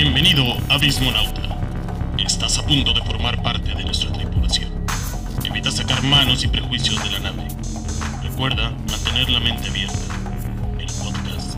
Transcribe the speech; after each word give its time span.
Bienvenido, 0.00 0.56
Abismonauta. 0.70 1.42
Estás 2.16 2.56
a 2.56 2.62
punto 2.62 2.94
de 2.94 3.02
formar 3.02 3.42
parte 3.42 3.74
de 3.74 3.84
nuestra 3.84 4.10
tripulación. 4.10 4.70
Evita 5.44 5.70
sacar 5.70 6.02
manos 6.02 6.42
y 6.42 6.48
prejuicios 6.48 7.04
de 7.04 7.10
la 7.10 7.18
nave. 7.18 7.46
Recuerda 8.22 8.70
mantener 8.70 9.28
la 9.28 9.40
mente 9.40 9.68
abierta. 9.68 9.98
El 10.78 10.86
podcast 10.86 11.54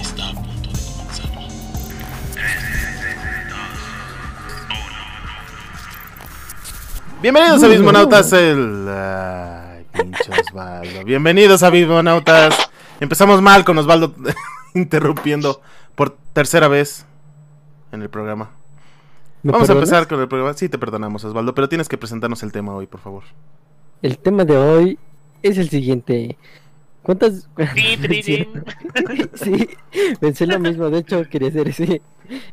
está 0.00 0.30
a 0.30 0.32
punto 0.32 0.68
de 0.68 0.80
comenzar. 0.96 1.30
Bienvenidos 7.22 7.62
a 7.62 7.68
Bismonautas, 7.68 8.32
el... 8.32 8.88
Ay, 8.88 9.86
pinche 9.92 10.32
Osvaldo. 10.32 11.04
Bienvenidos 11.04 11.62
a 11.62 11.70
Bismonautas. 11.70 12.68
Empezamos 12.98 13.40
mal 13.40 13.64
con 13.64 13.78
Osvaldo 13.78 14.12
interrumpiendo 14.74 15.62
por 15.94 16.16
tercera 16.32 16.66
vez 16.66 17.06
en 17.92 18.02
el 18.02 18.10
programa. 18.10 18.50
¿Me 19.42 19.52
Vamos 19.52 19.70
a 19.70 19.74
empezar 19.74 20.08
con 20.08 20.20
el 20.20 20.28
programa. 20.28 20.54
Sí, 20.54 20.68
te 20.68 20.78
perdonamos, 20.78 21.24
Osvaldo, 21.24 21.54
pero 21.54 21.68
tienes 21.68 21.88
que 21.88 21.98
presentarnos 21.98 22.42
el 22.42 22.52
tema 22.52 22.74
hoy, 22.74 22.86
por 22.86 23.00
favor. 23.00 23.24
El 24.02 24.18
tema 24.18 24.44
de 24.44 24.56
hoy 24.56 24.98
es 25.42 25.58
el 25.58 25.68
siguiente. 25.68 26.36
¿Cuántas? 27.02 27.48
Tin. 27.74 28.64
sí, 29.34 29.68
pensé 30.20 30.46
lo 30.46 30.58
mismo. 30.58 30.90
De 30.90 30.98
hecho, 30.98 31.24
quería 31.28 31.48
hacer 31.48 31.68
ese, 31.68 32.02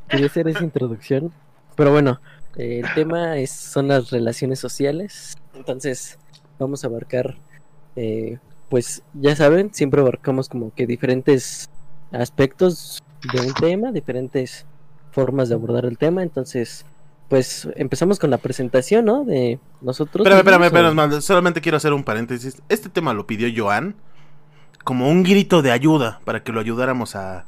quería 0.07 0.27
hacer 0.27 0.47
esa 0.47 0.63
introducción. 0.63 1.33
Pero 1.75 1.91
bueno, 1.91 2.21
eh, 2.55 2.81
el 2.83 2.93
tema 2.93 3.37
es, 3.37 3.49
son 3.49 3.87
las 3.87 4.11
relaciones 4.11 4.59
sociales. 4.59 5.35
Entonces, 5.55 6.19
vamos 6.59 6.83
a 6.83 6.87
abarcar, 6.87 7.37
eh, 7.95 8.37
pues 8.69 9.03
ya 9.13 9.35
saben, 9.35 9.73
siempre 9.73 10.01
abarcamos 10.01 10.49
como 10.49 10.73
que 10.73 10.85
diferentes 10.85 11.69
aspectos 12.11 13.01
de 13.33 13.41
un 13.41 13.53
tema, 13.53 13.91
diferentes 13.91 14.65
formas 15.13 15.49
de 15.49 15.55
abordar 15.55 15.85
el 15.85 15.97
tema. 15.97 16.23
Entonces, 16.23 16.85
pues 17.29 17.67
empezamos 17.75 18.19
con 18.19 18.29
la 18.29 18.37
presentación, 18.37 19.05
¿no? 19.05 19.23
De 19.23 19.59
nosotros. 19.81 20.25
Espérame, 20.25 20.65
espérame, 20.65 20.89
espérame, 20.89 21.21
Solamente 21.21 21.61
quiero 21.61 21.77
hacer 21.77 21.93
un 21.93 22.03
paréntesis. 22.03 22.61
Este 22.69 22.89
tema 22.89 23.13
lo 23.13 23.25
pidió 23.25 23.47
Joan 23.55 23.95
como 24.83 25.09
un 25.09 25.23
grito 25.23 25.61
de 25.61 25.71
ayuda 25.71 26.19
para 26.25 26.43
que 26.43 26.51
lo 26.51 26.59
ayudáramos 26.59 27.15
a. 27.15 27.45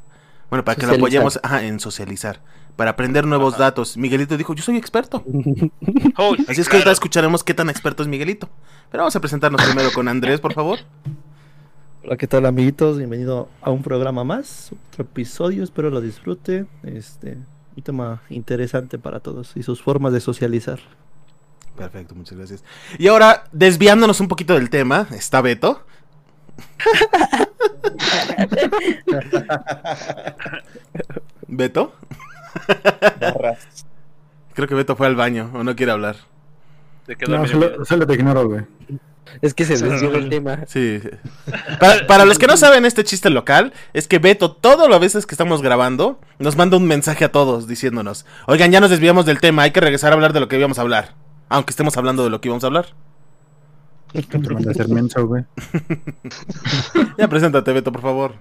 Bueno, 0.48 0.64
para 0.64 0.76
que 0.76 0.86
lo 0.86 0.94
apoyemos 0.94 1.40
ajá, 1.42 1.64
en 1.64 1.80
socializar. 1.80 2.40
Para 2.76 2.90
aprender 2.90 3.26
nuevos 3.26 3.58
datos. 3.58 3.96
Miguelito 3.96 4.36
dijo: 4.36 4.54
Yo 4.54 4.62
soy 4.62 4.76
experto. 4.76 5.24
Así 6.48 6.60
es 6.60 6.68
que 6.68 6.76
ahorita 6.76 6.92
escucharemos 6.92 7.42
qué 7.42 7.54
tan 7.54 7.68
experto 7.68 8.02
es 8.02 8.08
Miguelito. 8.08 8.48
Pero 8.90 9.02
vamos 9.02 9.16
a 9.16 9.20
presentarnos 9.20 9.62
primero 9.62 9.90
con 9.92 10.08
Andrés, 10.08 10.40
por 10.40 10.52
favor. 10.52 10.78
Hola, 12.04 12.16
¿qué 12.16 12.28
tal 12.28 12.46
amiguitos? 12.46 12.98
Bienvenido 12.98 13.48
a 13.60 13.70
un 13.70 13.82
programa 13.82 14.22
más, 14.22 14.70
otro 14.90 15.02
episodio, 15.02 15.64
espero 15.64 15.90
lo 15.90 16.00
disfrute. 16.00 16.66
Este, 16.84 17.36
un 17.76 17.82
tema 17.82 18.22
interesante 18.30 18.98
para 18.98 19.20
todos 19.20 19.52
y 19.56 19.62
sus 19.62 19.82
formas 19.82 20.12
de 20.12 20.20
socializar. 20.20 20.80
Perfecto, 21.76 22.14
muchas 22.14 22.38
gracias. 22.38 22.64
Y 22.98 23.08
ahora, 23.08 23.44
desviándonos 23.52 24.20
un 24.20 24.28
poquito 24.28 24.54
del 24.54 24.70
tema, 24.70 25.06
está 25.10 25.42
Beto. 25.42 25.84
¿Beto? 31.48 31.92
Creo 34.54 34.66
que 34.66 34.74
Beto 34.74 34.96
fue 34.96 35.06
al 35.06 35.16
baño 35.16 35.50
o 35.54 35.62
no 35.62 35.76
quiere 35.76 35.92
hablar. 35.92 36.16
Se 37.06 37.16
quedó 37.16 37.38
No, 37.38 37.46
solo, 37.46 37.84
solo 37.84 38.06
te 38.06 38.14
ignoro, 38.14 38.48
güey. 38.48 38.64
Es 39.42 39.54
que 39.54 39.64
se 39.64 39.76
desvió 39.76 40.10
del 40.10 40.28
tema. 40.28 40.60
Sí. 40.66 41.00
Para, 41.80 42.06
para 42.06 42.24
los 42.24 42.38
que 42.38 42.46
no 42.46 42.56
saben 42.56 42.84
este 42.84 43.04
chiste 43.04 43.28
local, 43.28 43.72
es 43.92 44.08
que 44.08 44.18
Beto, 44.18 44.52
todas 44.52 44.88
las 44.88 45.00
veces 45.00 45.26
que 45.26 45.34
estamos 45.34 45.62
grabando, 45.62 46.20
nos 46.38 46.56
manda 46.56 46.76
un 46.76 46.86
mensaje 46.86 47.24
a 47.24 47.32
todos 47.32 47.66
diciéndonos, 47.66 48.24
oigan, 48.46 48.70
ya 48.70 48.80
nos 48.80 48.90
desviamos 48.90 49.26
del 49.26 49.40
tema, 49.40 49.62
hay 49.62 49.72
que 49.72 49.80
regresar 49.80 50.12
a 50.12 50.14
hablar 50.14 50.32
de 50.32 50.40
lo 50.40 50.48
que 50.48 50.58
íbamos 50.58 50.78
a 50.78 50.82
hablar. 50.82 51.14
Aunque 51.48 51.70
estemos 51.70 51.96
hablando 51.96 52.24
de 52.24 52.30
lo 52.30 52.40
que 52.40 52.48
íbamos 52.48 52.64
a 52.64 52.68
hablar. 52.68 52.86
Te 54.12 54.88
menso, 54.88 55.26
güey. 55.26 55.44
Ya 57.18 57.28
preséntate, 57.28 57.72
Beto, 57.72 57.92
por 57.92 58.02
favor. 58.02 58.34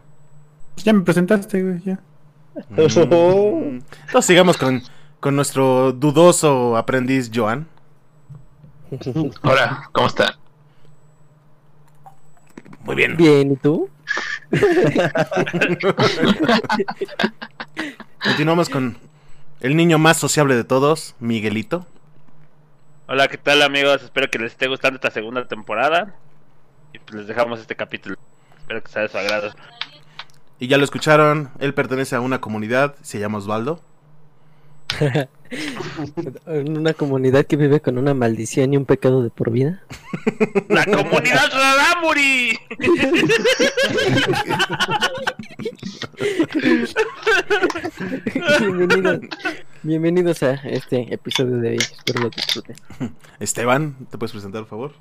Ya 0.77 0.93
me 0.93 1.01
presentaste, 1.01 1.61
güey, 1.61 1.81
ya. 1.83 1.99
Mm. 2.69 2.79
Entonces 2.79 4.25
sigamos 4.25 4.57
con, 4.57 4.81
con 5.19 5.35
nuestro 5.35 5.91
dudoso 5.91 6.77
aprendiz 6.77 7.29
Joan. 7.33 7.67
Hola, 9.41 9.89
¿cómo 9.91 10.07
está? 10.07 10.37
Muy 12.81 12.95
bien. 12.95 13.17
Bien, 13.17 13.51
¿y 13.51 13.55
tú? 13.55 13.89
Continuamos 18.23 18.69
con 18.69 18.97
el 19.59 19.75
niño 19.75 19.97
más 19.97 20.17
sociable 20.17 20.55
de 20.55 20.63
todos, 20.63 21.15
Miguelito. 21.19 21.85
Hola, 23.07 23.27
¿qué 23.27 23.37
tal 23.37 23.61
amigos? 23.61 24.03
Espero 24.03 24.29
que 24.29 24.39
les 24.39 24.51
esté 24.51 24.67
gustando 24.67 24.95
esta 24.95 25.11
segunda 25.11 25.47
temporada. 25.47 26.15
Y 26.93 26.99
pues 26.99 27.15
les 27.15 27.27
dejamos 27.27 27.59
este 27.59 27.75
capítulo. 27.75 28.15
Espero 28.59 28.83
que 28.83 28.91
sea 28.91 29.01
de 29.03 29.09
su 29.09 29.17
agrado. 29.17 29.51
Y 30.59 30.67
ya 30.67 30.77
lo 30.77 30.83
escucharon, 30.83 31.51
él 31.59 31.73
pertenece 31.73 32.15
a 32.15 32.21
una 32.21 32.39
comunidad, 32.39 32.95
se 33.01 33.19
llama 33.19 33.39
Osvaldo. 33.39 33.81
En 36.47 36.77
una 36.77 36.93
comunidad 36.93 37.45
que 37.45 37.55
vive 37.55 37.81
con 37.81 37.97
una 37.97 38.13
maldición 38.13 38.73
y 38.73 38.77
un 38.77 38.85
pecado 38.85 39.23
de 39.23 39.29
por 39.29 39.51
vida. 39.51 39.83
¡La 40.69 40.85
comunidad 40.85 41.51
Radamuri! 41.51 42.57
bienvenidos, 48.59 49.19
bienvenidos 49.83 50.43
a 50.43 50.53
este 50.53 51.13
episodio 51.13 51.57
de 51.57 51.71
hoy. 51.71 51.77
Espero 51.77 52.21
lo 52.21 52.29
disfruten. 52.29 52.75
Esteban, 53.39 53.95
¿te 54.09 54.17
puedes 54.17 54.31
presentar, 54.31 54.61
por 54.61 54.69
favor? 54.69 54.93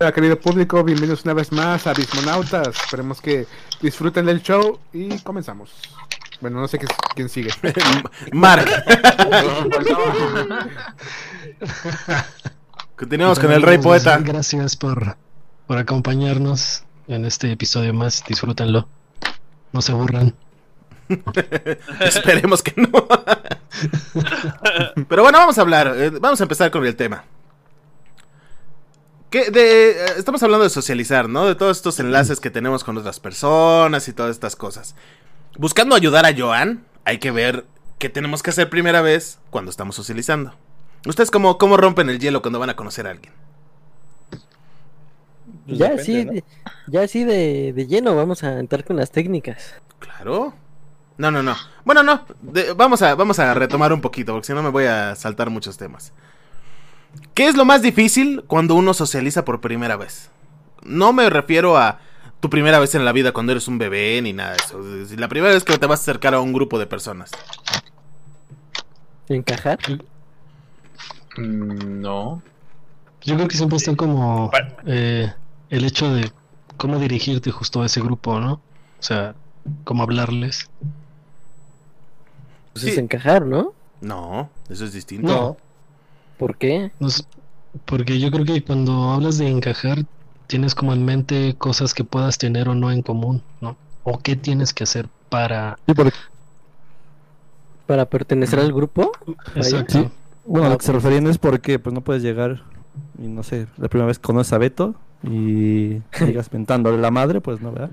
Hola, 0.00 0.12
querido 0.12 0.38
público, 0.38 0.84
bienvenidos 0.84 1.24
una 1.24 1.34
vez 1.34 1.50
más 1.50 1.86
a 1.86 1.92
Bismonautas. 1.92 2.68
Esperemos 2.68 3.20
que 3.20 3.46
disfruten 3.82 4.26
del 4.26 4.42
show 4.42 4.78
y 4.92 5.18
comenzamos. 5.20 5.72
Bueno, 6.40 6.60
no 6.60 6.68
sé 6.68 6.78
qué, 6.78 6.86
quién 7.14 7.28
sigue. 7.28 7.50
Mark. 8.32 8.66
Continuamos 12.96 13.38
con 13.38 13.52
el 13.52 13.62
rey 13.62 13.78
poeta. 13.78 14.18
Gracias 14.18 14.76
por, 14.76 15.16
por 15.66 15.78
acompañarnos 15.78 16.84
en 17.06 17.24
este 17.24 17.50
episodio 17.52 17.92
más. 17.94 18.24
Disfrútenlo. 18.26 18.88
No 19.72 19.82
se 19.82 19.92
aburran. 19.92 20.34
Esperemos 22.00 22.62
que 22.62 22.74
no. 22.80 22.90
Pero 25.08 25.22
bueno, 25.22 25.38
vamos 25.38 25.58
a 25.58 25.62
hablar. 25.62 25.92
eh, 25.96 26.10
Vamos 26.10 26.40
a 26.40 26.44
empezar 26.44 26.70
con 26.70 26.84
el 26.86 26.96
tema. 26.96 27.24
¿Qué 29.30 29.50
de, 29.50 29.90
eh, 29.90 30.06
estamos 30.16 30.42
hablando 30.42 30.64
de 30.64 30.70
socializar, 30.70 31.28
¿no? 31.28 31.46
De 31.46 31.54
todos 31.54 31.76
estos 31.76 32.00
enlaces 32.00 32.40
que 32.40 32.50
tenemos 32.50 32.82
con 32.82 32.96
otras 32.96 33.20
personas 33.20 34.08
y 34.08 34.12
todas 34.14 34.30
estas 34.30 34.56
cosas. 34.56 34.94
Buscando 35.56 35.94
ayudar 35.94 36.26
a 36.26 36.36
Joan, 36.36 36.84
hay 37.04 37.18
que 37.18 37.30
ver 37.30 37.64
qué 37.98 38.08
tenemos 38.08 38.42
que 38.42 38.50
hacer 38.50 38.70
primera 38.70 39.00
vez 39.00 39.38
cuando 39.50 39.70
estamos 39.70 39.96
socializando. 39.96 40.54
¿Ustedes 41.06 41.30
cómo, 41.30 41.58
cómo 41.58 41.76
rompen 41.76 42.08
el 42.10 42.18
hielo 42.18 42.42
cuando 42.42 42.58
van 42.58 42.70
a 42.70 42.76
conocer 42.76 43.06
a 43.06 43.10
alguien? 43.10 43.32
Pues 45.66 45.78
ya 45.78 45.90
depende, 45.90 46.02
así, 46.02 46.24
¿no? 46.24 46.32
de, 46.32 46.44
ya 46.86 47.02
así 47.02 47.24
de, 47.24 47.72
de 47.72 47.86
lleno 47.86 48.14
vamos 48.16 48.42
a 48.42 48.58
entrar 48.58 48.84
con 48.84 48.96
las 48.96 49.10
técnicas. 49.10 49.74
Claro. 49.98 50.54
No, 51.16 51.30
no, 51.30 51.42
no. 51.42 51.56
Bueno, 51.84 52.02
no. 52.02 52.24
de- 52.42 52.72
vamos, 52.74 53.02
a, 53.02 53.14
vamos 53.14 53.38
a 53.38 53.52
retomar 53.54 53.92
un 53.92 54.00
poquito, 54.00 54.32
porque 54.32 54.46
si 54.46 54.52
no 54.54 54.62
me 54.62 54.70
voy 54.70 54.84
a 54.84 55.14
saltar 55.16 55.50
muchos 55.50 55.76
temas. 55.76 56.12
¿Qué 57.34 57.48
es 57.48 57.56
lo 57.56 57.64
más 57.64 57.82
difícil 57.82 58.44
cuando 58.46 58.74
uno 58.74 58.94
socializa 58.94 59.44
por 59.44 59.60
primera 59.60 59.96
vez? 59.96 60.30
No 60.84 61.12
me 61.12 61.28
refiero 61.28 61.76
a 61.76 61.98
tu 62.40 62.48
primera 62.50 62.78
vez 62.78 62.94
en 62.94 63.04
la 63.04 63.12
vida 63.12 63.32
cuando 63.32 63.52
eres 63.52 63.66
un 63.68 63.78
bebé 63.78 64.20
ni 64.22 64.32
nada 64.32 64.50
de 64.52 64.56
eso. 64.64 64.96
Es 65.02 65.18
La 65.18 65.28
primera 65.28 65.52
vez 65.52 65.64
que 65.64 65.76
te 65.78 65.86
vas 65.86 66.00
a 66.00 66.02
acercar 66.02 66.34
a 66.34 66.40
un 66.40 66.52
grupo 66.52 66.78
de 66.78 66.86
personas. 66.86 67.30
Encajar. 69.28 69.78
Mm, 71.36 72.00
No. 72.00 72.42
Yo 73.22 73.34
creo 73.34 73.48
que 73.48 73.56
siempre 73.56 73.76
está 73.76 73.94
como 73.96 74.50
eh, 74.86 75.30
el 75.70 75.84
hecho 75.84 76.12
de 76.14 76.30
cómo 76.76 76.98
dirigirte 76.98 77.50
justo 77.50 77.82
a 77.82 77.86
ese 77.86 78.00
grupo, 78.00 78.38
¿no? 78.40 78.54
O 78.54 78.60
sea, 79.02 79.34
cómo 79.84 80.04
hablarles. 80.04 80.70
Pues 82.72 82.84
Sí. 82.84 82.90
es 82.90 82.98
encajar, 82.98 83.44
¿no? 83.44 83.72
No, 84.00 84.48
eso 84.70 84.84
es 84.84 84.92
distinto. 84.92 85.26
No. 85.26 85.56
¿Por 86.38 86.56
qué? 86.56 86.92
No 87.00 87.10
sé, 87.10 87.24
porque 87.84 88.20
yo 88.20 88.30
creo 88.30 88.44
que 88.44 88.62
cuando 88.62 89.10
hablas 89.10 89.36
de 89.38 89.48
encajar, 89.48 90.06
tienes 90.48 90.74
como 90.74 90.92
en 90.92 91.04
mente 91.04 91.54
cosas 91.56 91.94
que 91.94 92.02
puedas 92.02 92.36
tener 92.38 92.68
o 92.68 92.74
no 92.74 92.90
en 92.90 93.02
común, 93.02 93.42
¿no? 93.60 93.76
O 94.02 94.18
qué 94.18 94.34
tienes 94.34 94.74
que 94.74 94.82
hacer 94.84 95.08
para... 95.28 95.78
¿Para 97.86 98.06
pertenecer 98.06 98.58
al 98.58 98.72
grupo? 98.72 99.12
Exacto. 99.54 100.10
Bueno, 100.44 100.66
Ah, 100.66 100.70
lo 100.70 100.78
que 100.78 100.84
se 100.86 100.92
pues. 100.92 101.02
referían 101.04 101.26
es 101.28 101.38
porque 101.38 101.78
pues 101.78 101.94
no 101.94 102.00
puedes 102.00 102.22
llegar 102.22 102.62
y 103.22 103.28
no 103.28 103.42
sé, 103.42 103.66
la 103.76 103.88
primera 103.88 104.06
vez 104.08 104.18
conoces 104.18 104.52
a 104.52 104.58
Beto 104.58 104.94
y 105.22 106.00
llegas 106.20 106.52
mentándole 106.52 106.98
la 106.98 107.10
madre, 107.10 107.40
pues 107.40 107.60
no, 107.60 107.70
¿verdad? 107.72 107.90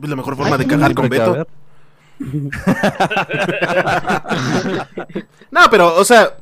Es 0.00 0.08
la 0.08 0.16
mejor 0.16 0.36
forma 0.36 0.56
de 0.58 0.64
encajar 0.64 0.94
con 0.94 1.08
que 1.08 1.18
Beto. 1.18 1.46
No, 5.50 5.60
pero, 5.70 5.96
o 5.96 6.04
sea, 6.04 6.34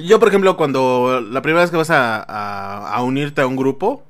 yo, 0.00 0.18
por 0.18 0.28
ejemplo, 0.28 0.56
cuando 0.56 1.20
la 1.20 1.42
primera 1.42 1.62
vez 1.62 1.70
que 1.70 1.76
vas 1.76 1.90
a, 1.90 2.22
a- 2.22 2.94
a 2.94 3.02
unirte 3.02 3.40
a 3.40 3.46
un 3.46 3.56
grupo, 3.56 4.02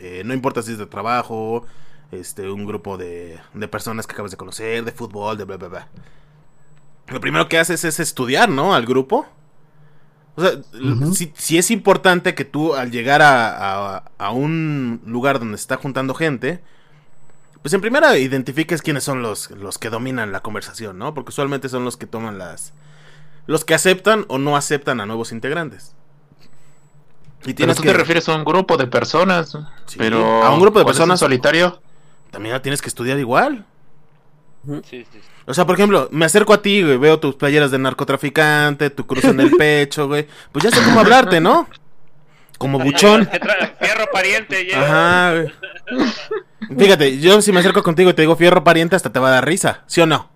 eh, 0.00 0.22
no 0.24 0.34
importa 0.34 0.62
si 0.62 0.72
es 0.72 0.78
de 0.78 0.86
trabajo, 0.86 1.64
este, 2.12 2.50
un 2.50 2.66
grupo 2.66 2.96
de, 2.96 3.38
de 3.54 3.68
personas 3.68 4.06
que 4.06 4.12
acabas 4.14 4.30
de 4.30 4.36
conocer, 4.36 4.84
de 4.84 4.92
fútbol, 4.92 5.36
de 5.38 5.44
bla, 5.44 5.56
bla, 5.56 5.68
bla. 5.68 5.88
Lo 7.08 7.20
primero 7.20 7.48
que 7.48 7.58
haces 7.58 7.84
es 7.84 8.00
estudiar, 8.00 8.48
¿no? 8.50 8.74
Al 8.74 8.84
grupo. 8.86 9.26
O 10.36 10.42
sea, 10.42 10.52
si, 11.12 11.32
si 11.36 11.58
es 11.58 11.70
importante 11.70 12.34
que 12.34 12.44
tú 12.44 12.74
al 12.74 12.90
llegar 12.92 13.22
a, 13.22 13.96
a- 13.96 14.10
a 14.18 14.30
un 14.30 15.00
lugar 15.06 15.38
donde 15.40 15.56
se 15.58 15.62
está 15.62 15.76
juntando 15.76 16.14
gente, 16.14 16.62
pues 17.62 17.74
en 17.74 17.80
primera 17.80 18.16
identifiques 18.18 18.82
quiénes 18.82 19.02
son 19.04 19.20
los, 19.22 19.50
los 19.50 19.78
que 19.78 19.90
dominan 19.90 20.30
la 20.30 20.40
conversación, 20.40 20.96
¿no? 20.98 21.12
Porque 21.14 21.30
usualmente 21.30 21.68
son 21.68 21.84
los 21.84 21.96
que 21.96 22.06
toman 22.06 22.38
las... 22.38 22.72
Los 23.46 23.64
que 23.64 23.74
aceptan 23.74 24.26
o 24.28 24.38
no 24.38 24.56
aceptan 24.56 25.00
a 25.00 25.06
nuevos 25.06 25.32
integrantes. 25.32 25.94
Y 27.42 27.44
Pero 27.44 27.56
tienes 27.56 27.76
tú 27.76 27.82
que... 27.82 27.88
te 27.90 27.94
refieres 27.96 28.28
a 28.28 28.34
un 28.34 28.44
grupo 28.44 28.76
de 28.76 28.86
personas. 28.86 29.56
Sí, 29.86 29.96
pero 29.98 30.42
a 30.42 30.50
un 30.50 30.60
grupo 30.60 30.78
de 30.78 30.84
personas. 30.84 31.20
solitario. 31.20 31.80
También 32.30 32.52
la 32.54 32.62
tienes 32.62 32.82
que 32.82 32.88
estudiar 32.88 33.18
igual. 33.18 33.64
Sí, 34.66 34.80
sí, 34.84 35.06
sí. 35.12 35.20
O 35.46 35.54
sea, 35.54 35.64
por 35.64 35.76
ejemplo, 35.76 36.08
me 36.10 36.26
acerco 36.26 36.52
a 36.52 36.60
ti, 36.60 36.82
güey, 36.82 36.98
veo 36.98 37.18
tus 37.20 37.36
playeras 37.36 37.70
de 37.70 37.78
narcotraficante, 37.78 38.90
tu 38.90 39.06
cruz 39.06 39.24
en 39.24 39.40
el 39.40 39.50
pecho, 39.56 40.06
güey. 40.08 40.26
Pues 40.52 40.64
ya 40.64 40.70
sé 40.70 40.82
cómo 40.84 41.00
hablarte, 41.00 41.40
¿no? 41.40 41.68
Como 42.58 42.78
buchón. 42.78 43.26
Fierro 43.80 44.04
pariente, 44.12 44.64
llega. 44.64 44.84
Ajá, 44.84 45.34
güey. 45.34 45.52
Fíjate, 46.76 47.18
yo 47.18 47.40
si 47.40 47.52
me 47.52 47.60
acerco 47.60 47.82
contigo 47.82 48.10
y 48.10 48.14
te 48.14 48.22
digo 48.22 48.36
fierro 48.36 48.62
pariente, 48.64 48.96
hasta 48.96 49.10
te 49.12 49.20
va 49.20 49.28
a 49.28 49.32
dar 49.32 49.46
risa, 49.46 49.84
¿sí 49.86 50.00
o 50.00 50.06
no? 50.06 50.28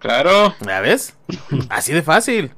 Claro. 0.00 0.54
¿Ya 0.60 0.80
ves? 0.80 1.14
Así 1.70 1.92
de 1.92 2.02
fácil. 2.02 2.52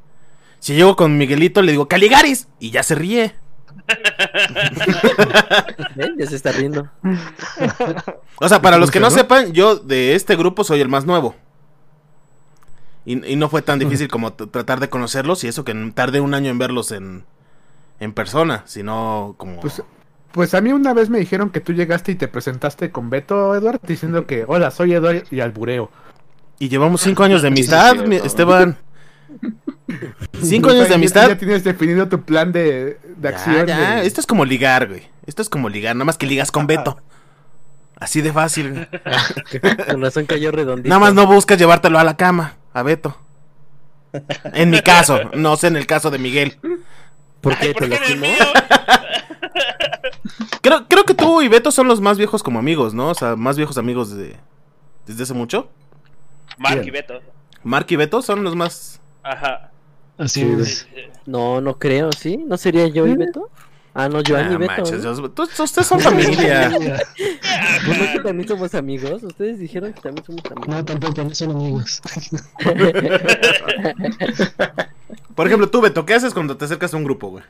Si 0.64 0.72
llego 0.74 0.96
con 0.96 1.18
Miguelito, 1.18 1.60
le 1.60 1.72
digo 1.72 1.88
Caligaris 1.88 2.48
y 2.58 2.70
ya 2.70 2.82
se 2.82 2.94
ríe. 2.94 3.34
Ya 6.18 6.26
se 6.26 6.36
está 6.36 6.52
riendo. 6.52 6.88
O 8.40 8.48
sea, 8.48 8.62
para 8.62 8.78
los 8.78 8.90
que 8.90 8.98
no 8.98 9.10
sepan, 9.10 9.52
yo 9.52 9.76
de 9.76 10.14
este 10.14 10.36
grupo 10.36 10.64
soy 10.64 10.80
el 10.80 10.88
más 10.88 11.04
nuevo. 11.04 11.34
Y, 13.04 13.30
y 13.30 13.36
no 13.36 13.50
fue 13.50 13.60
tan 13.60 13.78
difícil 13.78 14.08
como 14.08 14.32
tratar 14.32 14.80
de 14.80 14.88
conocerlos 14.88 15.44
y 15.44 15.48
eso 15.48 15.66
que 15.66 15.74
tardé 15.94 16.20
un 16.22 16.32
año 16.32 16.48
en 16.50 16.56
verlos 16.56 16.92
en, 16.92 17.26
en 18.00 18.14
persona, 18.14 18.62
sino 18.64 19.34
como... 19.36 19.60
Pues, 19.60 19.82
pues 20.32 20.54
a 20.54 20.62
mí 20.62 20.72
una 20.72 20.94
vez 20.94 21.10
me 21.10 21.18
dijeron 21.18 21.50
que 21.50 21.60
tú 21.60 21.74
llegaste 21.74 22.12
y 22.12 22.14
te 22.14 22.26
presentaste 22.26 22.90
con 22.90 23.10
Beto, 23.10 23.54
Eduard, 23.54 23.80
diciendo 23.86 24.26
que, 24.26 24.46
hola, 24.48 24.70
soy 24.70 24.94
Eduard 24.94 25.24
y 25.30 25.40
albureo. 25.40 25.90
Y 26.58 26.70
llevamos 26.70 27.02
cinco 27.02 27.22
años 27.22 27.42
de 27.42 27.48
amistad, 27.48 27.96
mi- 28.06 28.16
Esteban. 28.16 28.78
Cinco 30.42 30.70
años 30.70 30.88
de 30.88 30.94
amistad. 30.94 31.28
Ya 31.28 31.38
tienes 31.38 31.64
definido 31.64 32.08
tu 32.08 32.22
plan 32.22 32.52
de, 32.52 32.98
acción. 33.22 33.66
ya, 33.66 33.96
de- 33.96 34.06
Esto 34.06 34.20
es 34.20 34.26
como 34.26 34.44
ligar, 34.44 34.88
güey. 34.88 35.02
Esto 35.26 35.42
es 35.42 35.48
como 35.48 35.68
ligar, 35.68 35.94
nada 35.96 36.04
más 36.04 36.18
que 36.18 36.26
ligas 36.26 36.50
con 36.50 36.66
Beto. 36.66 36.98
Así 37.96 38.20
de 38.20 38.32
fácil. 38.32 38.72
güey. 38.72 38.88
Con 39.90 40.02
razón 40.02 40.26
cayó 40.26 40.50
redondito. 40.50 40.88
Nada 40.88 40.98
más 40.98 41.14
no 41.14 41.26
buscas 41.26 41.58
llevártelo 41.58 41.98
a 41.98 42.04
la 42.04 42.16
cama, 42.16 42.56
a 42.72 42.82
Beto. 42.82 43.16
En 44.52 44.70
mi 44.70 44.80
caso, 44.82 45.30
no 45.34 45.56
sé 45.56 45.68
en 45.68 45.76
el 45.76 45.86
caso 45.86 46.10
de 46.10 46.18
Miguel. 46.18 46.58
¿Por 47.40 47.56
qué 47.56 47.68
Ay, 47.68 47.74
te 47.74 47.80
¿por 47.80 47.88
qué 47.88 48.12
en 48.12 48.24
el 48.24 48.38
lastimó? 48.38 48.46
Creo, 50.60 50.88
creo 50.88 51.04
que 51.04 51.14
tú 51.14 51.42
y 51.42 51.48
Beto 51.48 51.70
son 51.70 51.88
los 51.88 52.00
más 52.00 52.16
viejos 52.16 52.42
como 52.42 52.58
amigos, 52.58 52.94
¿no? 52.94 53.10
O 53.10 53.14
sea, 53.14 53.36
más 53.36 53.56
viejos 53.56 53.76
amigos 53.76 54.16
de, 54.16 54.34
desde 55.06 55.24
hace 55.24 55.34
mucho. 55.34 55.68
Mark 56.56 56.76
Bien. 56.76 56.88
y 56.88 56.90
Beto. 56.90 57.20
Mark 57.62 57.86
y 57.90 57.96
Beto 57.96 58.22
son 58.22 58.44
los 58.44 58.56
más... 58.56 59.00
Ajá. 59.24 59.70
Así 60.18 60.42
Sí, 60.42 60.56
es. 60.60 60.86
No, 61.26 61.60
no 61.60 61.78
creo, 61.78 62.12
¿sí? 62.12 62.36
¿No 62.36 62.56
sería 62.56 62.86
yo 62.86 63.06
y 63.06 63.16
Beto? 63.16 63.50
Ah, 63.94 64.08
no, 64.08 64.20
Joan 64.26 64.52
y 64.52 64.54
Ah, 64.54 64.58
Beto. 64.58 64.72
manches, 64.76 65.04
¿no? 65.04 65.14
Dios, 65.16 65.32
ustedes 65.58 65.86
son 65.86 66.00
familia. 66.00 66.70
Pues 67.86 67.98
no 67.98 68.12
que 68.12 68.20
también 68.20 68.48
somos 68.48 68.74
amigos. 68.74 69.22
Ustedes 69.22 69.58
dijeron 69.58 69.92
que 69.92 70.00
también 70.00 70.24
somos 70.24 70.44
amigos. 70.46 70.68
No, 70.68 70.84
tampoco, 70.84 71.22
no 71.24 71.34
son 71.34 71.50
amigos. 71.50 72.00
Por 75.34 75.46
ejemplo, 75.46 75.68
tú, 75.68 75.80
Beto, 75.80 76.06
¿qué 76.06 76.14
haces 76.14 76.32
cuando 76.34 76.56
te 76.56 76.64
acercas 76.64 76.94
a 76.94 76.96
un 76.96 77.04
grupo, 77.04 77.28
güey? 77.28 77.44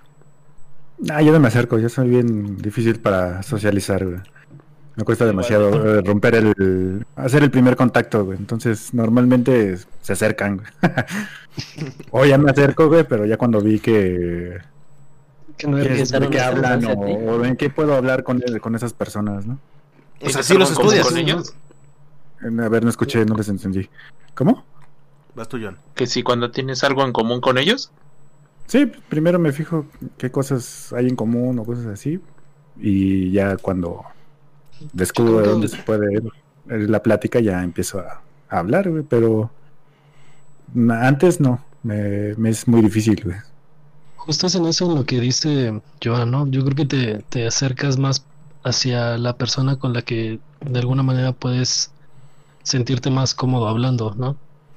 Ah, 1.11 1.23
yo 1.23 1.33
no 1.33 1.41
me 1.41 1.49
acerco, 1.49 1.79
yo 1.79 1.89
soy 1.89 2.09
bien 2.09 2.57
difícil 2.59 3.01
para 3.01 3.43
socializar, 3.43 4.05
güey. 4.05 4.19
Me 4.97 5.05
cuesta 5.05 5.27
demasiado 5.27 5.99
eh, 5.99 6.03
romper 6.03 6.37
el... 6.37 7.07
hacer 7.17 7.43
el 7.43 7.51
primer 7.51 7.77
contacto, 7.77 8.25
güey. 8.25 8.39
Entonces, 8.39 8.95
normalmente 8.95 9.79
se 10.03 10.13
acercan, 10.13 10.59
güey. 10.59 10.69
o 12.11 12.25
ya 12.25 12.39
me 12.39 12.51
acerco, 12.51 12.89
güey, 12.89 13.05
pero 13.05 13.27
ya 13.27 13.37
cuando 13.37 13.61
vi 13.61 13.81
que... 13.81 14.59
Que 15.57 15.67
no 15.69 15.77
que 15.77 15.89
de 15.89 16.31
qué 16.31 16.41
hablan 16.41 16.85
o, 16.85 17.45
en 17.45 17.57
qué 17.57 17.71
puedo 17.71 17.95
hablar 17.95 18.25
con, 18.25 18.43
con 18.61 18.75
esas 18.75 18.93
personas, 18.93 19.47
¿no? 19.47 19.55
O 20.21 20.29
sea, 20.31 20.43
¿Tienes 20.43 20.47
sí 20.47 20.55
los 20.55 20.71
estudias. 20.71 21.07
con 21.07 21.17
ellos? 21.19 21.55
Eh, 22.43 22.63
A 22.65 22.69
ver, 22.69 22.83
no 22.83 22.91
escuché, 22.91 23.25
no 23.25 23.37
les 23.37 23.49
entendí. 23.49 23.89
¿Cómo? 24.35 24.65
Vas 25.35 25.49
tú, 25.49 25.59
John. 25.63 25.79
Que 25.95 26.07
si 26.07 26.23
cuando 26.23 26.51
tienes 26.51 26.83
algo 26.85 27.05
en 27.05 27.13
común 27.13 27.41
con 27.41 27.59
ellos. 27.59 27.91
Sí, 28.67 28.87
primero 28.87 29.39
me 29.39 29.53
fijo 29.53 29.87
qué 30.17 30.31
cosas 30.31 30.93
hay 30.93 31.09
en 31.09 31.17
común 31.17 31.59
o 31.59 31.65
cosas 31.65 31.87
así. 31.87 32.21
Y 32.77 33.31
ya 33.31 33.57
cuando 33.57 34.05
descubro 34.93 35.41
de 35.41 35.49
dónde 35.49 35.69
se 35.69 35.83
puede 35.83 36.13
ir 36.13 36.25
la 36.67 37.03
plática, 37.03 37.41
ya 37.41 37.63
empiezo 37.63 38.01
a, 38.01 38.23
a 38.49 38.59
hablar, 38.59 38.91
güey. 38.91 39.03
Pero 39.03 39.51
antes 40.91 41.41
no, 41.41 41.61
me, 41.83 42.35
me 42.37 42.51
es 42.51 42.67
muy 42.69 42.83
difícil, 42.83 43.21
güey. 43.25 43.37
Justo 44.17 44.47
es 44.47 44.55
en 44.55 44.67
eso 44.67 44.91
en 44.91 44.97
lo 44.97 45.05
que 45.05 45.21
dice 45.21 45.83
Joan, 46.03 46.31
¿no? 46.31 46.47
Yo 46.49 46.65
creo 46.65 46.77
que 46.77 46.87
te, 46.87 47.23
te 47.29 47.47
acercas 47.47 47.99
más 47.99 48.25
hacia 48.63 49.19
la 49.19 49.37
persona 49.37 49.77
con 49.79 49.93
la 49.93 50.03
que 50.03 50.41
de 50.61 50.79
alguna 50.79 51.03
manera 51.03 51.33
puedes 51.33 51.93
sentirte 52.63 53.11
más 53.11 53.35
cómodo 53.35 53.69
hablando, 53.69 54.15
¿no? 54.17 54.37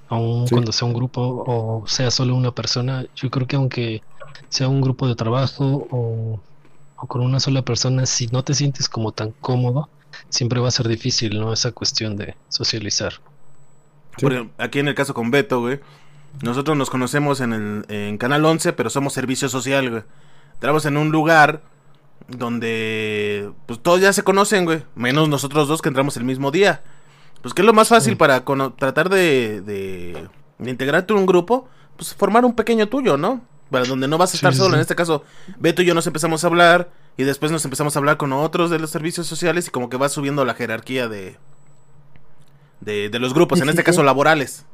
Aun 0.09 0.47
Sí. 0.47 0.55
cuando 0.55 0.71
sea 0.71 0.87
un 0.87 0.93
grupo 0.93 1.43
o 1.47 1.87
sea 1.87 2.11
solo 2.11 2.35
una 2.35 2.51
persona, 2.53 3.05
yo 3.15 3.29
creo 3.29 3.47
que 3.47 3.55
aunque 3.55 4.03
sea 4.49 4.67
un 4.69 4.81
grupo 4.81 5.07
de 5.07 5.15
trabajo 5.15 5.87
o, 5.91 6.41
o 6.97 7.07
con 7.07 7.21
una 7.21 7.39
sola 7.39 7.61
persona, 7.63 8.05
si 8.05 8.27
no 8.27 8.43
te 8.43 8.53
sientes 8.53 8.89
como 8.89 9.11
tan 9.11 9.31
cómodo, 9.31 9.89
siempre 10.29 10.59
va 10.59 10.67
a 10.67 10.71
ser 10.71 10.87
difícil, 10.87 11.39
¿no? 11.39 11.53
Esa 11.53 11.71
cuestión 11.71 12.15
de 12.17 12.35
socializar. 12.49 13.13
Sí. 13.13 14.23
Por 14.23 14.33
ejemplo, 14.33 14.53
aquí 14.57 14.79
en 14.79 14.87
el 14.87 14.95
caso 14.95 15.13
con 15.13 15.29
Beto, 15.31 15.59
güey. 15.61 15.79
Nosotros 16.41 16.75
nos 16.77 16.89
conocemos 16.89 17.39
en, 17.41 17.53
el, 17.53 17.85
en 17.89 18.17
Canal 18.17 18.43
11, 18.45 18.73
pero 18.73 18.89
somos 18.89 19.13
servicio 19.13 19.47
social, 19.49 19.89
güey. 19.89 20.03
Entramos 20.55 20.85
en 20.85 20.97
un 20.97 21.11
lugar 21.11 21.61
donde 22.27 23.51
pues 23.65 23.79
todos 23.81 24.01
ya 24.01 24.11
se 24.13 24.23
conocen, 24.23 24.65
güey. 24.65 24.83
Menos 24.95 25.29
nosotros 25.29 25.67
dos 25.67 25.81
que 25.81 25.89
entramos 25.89 26.17
el 26.17 26.23
mismo 26.23 26.51
día. 26.51 26.81
Pues 27.41 27.53
que 27.53 27.61
es 27.61 27.65
lo 27.65 27.73
más 27.73 27.87
fácil 27.89 28.13
Sí. 28.13 28.15
para 28.17 28.43
tratar 28.75 29.09
de, 29.09 29.61
de, 29.61 30.27
de 30.57 30.69
integrarte 30.69 31.13
en 31.13 31.19
un 31.19 31.25
grupo, 31.25 31.67
pues 31.95 32.13
formar 32.13 32.43
un 32.45 32.55
pequeño 32.55 32.87
tuyo, 32.87 33.17
¿no? 33.17 33.41
Para 33.71 33.85
donde 33.85 34.07
no 34.07 34.17
vas 34.17 34.33
a 34.33 34.37
estar 34.37 34.53
sí, 34.53 34.59
solo. 34.59 34.71
sí. 34.71 34.75
En 34.75 34.81
este 34.81 34.95
caso, 34.95 35.23
Beto 35.59 35.81
y 35.81 35.85
yo 35.85 35.93
nos 35.93 36.07
empezamos 36.07 36.43
a 36.43 36.47
hablar 36.47 36.89
y 37.17 37.23
después 37.23 37.51
nos 37.51 37.63
empezamos 37.65 37.95
a 37.95 37.99
hablar 37.99 38.17
con 38.17 38.31
otros 38.33 38.69
de 38.69 38.79
los 38.79 38.89
servicios 38.91 39.27
sociales 39.27 39.67
y 39.67 39.71
como 39.71 39.89
que 39.89 39.97
va 39.97 40.07
subiendo 40.09 40.45
la 40.45 40.53
jerarquía 40.53 41.07
de, 41.07 41.37
de, 42.81 43.09
de 43.09 43.19
los 43.19 43.33
grupos, 43.33 43.59
Sí, 43.59 43.63
en 43.63 43.67
sí, 43.67 43.69
este 43.71 43.81
sí. 43.81 43.85
caso 43.85 44.03
laborales. 44.03 44.65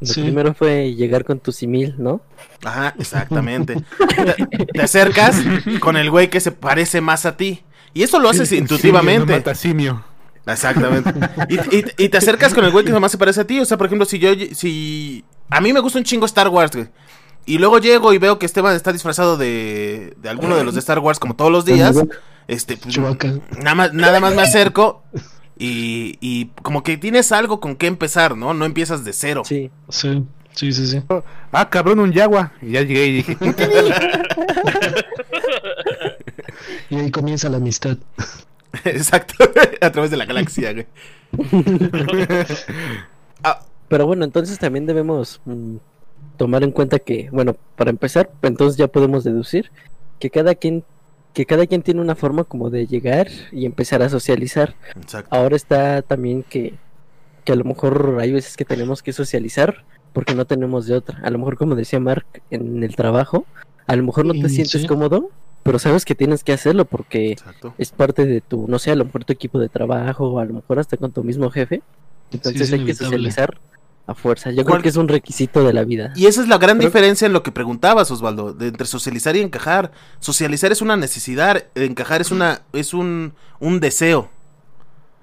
Lo 0.00 0.06
Sí. 0.06 0.22
primero 0.22 0.54
fue 0.54 0.94
llegar 0.94 1.24
con 1.24 1.40
tu 1.40 1.50
simil, 1.50 1.94
¿no? 1.98 2.20
Ajá, 2.64 2.94
exactamente. 2.98 3.76
te, 4.56 4.66
te 4.66 4.82
acercas 4.82 5.36
con 5.80 5.96
el 5.96 6.10
güey 6.10 6.30
que 6.30 6.40
se 6.40 6.52
parece 6.52 7.00
más 7.00 7.26
a 7.26 7.36
ti. 7.36 7.64
Y 7.94 8.02
eso 8.02 8.18
lo 8.20 8.28
haces 8.28 8.48
Simio, 8.48 8.62
intuitivamente. 8.62 9.54
simio. 9.56 10.04
Exactamente. 10.46 11.12
Y, 11.48 11.76
y- 11.76 11.84
y 12.04 12.08
te 12.08 12.16
acercas 12.18 12.54
con 12.54 12.64
el 12.64 12.70
güey 12.70 12.84
que 12.84 12.92
más 12.98 13.10
se 13.10 13.18
parece 13.18 13.40
a 13.40 13.44
ti. 13.46 13.58
O 13.60 13.64
sea, 13.64 13.76
por 13.76 13.86
ejemplo, 13.86 14.04
si 14.06 14.18
yo. 14.18 14.30
Si. 14.54 15.24
A 15.50 15.60
mí 15.60 15.72
me 15.72 15.80
gusta 15.80 15.98
un 15.98 16.04
chingo 16.04 16.26
Star 16.26 16.48
Wars, 16.48 16.72
güey. 16.74 16.88
Y 17.46 17.58
luego 17.58 17.78
llego 17.78 18.12
y 18.12 18.18
veo 18.18 18.38
que 18.38 18.46
Esteban 18.46 18.76
está 18.76 18.92
disfrazado 18.92 19.36
de, 19.36 20.14
de 20.18 20.28
alguno 20.28 20.56
de 20.56 20.64
los 20.64 20.74
de 20.74 20.80
Star 20.80 20.98
Wars 20.98 21.18
como 21.18 21.34
todos 21.34 21.50
los 21.50 21.64
días. 21.64 21.96
Este, 22.46 22.76
pues, 22.76 22.98
nada 23.58 23.74
más, 23.74 23.92
nada 23.94 24.20
más 24.20 24.34
me 24.34 24.42
acerco. 24.42 25.02
Y, 25.58 26.18
y 26.20 26.46
como 26.62 26.82
que 26.82 26.96
tienes 26.98 27.32
algo 27.32 27.58
con 27.58 27.74
qué 27.76 27.86
empezar, 27.86 28.36
¿no? 28.36 28.54
No 28.54 28.64
empiezas 28.64 29.04
de 29.04 29.12
cero. 29.12 29.42
Sí. 29.44 29.70
Sí, 29.88 30.24
sí, 30.52 30.72
sí, 30.72 30.86
sí. 30.86 31.02
Ah, 31.52 31.68
cabrón, 31.68 32.00
un 32.00 32.12
yagua. 32.12 32.52
Y 32.62 32.72
ya 32.72 32.82
llegué 32.82 33.06
y 33.06 33.12
dije, 33.14 33.36
Y 36.90 36.96
ahí 36.96 37.10
comienza 37.10 37.48
la 37.48 37.58
amistad. 37.58 37.98
Exacto. 38.84 39.34
a 39.80 39.90
través 39.92 40.10
de 40.10 40.16
la 40.16 40.24
galaxia, 40.26 40.72
güey. 40.72 40.86
Ah, 43.44 43.60
Pero 43.88 44.06
bueno, 44.06 44.24
entonces 44.24 44.58
también 44.58 44.84
debemos 44.86 45.40
mm, 45.44 45.76
tomar 46.38 46.62
en 46.62 46.70
cuenta 46.72 46.98
que, 46.98 47.28
bueno, 47.30 47.56
para 47.76 47.90
empezar, 47.90 48.30
entonces 48.42 48.78
ya 48.78 48.88
podemos 48.88 49.24
deducir 49.24 49.70
que 50.18 50.30
cada 50.30 50.54
quien 50.54 50.84
que 51.34 51.44
cada 51.46 51.66
quien 51.66 51.82
tiene 51.82 52.00
una 52.00 52.16
forma 52.16 52.44
como 52.44 52.70
de 52.70 52.86
llegar 52.86 53.28
y 53.52 53.66
empezar 53.66 54.02
a 54.02 54.08
socializar. 54.08 54.74
exacto. 54.96 55.28
Ahora 55.36 55.54
está 55.54 56.02
también 56.02 56.42
que, 56.42 56.74
que 57.44 57.52
a 57.52 57.56
lo 57.56 57.64
mejor 57.64 58.18
hay 58.20 58.32
veces 58.32 58.56
que 58.56 58.64
tenemos 58.64 59.02
que 59.02 59.12
socializar 59.12 59.84
porque 60.12 60.34
no 60.34 60.46
tenemos 60.46 60.86
de 60.86 60.94
otra. 60.96 61.20
A 61.22 61.30
lo 61.30 61.38
mejor, 61.38 61.56
como 61.56 61.76
decía 61.76 62.00
Mark, 62.00 62.26
en 62.50 62.82
el 62.82 62.96
trabajo, 62.96 63.46
a 63.86 63.94
lo 63.94 64.02
mejor 64.02 64.24
no 64.26 64.32
te 64.32 64.48
Mm, 64.48 64.48
sientes 64.48 64.86
cómodo, 64.86 65.30
pero 65.62 65.78
sabes 65.78 66.04
que 66.04 66.14
tienes 66.16 66.42
que 66.42 66.52
hacerlo 66.52 66.86
porque 66.86 67.32
Exacto. 67.32 67.74
es 67.78 67.92
parte 67.92 68.24
de 68.26 68.40
tu, 68.40 68.66
no 68.66 68.78
sé, 68.78 68.90
a 68.90 68.96
lo 68.96 69.04
mejor 69.04 69.24
tu 69.24 69.32
equipo 69.32 69.60
de 69.60 69.68
trabajo, 69.68 70.30
o 70.30 70.38
a 70.40 70.44
lo 70.44 70.54
mejor 70.54 70.80
hasta 70.80 70.96
con 70.96 71.12
tu 71.12 71.22
mismo 71.22 71.50
jefe. 71.50 71.82
Entonces 72.32 72.62
es 72.62 72.72
hay 72.72 72.84
que 72.84 72.94
socializar 72.94 73.58
a 74.08 74.14
fuerza. 74.14 74.50
Yo 74.50 74.64
¿Cuál- 74.64 74.76
creo 74.76 74.82
que 74.82 74.88
es 74.88 74.96
un 74.96 75.06
requisito 75.06 75.62
de 75.64 75.72
la 75.72 75.84
vida. 75.84 76.12
Y 76.16 76.26
esa 76.26 76.42
es 76.42 76.48
la 76.48 76.58
gran 76.58 76.78
Pero- 76.78 76.88
diferencia 76.88 77.26
en 77.26 77.32
lo 77.32 77.42
que 77.44 77.52
preguntabas, 77.52 78.10
Osvaldo, 78.10 78.52
de 78.54 78.68
entre 78.68 78.86
socializar 78.86 79.36
y 79.36 79.40
encajar. 79.40 79.92
Socializar 80.18 80.72
es 80.72 80.80
una 80.82 80.96
necesidad, 80.96 81.62
encajar 81.76 82.20
es 82.22 82.30
una 82.32 82.62
es 82.72 82.92
un, 82.94 83.34
un 83.60 83.78
deseo. 83.80 84.30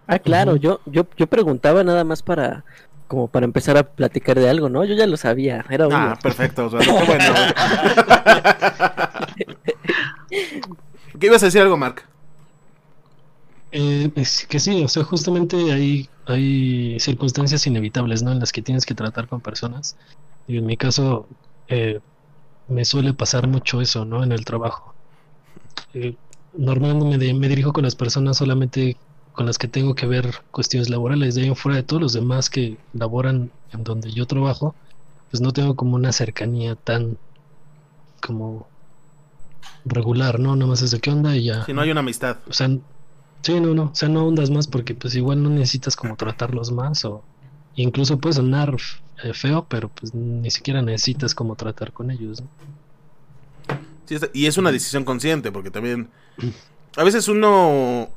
Ah, 0.07 0.19
claro, 0.19 0.55
yo, 0.55 0.79
yo, 0.85 1.05
yo 1.17 1.25
preguntaba 1.27 1.83
nada 1.83 2.03
más 2.03 2.21
para, 2.21 2.63
como 3.07 3.27
para 3.27 3.45
empezar 3.45 3.75
a 3.75 3.83
platicar 3.83 4.39
de 4.39 4.47
algo, 4.49 4.69
¿no? 4.69 4.85
Yo 4.85 4.93
ya 4.93 5.07
lo 5.07 5.17
sabía, 5.17 5.65
era 5.69 5.87
obvio. 5.87 5.97
Ah, 5.97 6.19
perfecto, 6.21 6.65
Osvaldo, 6.67 6.93
qué 6.95 7.05
bueno. 7.05 7.33
¿Qué 11.19 11.27
ibas 11.27 11.41
a 11.43 11.47
decir 11.47 11.61
algo, 11.61 11.77
Mark? 11.77 12.03
Eh, 13.71 14.11
es 14.15 14.45
que 14.47 14.59
sí, 14.59 14.83
o 14.83 14.87
sea, 14.87 15.03
justamente 15.03 15.55
hay, 15.71 16.09
hay 16.25 16.99
circunstancias 16.99 17.65
inevitables, 17.67 18.23
¿no? 18.23 18.31
En 18.31 18.39
las 18.39 18.51
que 18.51 18.61
tienes 18.61 18.85
que 18.85 18.95
tratar 18.95 19.27
con 19.27 19.41
personas. 19.41 19.95
Y 20.47 20.57
en 20.57 20.65
mi 20.65 20.77
caso, 20.77 21.27
eh, 21.67 21.99
me 22.67 22.85
suele 22.85 23.13
pasar 23.13 23.47
mucho 23.47 23.81
eso, 23.81 24.05
¿no? 24.05 24.23
En 24.23 24.31
el 24.31 24.45
trabajo. 24.45 24.95
Eh, 25.93 26.15
normalmente 26.53 27.17
me, 27.17 27.23
di- 27.23 27.33
me 27.33 27.47
dirijo 27.47 27.73
con 27.73 27.83
las 27.83 27.95
personas 27.95 28.37
solamente 28.37 28.97
con 29.33 29.45
las 29.45 29.57
que 29.57 29.67
tengo 29.67 29.95
que 29.95 30.07
ver 30.07 30.33
cuestiones 30.51 30.89
laborales. 30.89 31.35
De 31.35 31.41
ahí 31.41 31.47
en 31.47 31.55
fuera 31.55 31.77
de 31.77 31.83
todos 31.83 32.01
los 32.01 32.13
demás 32.13 32.49
que 32.49 32.77
laboran 32.93 33.51
en 33.71 33.83
donde 33.83 34.11
yo 34.11 34.25
trabajo, 34.25 34.75
pues 35.29 35.41
no 35.41 35.51
tengo 35.51 35.75
como 35.75 35.95
una 35.95 36.11
cercanía 36.11 36.75
tan 36.75 37.17
como 38.21 38.67
regular, 39.85 40.39
¿no? 40.39 40.55
Nada 40.55 40.69
más 40.69 40.81
es 40.81 40.91
de 40.91 40.99
qué 40.99 41.11
onda 41.11 41.35
y 41.35 41.45
ya. 41.45 41.65
Si 41.65 41.73
no 41.73 41.81
hay 41.81 41.91
una 41.91 41.99
amistad. 41.99 42.37
O 42.47 42.53
sea, 42.53 42.69
sí, 43.45 43.59
no, 43.61 43.73
no, 43.73 43.83
o 43.91 43.95
sea, 43.95 44.09
no 44.09 44.27
hundas 44.27 44.49
más 44.49 44.67
porque 44.67 44.95
pues 44.95 45.15
igual 45.15 45.41
no 45.43 45.49
necesitas 45.49 45.95
como 45.95 46.15
tratarlos 46.17 46.71
más 46.71 47.05
o 47.05 47.23
incluso 47.75 48.19
puede 48.19 48.35
sonar 48.35 48.75
eh, 49.23 49.33
feo, 49.33 49.67
pero 49.69 49.89
pues 49.89 50.13
ni 50.13 50.49
siquiera 50.51 50.81
necesitas 50.81 51.35
como 51.35 51.55
tratar 51.55 51.93
con 51.93 52.11
ellos, 52.11 52.41
¿no? 52.41 52.49
Sí, 54.05 54.17
y 54.33 54.45
es 54.45 54.57
una 54.57 54.71
decisión 54.71 55.03
consciente, 55.03 55.51
porque 55.51 55.71
también 55.71 56.09
a 56.97 57.03
veces 57.03 57.27
uno 57.27 58.09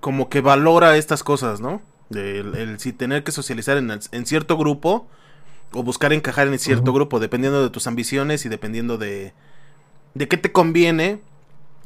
como 0.00 0.28
que 0.28 0.40
valora 0.40 0.96
estas 0.96 1.22
cosas, 1.24 1.60
¿no? 1.60 1.82
El, 2.10 2.54
el 2.54 2.80
si 2.80 2.92
tener 2.92 3.24
que 3.24 3.32
socializar 3.32 3.76
en, 3.78 3.90
el- 3.90 4.00
en 4.12 4.26
cierto 4.26 4.56
grupo 4.56 5.06
o 5.72 5.82
buscar 5.82 6.12
encajar 6.12 6.48
en 6.48 6.58
cierto 6.58 6.92
grupo, 6.92 7.20
dependiendo 7.20 7.62
de 7.62 7.70
tus 7.70 7.86
ambiciones 7.86 8.46
y 8.46 8.48
dependiendo 8.48 8.98
de, 8.98 9.34
de 10.14 10.28
qué 10.28 10.36
te 10.36 10.52
conviene. 10.52 11.20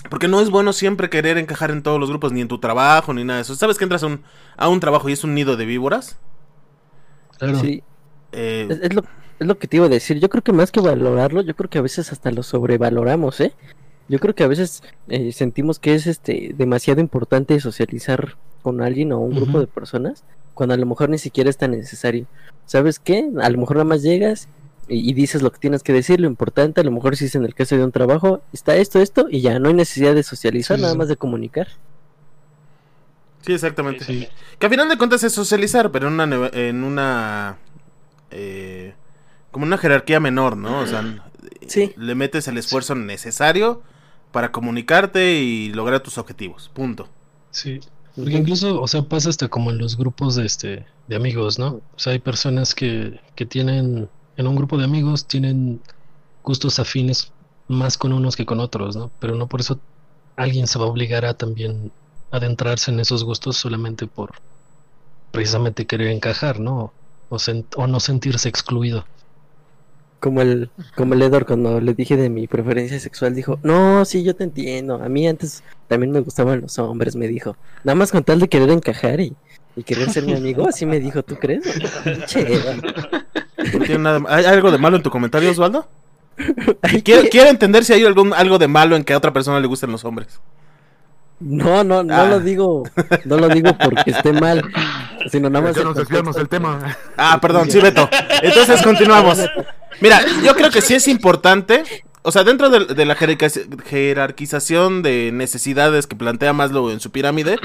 Porque 0.08 0.28
no 0.28 0.40
es 0.40 0.50
bueno 0.50 0.72
siempre 0.72 1.10
querer 1.10 1.36
encajar 1.38 1.70
en 1.70 1.82
todos 1.82 2.00
los 2.00 2.08
grupos, 2.08 2.32
ni 2.32 2.40
en 2.40 2.48
tu 2.48 2.58
trabajo, 2.58 3.12
ni 3.12 3.22
nada 3.24 3.38
de 3.38 3.42
eso. 3.42 3.54
¿Sabes 3.54 3.76
que 3.78 3.84
entras 3.84 4.02
a 4.02 4.06
un, 4.06 4.22
a 4.56 4.68
un 4.68 4.80
trabajo 4.80 5.08
y 5.08 5.12
es 5.12 5.24
un 5.24 5.34
nido 5.34 5.56
de 5.56 5.66
víboras? 5.66 6.18
Claro, 7.38 7.58
Sí, 7.58 7.82
Eh, 8.32 8.66
es, 8.70 8.78
es 8.82 8.94
lo, 8.94 9.02
es 9.38 9.46
lo 9.46 9.58
que 9.58 9.66
te 9.66 9.76
iba 9.76 9.86
a 9.86 9.90
decir. 9.90 10.18
Yo 10.20 10.28
creo 10.28 10.42
que 10.42 10.52
más 10.52 10.70
que 10.72 10.80
valorarlo, 10.80 11.42
yo 11.42 11.54
creo 11.54 11.68
que 11.68 11.78
a 11.78 11.82
veces 11.82 12.12
hasta 12.12 12.30
lo 12.30 12.42
sobrevaloramos, 12.42 13.40
¿eh? 13.40 13.52
Yo 14.08 14.18
creo 14.18 14.34
que 14.34 14.42
a 14.42 14.48
veces 14.48 14.82
eh, 15.08 15.32
sentimos 15.32 15.78
que 15.78 15.94
es 15.94 16.06
este 16.06 16.52
demasiado 16.56 17.00
importante 17.00 17.58
socializar 17.60 18.36
con 18.62 18.82
alguien 18.82 19.12
o 19.12 19.20
un 19.20 19.34
grupo 19.36 19.60
de 19.60 19.66
personas 19.68 20.24
cuando 20.54 20.74
a 20.74 20.78
lo 20.78 20.86
mejor 20.86 21.08
ni 21.10 21.18
siquiera 21.18 21.48
es 21.48 21.56
tan 21.56 21.70
necesario. 21.70 22.26
¿Sabes 22.66 22.98
qué? 22.98 23.30
A 23.40 23.48
lo 23.50 23.58
mejor 23.58 23.76
nada 23.76 23.84
más 23.84 24.02
llegas 24.02 24.48
y, 24.90 25.08
y 25.10 25.14
dices 25.14 25.40
lo 25.42 25.50
que 25.52 25.58
tienes 25.58 25.82
que 25.82 25.92
decir, 25.92 26.20
lo 26.20 26.26
importante, 26.26 26.80
a 26.80 26.84
lo 26.84 26.90
mejor 26.90 27.16
si 27.16 27.24
es 27.26 27.34
en 27.34 27.44
el 27.44 27.54
caso 27.54 27.76
de 27.76 27.84
un 27.84 27.92
trabajo, 27.92 28.42
está 28.52 28.76
esto, 28.76 29.00
esto, 29.00 29.26
y 29.30 29.40
ya 29.40 29.58
no 29.58 29.68
hay 29.68 29.74
necesidad 29.74 30.14
de 30.14 30.22
socializar, 30.22 30.76
Sí, 30.76 30.82
nada 30.82 30.92
sí. 30.94 30.98
más 30.98 31.08
de 31.08 31.16
comunicar. 31.16 31.68
sí, 33.42 33.52
exactamente. 33.52 34.04
sí, 34.04 34.28
Que 34.58 34.66
a 34.66 34.70
final 34.70 34.88
de 34.88 34.98
cuentas 34.98 35.22
es 35.24 35.32
socializar, 35.32 35.90
pero 35.90 36.08
en 36.08 36.14
una, 36.20 36.50
en 36.52 36.84
una 36.84 37.56
eh, 38.30 38.94
como 39.50 39.64
una 39.66 39.78
jerarquía 39.78 40.20
menor, 40.20 40.56
¿no? 40.56 40.80
O 40.80 40.86
sea, 40.86 41.24
Sí. 41.66 41.92
le 41.96 42.14
metes 42.14 42.48
el 42.48 42.58
esfuerzo 42.58 42.94
necesario 42.94 43.82
para 44.32 44.52
comunicarte 44.52 45.40
y 45.40 45.72
lograr 45.72 46.00
tus 46.00 46.18
objetivos. 46.18 46.70
Punto. 46.74 47.08
sí. 47.50 47.80
Porque 48.16 48.32
incluso, 48.34 48.82
o 48.82 48.88
sea, 48.88 49.02
pasa 49.02 49.30
hasta 49.30 49.46
como 49.48 49.70
en 49.70 49.78
los 49.78 49.96
grupos 49.96 50.34
de 50.34 50.44
este 50.44 50.84
de 51.06 51.16
amigos, 51.16 51.60
¿no? 51.60 51.68
O 51.74 51.82
sea, 51.96 52.12
hay 52.12 52.18
personas 52.18 52.74
que, 52.74 53.20
que 53.36 53.46
tienen, 53.46 54.08
en 54.36 54.46
un 54.46 54.56
grupo 54.56 54.78
de 54.78 54.84
amigos, 54.84 55.26
tienen 55.26 55.80
gustos 56.42 56.78
afines 56.78 57.32
más 57.68 57.96
con 57.96 58.12
unos 58.12 58.36
que 58.36 58.46
con 58.46 58.60
otros, 58.60 58.96
¿no? 58.96 59.10
Pero 59.20 59.34
no 59.34 59.46
por 59.46 59.60
eso 59.60 59.78
alguien 60.36 60.66
se 60.66 60.78
va 60.78 60.86
a 60.86 60.88
obligar 60.88 61.24
a 61.24 61.34
también 61.34 61.92
adentrarse 62.30 62.90
en 62.90 63.00
esos 63.00 63.24
gustos 63.24 63.56
solamente 63.56 64.06
por 64.06 64.32
precisamente 65.30 65.86
querer 65.86 66.08
encajar, 66.08 66.58
¿no? 66.60 66.92
O, 67.28 67.86
no 67.86 68.00
sentirse 68.00 68.48
excluido. 68.48 69.04
Como 70.18 70.42
el, 70.42 70.70
como 70.96 71.14
el 71.14 71.22
Edor 71.22 71.46
cuando 71.46 71.80
le 71.80 71.94
dije 71.94 72.16
de 72.16 72.28
mi 72.28 72.46
preferencia 72.46 72.98
sexual, 72.98 73.34
dijo, 73.34 73.58
no, 73.62 74.04
sí, 74.04 74.22
yo 74.24 74.34
te 74.34 74.44
entiendo. 74.44 74.96
A 74.96 75.08
mí 75.08 75.26
antes 75.28 75.62
también 75.86 76.10
me 76.10 76.20
gustaban 76.20 76.60
los 76.60 76.78
hombres, 76.78 77.14
me 77.16 77.28
dijo. 77.28 77.56
Nada 77.84 77.94
más 77.94 78.10
con 78.10 78.24
tal 78.24 78.40
de 78.40 78.48
querer 78.48 78.70
encajar 78.70 79.20
y, 79.20 79.34
y 79.76 79.82
querer 79.84 80.10
ser 80.10 80.24
mi 80.24 80.34
amigo, 80.34 80.68
así 80.68 80.84
me 80.84 80.98
dijo, 80.98 81.22
¿tú 81.22 81.36
crees? 81.36 81.62
No 83.72 83.84
tiene 83.84 83.98
nada- 83.98 84.20
¿Hay 84.28 84.44
algo 84.44 84.70
de 84.70 84.78
malo 84.78 84.96
en 84.96 85.02
tu 85.02 85.10
comentario, 85.10 85.50
Osvaldo? 85.50 85.88
Quiero, 87.04 87.28
quiero 87.30 87.50
entender 87.50 87.84
si 87.84 87.92
hay 87.92 88.04
algún, 88.04 88.32
algo 88.32 88.58
de 88.58 88.66
malo 88.68 88.96
en 88.96 89.04
que 89.04 89.12
a 89.12 89.18
otra 89.18 89.32
persona 89.32 89.60
le 89.60 89.66
gusten 89.66 89.90
los 89.92 90.04
hombres. 90.04 90.40
No, 91.38 91.84
no, 91.84 92.02
no 92.02 92.14
Ah. 92.14 92.26
lo 92.26 92.40
digo, 92.40 92.82
no 93.24 93.36
lo 93.38 93.48
digo 93.48 93.76
porque 93.82 94.10
esté 94.10 94.32
mal, 94.32 94.62
sino 95.30 95.48
nada 95.48 95.66
más. 95.66 95.76
Ya 95.76 95.84
nos 95.84 95.96
desviamos 95.96 96.36
del 96.36 96.48
tema. 96.48 96.96
Ah, 97.16 97.38
perdón, 97.40 97.70
sí, 97.70 97.80
Beto. 97.80 98.08
Entonces 98.42 98.82
continuamos. 98.82 99.38
Mira, 100.00 100.20
yo 100.44 100.54
creo 100.54 100.70
que 100.70 100.82
sí 100.82 100.94
es 100.94 101.08
importante. 101.08 101.82
O 102.22 102.30
sea, 102.32 102.44
dentro 102.44 102.68
de, 102.68 102.84
de 102.94 103.04
la 103.06 103.16
jerarquiz- 103.16 103.82
jerarquización 103.84 105.02
de 105.02 105.30
necesidades 105.32 106.06
que 106.06 106.16
plantea 106.16 106.52
Maslow 106.52 106.90
en 106.90 107.00
su 107.00 107.10
pirámide, 107.10 107.58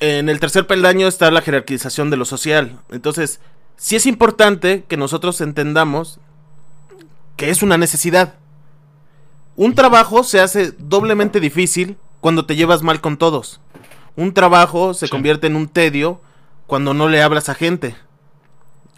en 0.00 0.28
el 0.28 0.38
tercer 0.40 0.66
peldaño 0.66 1.08
está 1.08 1.30
la 1.30 1.40
jerarquización 1.40 2.10
de 2.10 2.18
lo 2.18 2.26
social. 2.26 2.78
Entonces, 2.90 3.40
sí 3.76 3.96
es 3.96 4.06
importante 4.06 4.84
que 4.88 4.96
nosotros 4.96 5.40
entendamos 5.40 6.18
que 7.36 7.50
es 7.50 7.62
una 7.62 7.78
necesidad. 7.78 8.34
Un 9.56 9.74
trabajo 9.74 10.24
se 10.24 10.40
hace 10.40 10.72
doblemente 10.78 11.40
difícil 11.40 11.96
cuando 12.20 12.46
te 12.46 12.56
llevas 12.56 12.82
mal 12.82 13.00
con 13.00 13.16
todos. 13.16 13.60
Un 14.16 14.32
trabajo 14.34 14.94
se 14.94 15.06
Sí. 15.06 15.10
convierte 15.10 15.46
en 15.46 15.56
un 15.56 15.68
tedio 15.68 16.20
cuando 16.66 16.94
no 16.94 17.08
le 17.08 17.22
hablas 17.22 17.48
a 17.48 17.54
gente. 17.54 17.96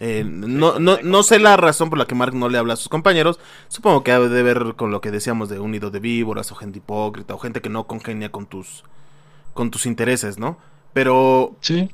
Eh, 0.01 0.23
no, 0.25 0.77
no, 0.79 0.97
no 1.01 1.23
sé 1.23 1.39
la 1.39 1.55
razón 1.55 1.89
por 1.89 1.97
la 1.97 2.05
que 2.05 2.15
Mark 2.15 2.33
no 2.33 2.49
le 2.49 2.57
habla 2.57 2.73
a 2.73 2.77
sus 2.77 2.89
compañeros. 2.89 3.39
Supongo 3.69 4.03
que 4.03 4.11
ha 4.11 4.19
de 4.19 4.43
ver 4.43 4.75
con 4.75 4.91
lo 4.91 4.99
que 4.99 5.09
decíamos 5.11 5.47
de 5.47 5.59
un 5.59 5.71
nido 5.71 5.89
de 5.89 5.99
víboras 5.99 6.51
o 6.51 6.55
gente 6.55 6.79
hipócrita 6.79 7.33
o 7.33 7.37
gente 7.39 7.61
que 7.61 7.69
no 7.69 7.85
congenia 7.87 8.29
con 8.31 8.45
tus 8.45 8.83
con 9.53 9.71
tus 9.71 9.85
intereses, 9.85 10.37
¿no? 10.37 10.57
Pero 10.91 11.55
Sí, 11.61 11.89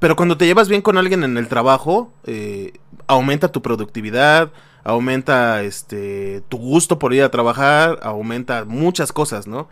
pero 0.00 0.16
cuando 0.16 0.36
te 0.36 0.46
llevas 0.46 0.68
bien 0.68 0.82
con 0.82 0.98
alguien 0.98 1.22
en 1.22 1.36
el 1.38 1.46
trabajo, 1.46 2.12
eh, 2.24 2.72
aumenta 3.06 3.52
tu 3.52 3.62
productividad, 3.62 4.50
aumenta 4.82 5.62
este 5.62 6.42
tu 6.48 6.56
gusto 6.58 6.98
por 6.98 7.14
ir 7.14 7.22
a 7.22 7.30
trabajar, 7.30 8.00
aumenta 8.02 8.64
muchas 8.64 9.12
cosas, 9.12 9.46
¿no? 9.46 9.68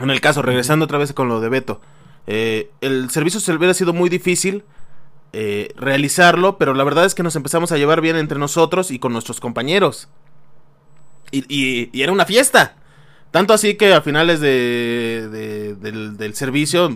En 0.00 0.10
el 0.10 0.20
caso, 0.20 0.42
regresando 0.42 0.86
otra 0.86 0.98
vez 0.98 1.12
con 1.12 1.28
lo 1.28 1.40
de 1.40 1.48
Beto, 1.50 1.80
eh, 2.26 2.70
el 2.80 3.10
servicio 3.10 3.40
se 3.40 3.52
hubiera 3.52 3.74
sido 3.74 3.92
muy 3.92 4.08
difícil 4.08 4.64
eh, 5.32 5.72
realizarlo, 5.76 6.58
pero 6.58 6.74
la 6.74 6.82
verdad 6.84 7.04
es 7.04 7.14
que 7.14 7.22
nos 7.22 7.36
empezamos 7.36 7.70
a 7.72 7.76
llevar 7.76 8.00
bien 8.00 8.16
entre 8.16 8.38
nosotros 8.38 8.90
y 8.90 8.98
con 8.98 9.12
nuestros 9.12 9.38
compañeros. 9.40 10.08
Y, 11.30 11.44
y- 11.48 11.90
y 11.92 12.02
era 12.02 12.12
una 12.12 12.24
fiesta. 12.24 12.76
Tanto 13.30 13.52
así 13.54 13.76
que 13.76 13.92
a 13.94 14.00
finales 14.02 14.40
de, 14.40 15.28
de- 15.30 15.74
del, 16.16 16.34
servicio 16.34 16.88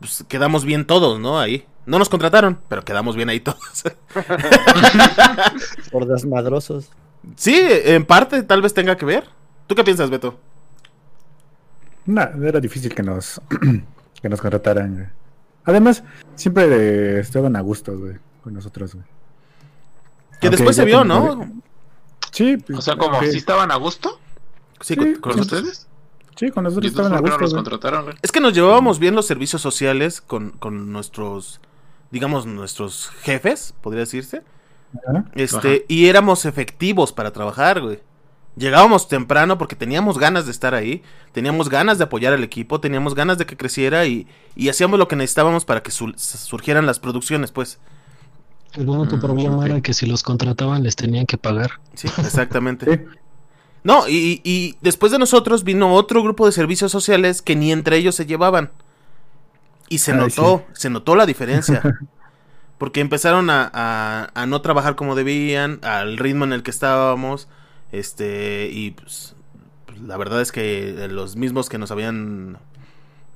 pues, 0.00 0.24
quedamos 0.28 0.64
bien 0.64 0.86
todos, 0.86 1.18
¿no? 1.20 1.38
Ahí. 1.40 1.66
No 1.86 1.98
nos 1.98 2.08
contrataron, 2.08 2.58
pero 2.68 2.82
quedamos 2.84 3.14
bien 3.14 3.28
ahí 3.28 3.40
todos. 3.40 3.58
Por 5.92 6.06
desmadrosos. 6.06 6.88
sí, 7.36 7.54
en 7.60 8.04
parte 8.06 8.42
tal 8.42 8.62
vez 8.62 8.72
tenga 8.74 8.96
que 8.96 9.04
ver. 9.04 9.24
¿Tú 9.66 9.74
qué 9.74 9.84
piensas, 9.84 10.10
Beto? 10.10 10.38
No, 12.06 12.22
era 12.22 12.60
difícil 12.60 12.94
que 12.94 13.02
nos, 13.02 13.40
que 14.22 14.28
nos 14.28 14.40
contrataran, 14.40 14.94
güey. 14.94 15.06
Además, 15.66 16.02
siempre 16.34 16.64
eh, 16.66 17.20
estaban 17.20 17.56
a 17.56 17.60
gusto, 17.60 17.98
güey, 17.98 18.16
con 18.42 18.52
nosotros, 18.54 18.94
güey. 18.94 19.06
Que 20.40 20.48
Aunque 20.48 20.56
después 20.58 20.76
se 20.76 20.84
vio, 20.84 21.04
¿no? 21.04 21.50
Sí, 22.30 22.56
pues, 22.58 22.78
O 22.78 22.82
sea, 22.82 22.96
como 22.96 23.20
si 23.22 23.36
estaban 23.38 23.70
a 23.70 23.76
gusto 23.76 24.18
Sí, 24.80 24.94
Sí, 24.94 24.96
con- 24.96 25.14
con 25.20 25.34
sí. 25.34 25.40
ustedes. 25.40 25.86
Sí, 26.36 26.50
con 26.50 26.64
¿Y 26.64 26.64
nosotros 26.64 26.90
estaban 26.90 27.14
a 27.14 27.20
gusto, 27.20 27.50
contrataron? 27.50 28.14
Es 28.22 28.32
que 28.32 28.40
nos 28.40 28.52
llevábamos 28.54 28.98
bien 28.98 29.14
los 29.14 29.26
servicios 29.26 29.62
sociales 29.62 30.20
con, 30.20 30.50
con 30.52 30.92
nuestros 30.92 31.60
digamos, 32.10 32.46
nuestros 32.46 33.10
jefes, 33.22 33.74
podría 33.80 34.00
decirse. 34.00 34.44
Ajá. 34.94 35.24
Este, 35.34 35.68
Ajá. 35.68 35.84
y 35.88 36.06
éramos 36.08 36.44
efectivos 36.46 37.12
para 37.12 37.32
trabajar, 37.32 37.80
güey. 37.80 38.00
Llegábamos 38.56 39.08
temprano 39.08 39.58
porque 39.58 39.76
teníamos 39.76 40.18
ganas 40.18 40.46
de 40.46 40.52
estar 40.52 40.74
ahí, 40.74 41.02
teníamos 41.32 41.68
ganas 41.70 41.98
de 41.98 42.04
apoyar 42.04 42.32
al 42.34 42.44
equipo, 42.44 42.80
teníamos 42.80 43.14
ganas 43.16 43.38
de 43.38 43.46
que 43.46 43.56
creciera 43.56 44.06
y, 44.06 44.28
y 44.54 44.68
hacíamos 44.68 44.98
lo 44.98 45.08
que 45.08 45.16
necesitábamos 45.16 45.64
para 45.64 45.82
que 45.82 45.90
surgieran 45.90 46.86
las 46.86 47.00
producciones, 47.00 47.50
pues. 47.52 47.80
El 48.74 48.88
único 48.88 49.16
Mm, 49.16 49.20
problema 49.20 49.64
era 49.66 49.80
que 49.80 49.94
si 49.94 50.06
los 50.06 50.22
contrataban 50.22 50.82
les 50.82 50.96
tenían 50.96 51.26
que 51.26 51.38
pagar. 51.38 51.80
Sí, 51.94 52.08
exactamente. 52.18 52.86
Sí. 52.86 53.00
No, 53.84 54.08
y, 54.08 54.40
y 54.44 54.76
después 54.80 55.12
de 55.12 55.18
nosotros 55.18 55.62
vino 55.62 55.94
otro 55.94 56.22
grupo 56.22 56.46
de 56.46 56.52
servicios 56.52 56.90
sociales 56.90 57.42
que 57.42 57.54
ni 57.54 57.70
entre 57.70 57.96
ellos 57.98 58.14
se 58.14 58.26
llevaban. 58.26 58.70
Y 59.88 59.98
se 59.98 60.12
Ay, 60.12 60.18
notó, 60.18 60.64
se 60.72 60.90
notó 60.90 61.14
la 61.14 61.26
diferencia. 61.26 61.82
Porque 62.78 63.00
empezaron 63.00 63.50
a, 63.50 63.70
a- 63.72 64.30
a 64.34 64.46
no 64.46 64.60
trabajar 64.62 64.96
como 64.96 65.14
debían, 65.14 65.78
al 65.82 66.16
ritmo 66.16 66.44
en 66.44 66.52
el 66.52 66.62
que 66.62 66.70
estábamos. 66.70 67.46
Este, 67.92 68.68
y 68.72 68.90
pues, 68.92 69.36
pues, 69.86 70.00
la 70.00 70.16
verdad 70.16 70.40
es 70.40 70.50
que 70.50 71.06
los 71.10 71.36
mismos 71.36 71.68
que 71.68 71.78
nos 71.78 71.90
habían 71.90 72.56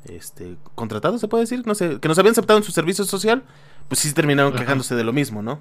este, 0.07 0.57
contratado, 0.75 1.19
se 1.19 1.29
puede 1.29 1.45
decir, 1.45 1.63
no 1.67 1.75
sé, 1.75 2.01
que 2.01 2.09
nos 2.09 2.19
habían 2.19 2.33
aceptado 2.33 2.59
en 2.59 2.65
su 2.65 2.73
servicio 2.73 3.05
social, 3.05 3.45
pues 3.89 4.01
sí 4.01 4.13
terminaron 4.13 4.55
Ajá. 4.55 4.63
quejándose 4.63 4.95
de 4.97 5.05
lo 5.05 5.13
mismo, 5.13 5.43
¿no? 5.43 5.61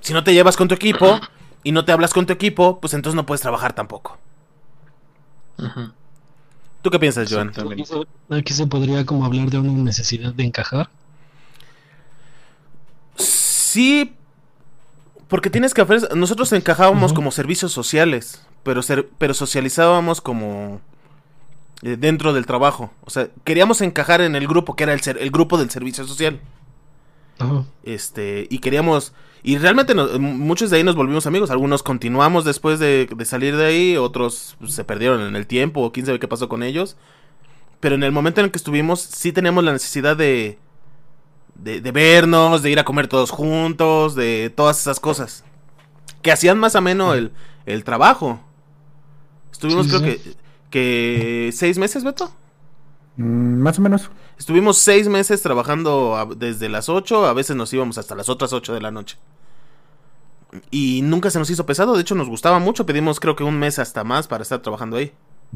Si 0.00 0.12
no 0.14 0.24
te 0.24 0.32
llevas 0.32 0.56
con 0.56 0.66
tu 0.66 0.74
equipo 0.74 1.20
y 1.62 1.72
no 1.72 1.84
te 1.84 1.92
hablas 1.92 2.12
con 2.12 2.26
tu 2.26 2.32
equipo, 2.32 2.80
pues 2.80 2.94
entonces 2.94 3.16
no 3.16 3.26
puedes 3.26 3.40
trabajar 3.42 3.72
tampoco. 3.72 4.18
Ujú. 5.58 5.92
¿Tú 6.82 6.90
qué 6.90 6.98
piensas, 6.98 7.30
Joan? 7.30 7.52
Aquí 8.30 8.54
se, 8.54 8.66
podría 8.66 9.04
como 9.04 9.26
hablar 9.26 9.50
de 9.50 9.58
una 9.58 9.72
necesidad 9.82 10.32
de 10.32 10.44
encajar. 10.44 10.88
Sí, 13.16 14.14
porque 15.28 15.50
tienes 15.50 15.74
que 15.74 15.82
hacer... 15.82 16.16
Nosotros 16.16 16.52
encajábamos 16.52 17.12
como 17.12 17.30
servicios 17.30 17.72
sociales, 17.72 18.42
pero, 18.62 18.82
ser- 18.82 19.08
pero 19.18 19.34
socializábamos 19.34 20.20
como 20.20 20.80
eh, 21.82 21.96
dentro 21.98 22.32
del 22.32 22.46
trabajo. 22.46 22.90
O 23.04 23.10
sea, 23.10 23.28
queríamos 23.44 23.80
encajar 23.82 24.22
en 24.22 24.34
el 24.34 24.48
grupo, 24.48 24.74
que 24.74 24.84
era 24.84 24.94
el, 24.94 25.00
ser- 25.02 25.18
el 25.18 25.30
grupo 25.30 25.58
del 25.58 25.70
servicio 25.70 26.06
social. 26.06 26.40
Ajá. 27.40 27.64
Este, 27.82 28.46
y 28.50 28.58
queríamos... 28.58 29.12
Y 29.42 29.56
realmente 29.56 29.94
muchos 29.94 30.68
de 30.68 30.76
ahí 30.76 30.84
nos 30.84 30.96
volvimos 30.96 31.26
amigos. 31.26 31.50
Algunos 31.50 31.82
continuamos 31.82 32.44
después 32.44 32.78
de, 32.78 33.08
de 33.10 33.24
salir 33.24 33.56
de 33.56 33.64
ahí, 33.64 33.96
otros 33.96 34.56
pues, 34.60 34.74
se 34.74 34.84
perdieron 34.84 35.22
en 35.22 35.34
el 35.34 35.46
tiempo, 35.46 35.80
o 35.80 35.92
quién 35.92 36.04
sabe 36.04 36.18
qué 36.18 36.28
pasó 36.28 36.48
con 36.48 36.62
ellos. 36.62 36.98
Pero 37.80 37.94
en 37.94 38.02
el 38.02 38.12
momento 38.12 38.40
en 38.40 38.44
el 38.44 38.50
que 38.50 38.58
estuvimos, 38.58 39.00
sí 39.00 39.32
teníamos 39.32 39.64
la 39.64 39.72
necesidad 39.72 40.14
de, 40.14 40.58
de, 41.54 41.80
de 41.80 41.92
vernos, 41.92 42.62
de 42.62 42.70
ir 42.70 42.78
a 42.78 42.84
comer 42.84 43.08
todos 43.08 43.30
juntos, 43.30 44.14
de 44.14 44.52
todas 44.54 44.78
esas 44.78 45.00
cosas. 45.00 45.42
Que 46.20 46.32
hacían 46.32 46.58
más 46.58 46.76
ameno 46.76 47.14
el, 47.14 47.32
el 47.64 47.82
trabajo. 47.82 48.40
Estuvimos 49.50 49.86
Sí, 49.86 49.96
creo 49.96 50.00
sí. 50.00 50.18
que, 50.18 50.34
que 50.68 51.50
seis 51.54 51.78
meses, 51.78 52.04
Beto. 52.04 52.30
Mm, 53.16 53.58
más 53.62 53.78
o 53.78 53.82
menos. 53.82 54.10
Estuvimos 54.38 54.78
seis 54.78 55.08
meses 55.08 55.42
trabajando 55.42 56.16
a- 56.16 56.26
desde 56.26 56.68
las 56.68 56.88
8, 56.88 57.26
a 57.26 57.32
veces 57.34 57.56
nos 57.56 57.72
íbamos 57.72 57.98
hasta 57.98 58.14
las 58.14 58.28
otras 58.28 58.52
8 58.52 58.72
de 58.72 58.80
la 58.80 58.90
noche. 58.90 59.18
Y 60.70 61.02
nunca 61.02 61.30
se 61.30 61.38
nos 61.38 61.48
hizo 61.50 61.64
pesado, 61.66 61.94
de 61.94 62.00
hecho 62.02 62.14
nos 62.14 62.28
gustaba 62.28 62.58
mucho, 62.58 62.86
pedimos 62.86 63.20
creo 63.20 63.36
que 63.36 63.44
un 63.44 63.58
mes 63.58 63.78
hasta 63.78 64.02
más 64.04 64.26
para 64.26 64.42
estar 64.42 64.60
trabajando 64.60 64.96
ahí. 64.96 65.12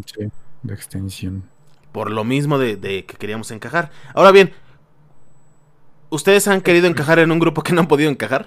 Sí, 0.06 0.28
de 0.62 0.74
extensión. 0.74 1.44
Por 1.92 2.10
lo 2.10 2.24
mismo 2.24 2.58
de, 2.58 2.76
de 2.76 3.04
que 3.06 3.16
queríamos 3.16 3.50
encajar. 3.50 3.90
Ahora 4.14 4.30
bien, 4.32 4.52
¿ustedes 6.10 6.46
han 6.48 6.60
querido 6.60 6.86
encajar 6.86 7.18
en 7.18 7.30
un 7.32 7.38
grupo 7.38 7.62
que 7.62 7.72
no 7.72 7.80
han 7.80 7.88
podido 7.88 8.10
encajar? 8.10 8.46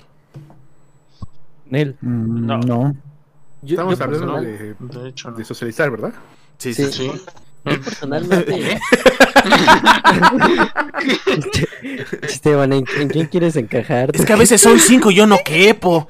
Nel. 1.66 1.98
Mm, 2.02 2.46
No. 2.46 2.58
no. 2.60 2.96
Yo, 3.64 3.74
Estamos 3.74 3.98
yo 3.98 4.04
hablando 4.06 4.42
de, 4.42 4.76
De 4.80 5.10
hecho, 5.10 5.32
no. 5.32 5.38
de 5.38 5.44
socializar, 5.44 5.90
¿verdad? 5.90 6.14
Sí, 6.60 6.74
sí. 6.74 6.86
Sí. 6.86 6.92
sí. 7.12 7.22
Sí. 7.70 7.76
yo 7.76 7.82
personalmente. 7.82 8.80
Esteban, 12.24 12.74
¿en, 12.74 12.86
en 13.00 13.08
quién 13.10 13.28
quieres 13.28 13.56
encajar? 13.56 14.12
Es 14.14 14.26
que 14.26 14.34
a 14.34 14.38
veces 14.38 14.62
soy 14.62 14.80
cinco 14.80 15.12
y 15.12 15.16
yo 15.16 15.26
no 15.28 15.38
quepo. 15.44 16.08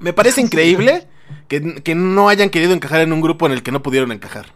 Me 0.00 0.12
parece 0.12 0.40
increíble 0.40 1.06
que, 1.48 1.82
que 1.82 1.94
no 1.94 2.28
hayan 2.28 2.50
querido 2.50 2.72
encajar 2.72 3.00
en 3.02 3.12
un 3.12 3.20
grupo 3.20 3.46
en 3.46 3.52
el 3.52 3.62
que 3.62 3.72
no 3.72 3.82
pudieron 3.82 4.12
encajar. 4.12 4.46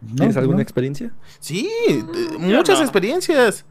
No, 0.00 0.14
¿Tienes 0.16 0.36
alguna 0.36 0.56
no. 0.56 0.62
experiencia? 0.62 1.10
Sí, 1.40 1.68
eh, 1.88 2.02
muchas 2.38 2.78
no. 2.78 2.84
experiencias. 2.84 3.64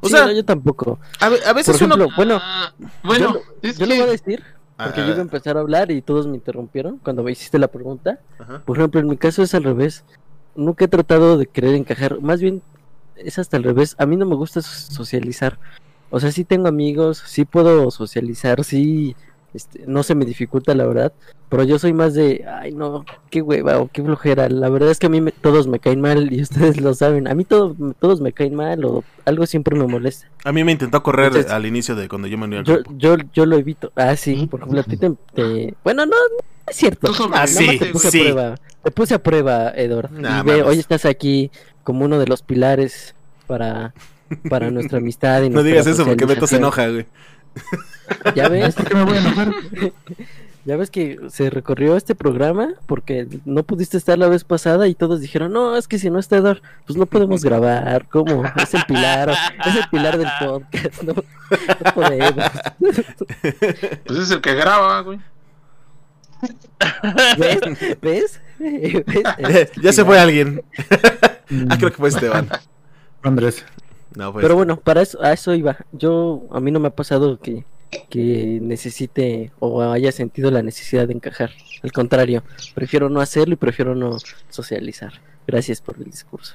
O 0.00 0.08
Sí, 0.08 0.14
sea, 0.14 0.26
no, 0.26 0.32
yo 0.32 0.44
tampoco. 0.44 0.98
a, 1.20 1.28
ve- 1.28 1.40
a 1.46 1.52
veces 1.52 1.76
Por 1.78 1.92
uno... 1.92 2.08
bueno, 2.16 2.38
Ah, 2.42 2.72
bueno, 3.02 3.34
yo, 3.34 3.42
es 3.62 3.78
yo 3.78 3.86
que... 3.86 3.94
lo 3.94 4.00
voy 4.00 4.08
a 4.08 4.12
decir 4.12 4.42
porque 4.84 5.00
Ah, 5.00 5.04
yo 5.06 5.10
iba 5.12 5.18
a 5.18 5.22
empezar 5.22 5.56
a 5.56 5.60
hablar 5.60 5.90
y 5.90 6.02
todos 6.02 6.26
me 6.26 6.36
interrumpieron 6.36 6.98
cuando 6.98 7.22
me 7.22 7.32
hiciste 7.32 7.58
la 7.58 7.68
pregunta. 7.68 8.18
Ajá. 8.38 8.62
Por 8.64 8.76
ejemplo, 8.78 9.00
en 9.00 9.08
mi 9.08 9.16
caso 9.16 9.42
es 9.42 9.54
al 9.54 9.64
revés. 9.64 10.04
Nunca 10.54 10.84
he 10.84 10.88
tratado 10.88 11.38
de 11.38 11.46
querer 11.46 11.74
encajar. 11.74 12.20
Más 12.20 12.40
bien 12.40 12.62
es 13.16 13.38
hasta 13.38 13.56
al 13.56 13.64
revés. 13.64 13.94
A 13.98 14.06
mí 14.06 14.16
no 14.16 14.26
me 14.26 14.34
gusta 14.34 14.62
so- 14.62 14.92
socializar. 14.92 15.58
O 16.10 16.18
sea, 16.18 16.32
sí 16.32 16.44
tengo 16.44 16.66
amigos, 16.68 17.22
sí 17.26 17.44
puedo 17.44 17.90
socializar, 17.90 18.64
sí. 18.64 19.14
Este, 19.54 19.84
no 19.86 20.02
se 20.02 20.14
me 20.14 20.24
dificulta, 20.24 20.74
la 20.74 20.86
verdad. 20.86 21.12
Pero 21.48 21.64
yo 21.64 21.78
soy 21.80 21.92
más 21.92 22.14
de, 22.14 22.44
ay, 22.48 22.72
no, 22.72 23.04
qué 23.30 23.42
hueva 23.42 23.78
o 23.78 23.88
qué 23.92 24.02
flojera. 24.02 24.48
La 24.48 24.68
verdad 24.68 24.90
es 24.90 24.98
que 25.00 25.06
a 25.06 25.10
mí 25.10 25.20
me- 25.20 25.32
todos 25.32 25.66
me 25.66 25.80
caen 25.80 26.00
mal 26.00 26.32
y 26.32 26.40
ustedes 26.42 26.80
lo 26.80 26.94
saben. 26.94 27.26
A 27.28 27.34
mí 27.34 27.44
todo- 27.44 27.76
todos 27.98 28.20
me 28.20 28.32
caen 28.32 28.54
mal 28.54 28.84
o 28.84 29.02
algo 29.24 29.46
siempre 29.46 29.76
me 29.76 29.86
molesta. 29.86 30.28
A 30.44 30.52
mí 30.52 30.62
me 30.64 30.72
intentó 30.72 31.02
correr 31.02 31.26
Entonces- 31.28 31.50
al 31.52 31.66
inicio 31.66 31.96
de 31.96 32.08
cuando 32.08 32.28
yo 32.28 32.38
me 32.38 32.44
uní 32.44 32.56
al 32.56 32.64
Yo, 32.64 32.78
yo, 32.96 33.16
yo 33.32 33.46
lo 33.46 33.56
evito. 33.56 33.92
Ah, 33.96 34.14
sí, 34.16 34.46
por 34.46 34.60
ejemplo, 34.60 34.80
a 34.80 34.84
ti 34.84 34.96
te. 34.96 35.10
te- 35.34 35.74
Bueno, 35.82 36.06
no, 36.06 36.12
no 36.12 36.44
es 36.68 36.76
cierto. 36.76 37.12
Tú 37.12 37.28
Ah, 37.32 37.46
sí, 37.48 37.78
te 37.78 37.86
puse 37.86 38.10
sí. 38.12 38.20
a 38.20 38.22
prueba. 38.32 38.54
Te 38.84 38.90
puse 38.92 39.14
a 39.14 39.22
prueba, 39.22 39.72
Edward. 39.74 40.10
Nah, 40.12 40.40
y 40.40 40.44
ve, 40.44 40.52
mames. 40.58 40.66
hoy 40.66 40.78
estás 40.78 41.04
aquí 41.04 41.50
como 41.82 42.04
uno 42.04 42.18
de 42.18 42.26
los 42.26 42.42
pilares 42.42 43.14
para, 43.48 43.92
para 44.48 44.70
nuestra 44.70 44.98
amistad. 44.98 45.42
Y 45.42 45.48
No 45.50 45.54
nuestra 45.56 45.62
digas 45.72 45.86
eso 45.88 46.06
porque 46.06 46.24
Beto 46.26 46.46
se 46.46 46.56
enoja, 46.58 46.88
güey. 46.88 47.06
Ya 48.34 48.48
ves, 48.48 48.74
¿Por 48.74 48.88
qué 48.88 48.94
me 48.94 49.04
voy 49.04 49.16
a 49.16 49.20
enojar? 49.20 49.52
ya 50.64 50.76
ves 50.76 50.90
que 50.90 51.18
se 51.28 51.48
recorrió 51.48 51.96
este 51.96 52.14
programa 52.14 52.74
porque 52.86 53.26
no 53.44 53.62
pudiste 53.62 53.96
estar 53.96 54.18
la 54.18 54.28
vez 54.28 54.44
pasada 54.44 54.88
y 54.88 54.94
todos 54.94 55.20
dijeron, 55.20 55.52
no, 55.52 55.76
es 55.76 55.88
que 55.88 55.98
si 55.98 56.10
no 56.10 56.18
está 56.18 56.36
Edward, 56.36 56.60
pues 56.86 56.98
no 56.98 57.06
podemos 57.06 57.42
grabar. 57.42 58.08
¿Cómo? 58.08 58.44
Es 58.56 58.74
el 58.74 58.84
pilar, 58.84 59.30
es 59.64 59.76
el 59.76 59.88
pilar 59.90 60.18
del 60.18 60.28
podcast. 60.40 61.02
No, 61.02 61.14
no 61.14 61.94
podemos. 61.94 62.44
Pues 64.04 64.18
es 64.18 64.30
el 64.30 64.40
que 64.40 64.54
graba, 64.54 65.00
güey. 65.02 65.20
¿Ves? 67.38 67.60
¿Ves? 68.00 68.40
¿Ves? 68.58 69.72
ya 69.82 69.92
se 69.92 70.04
fue 70.04 70.18
alguien. 70.18 70.62
Ah, 71.68 71.76
creo 71.78 71.90
que 71.90 71.96
fue 71.96 72.08
Esteban. 72.08 72.48
Andrés. 73.22 73.64
No, 74.14 74.32
pues. 74.32 74.42
Pero 74.42 74.54
bueno, 74.56 74.78
para 74.78 75.02
eso, 75.02 75.22
a 75.22 75.32
eso 75.32 75.54
iba. 75.54 75.76
Yo, 75.92 76.42
a 76.52 76.60
mí 76.60 76.70
no 76.70 76.80
me 76.80 76.88
ha 76.88 76.94
pasado 76.94 77.38
que, 77.38 77.64
que 78.08 78.58
necesite 78.60 79.52
o 79.60 79.82
haya 79.82 80.12
sentido 80.12 80.50
la 80.50 80.62
necesidad 80.62 81.06
de 81.06 81.14
encajar. 81.14 81.50
Al 81.82 81.92
contrario, 81.92 82.42
prefiero 82.74 83.08
no 83.08 83.20
hacerlo 83.20 83.54
y 83.54 83.56
prefiero 83.56 83.94
no 83.94 84.16
socializar. 84.48 85.12
Gracias 85.46 85.80
por 85.80 85.96
el 85.96 86.04
discurso. 86.04 86.54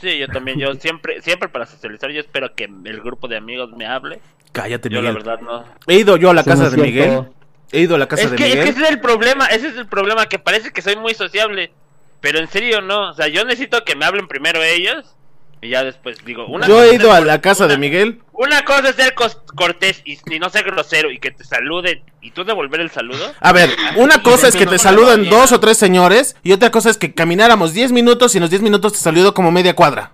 Sí, 0.00 0.18
yo 0.18 0.28
también, 0.28 0.58
yo 0.58 0.74
siempre, 0.74 1.22
siempre 1.22 1.48
para 1.48 1.64
socializar, 1.66 2.10
yo 2.10 2.20
espero 2.20 2.54
que 2.54 2.64
el 2.64 3.00
grupo 3.00 3.28
de 3.28 3.36
amigos 3.38 3.70
me 3.76 3.86
hable. 3.86 4.20
Cállate, 4.52 4.88
Yo 4.90 5.00
la 5.02 5.10
Miguel. 5.10 5.24
verdad 5.24 5.40
no. 5.40 5.64
He 5.86 5.98
ido 5.98 6.16
yo 6.16 6.30
a 6.30 6.34
la 6.34 6.44
casa 6.44 6.68
de 6.70 6.76
Miguel. 6.76 7.24
He 7.72 7.80
ido 7.80 7.94
a 7.94 7.98
la 7.98 8.06
casa 8.06 8.24
Es 8.24 8.30
de 8.30 8.36
que, 8.36 8.44
es 8.44 8.50
que 8.50 8.56
Miguel. 8.58 8.74
ese 8.74 8.82
es 8.84 8.90
el 8.90 9.00
problema, 9.00 9.46
ese 9.46 9.68
es 9.68 9.76
el 9.76 9.86
problema, 9.86 10.26
que 10.26 10.38
parece 10.38 10.70
que 10.70 10.82
soy 10.82 10.96
muy 10.96 11.14
sociable. 11.14 11.72
Pero 12.20 12.38
en 12.38 12.48
serio 12.48 12.80
no, 12.82 13.10
o 13.10 13.14
sea, 13.14 13.28
yo 13.28 13.44
necesito 13.44 13.84
que 13.84 13.96
me 13.96 14.04
hablen 14.04 14.28
primero 14.28 14.62
ellos 14.62 15.15
y 15.62 15.70
ya 15.70 15.82
después 15.84 16.18
digo, 16.24 16.46
una 16.46 16.66
Yo 16.68 16.82
he 16.82 16.94
ido 16.94 17.12
a 17.12 17.20
la 17.20 17.40
casa 17.40 17.66
de 17.66 17.78
Miguel. 17.78 18.20
Una 18.32 18.64
cosa 18.64 18.90
es 18.90 18.96
ser 18.96 19.14
cortés 19.14 20.02
y, 20.04 20.18
y 20.32 20.38
no 20.38 20.50
ser 20.50 20.64
grosero 20.64 21.10
y 21.10 21.18
que 21.18 21.30
te 21.30 21.44
saluden 21.44 22.02
y 22.20 22.30
tú 22.32 22.44
devolver 22.44 22.80
el 22.80 22.90
saludo. 22.90 23.32
A 23.40 23.52
ver, 23.52 23.70
una 23.96 24.22
cosa 24.22 24.48
es 24.48 24.56
que 24.56 24.66
te 24.66 24.78
saluden 24.78 25.28
dos 25.30 25.52
o 25.52 25.60
tres 25.60 25.78
señores 25.78 26.36
y 26.42 26.52
otra 26.52 26.70
cosa 26.70 26.90
es 26.90 26.98
que 26.98 27.14
camináramos 27.14 27.72
10 27.72 27.92
minutos 27.92 28.34
y 28.34 28.38
en 28.38 28.42
los 28.42 28.50
10 28.50 28.62
minutos 28.62 28.92
te 28.92 28.98
saludo 28.98 29.32
como 29.34 29.50
media 29.50 29.74
cuadra. 29.74 30.12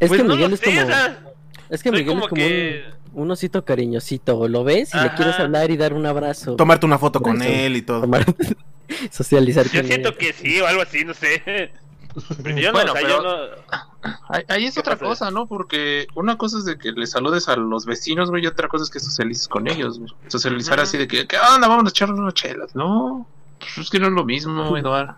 Es 0.00 0.08
Pues 0.08 0.20
que 0.22 0.26
no 0.26 0.34
Miguel 0.34 0.52
es 0.54 0.60
como, 0.60 0.80
es 1.70 1.82
que 1.82 1.88
soy 1.90 1.98
Miguel 1.98 2.06
como 2.08 2.20
es 2.24 2.28
como 2.28 2.40
que- 2.40 2.84
un, 3.12 3.22
un 3.24 3.30
osito 3.30 3.64
cariñosito. 3.64 4.38
O 4.38 4.48
lo 4.48 4.64
ves 4.64 4.94
y 4.94 4.98
le 4.98 5.12
quieres 5.14 5.38
hablar 5.38 5.70
y 5.70 5.76
dar 5.76 5.92
un 5.92 6.06
abrazo. 6.06 6.56
Tomarte 6.56 6.86
una 6.86 6.98
foto 6.98 7.20
con 7.20 7.40
Eso. 7.42 7.50
él 7.52 7.76
y 7.76 7.82
todo. 7.82 8.00
Tomar- 8.00 8.24
socializar 9.10 9.66
yo 9.70 9.80
con 9.80 9.86
siento 9.88 10.08
él. 10.10 10.16
que 10.16 10.32
sí 10.32 10.60
o 10.60 10.66
algo 10.66 10.82
así, 10.82 11.04
no 11.04 11.14
sé. 11.14 11.42
Yo 12.44 12.72
no, 12.72 12.72
Bueno, 12.72 12.92
o 12.92 12.94
sea, 12.96 13.02
pero- 13.06 13.08
yo 13.08 13.22
no... 13.22 13.91
Ahí, 14.28 14.42
ahí 14.48 14.64
es 14.66 14.74
¿Qué 14.74 14.80
otra 14.80 14.94
pasa? 14.94 15.04
cosa, 15.06 15.30
¿no? 15.30 15.46
Porque 15.46 16.06
una 16.14 16.36
cosa 16.36 16.58
es 16.58 16.64
de 16.64 16.76
que 16.76 16.90
le 16.92 17.06
saludes 17.06 17.48
a 17.48 17.56
los 17.56 17.86
vecinos, 17.86 18.30
güey, 18.30 18.42
y 18.44 18.46
otra 18.46 18.68
cosa 18.68 18.82
es 18.84 18.90
que 18.90 18.98
socialices 19.00 19.46
con 19.48 19.68
ellos, 19.68 19.98
güey. 19.98 20.10
Socializar 20.28 20.80
así 20.80 20.98
de 20.98 21.06
que, 21.06 21.26
¿qué 21.26 21.36
onda? 21.54 21.68
Vamos 21.68 21.84
a 21.86 21.88
echarnos 21.90 22.18
unas 22.18 22.34
chelas. 22.34 22.74
No, 22.74 23.26
pues 23.58 23.78
es 23.78 23.90
que 23.90 24.00
no 24.00 24.06
es 24.08 24.12
lo 24.12 24.24
mismo, 24.24 24.76
Eduardo. 24.76 25.14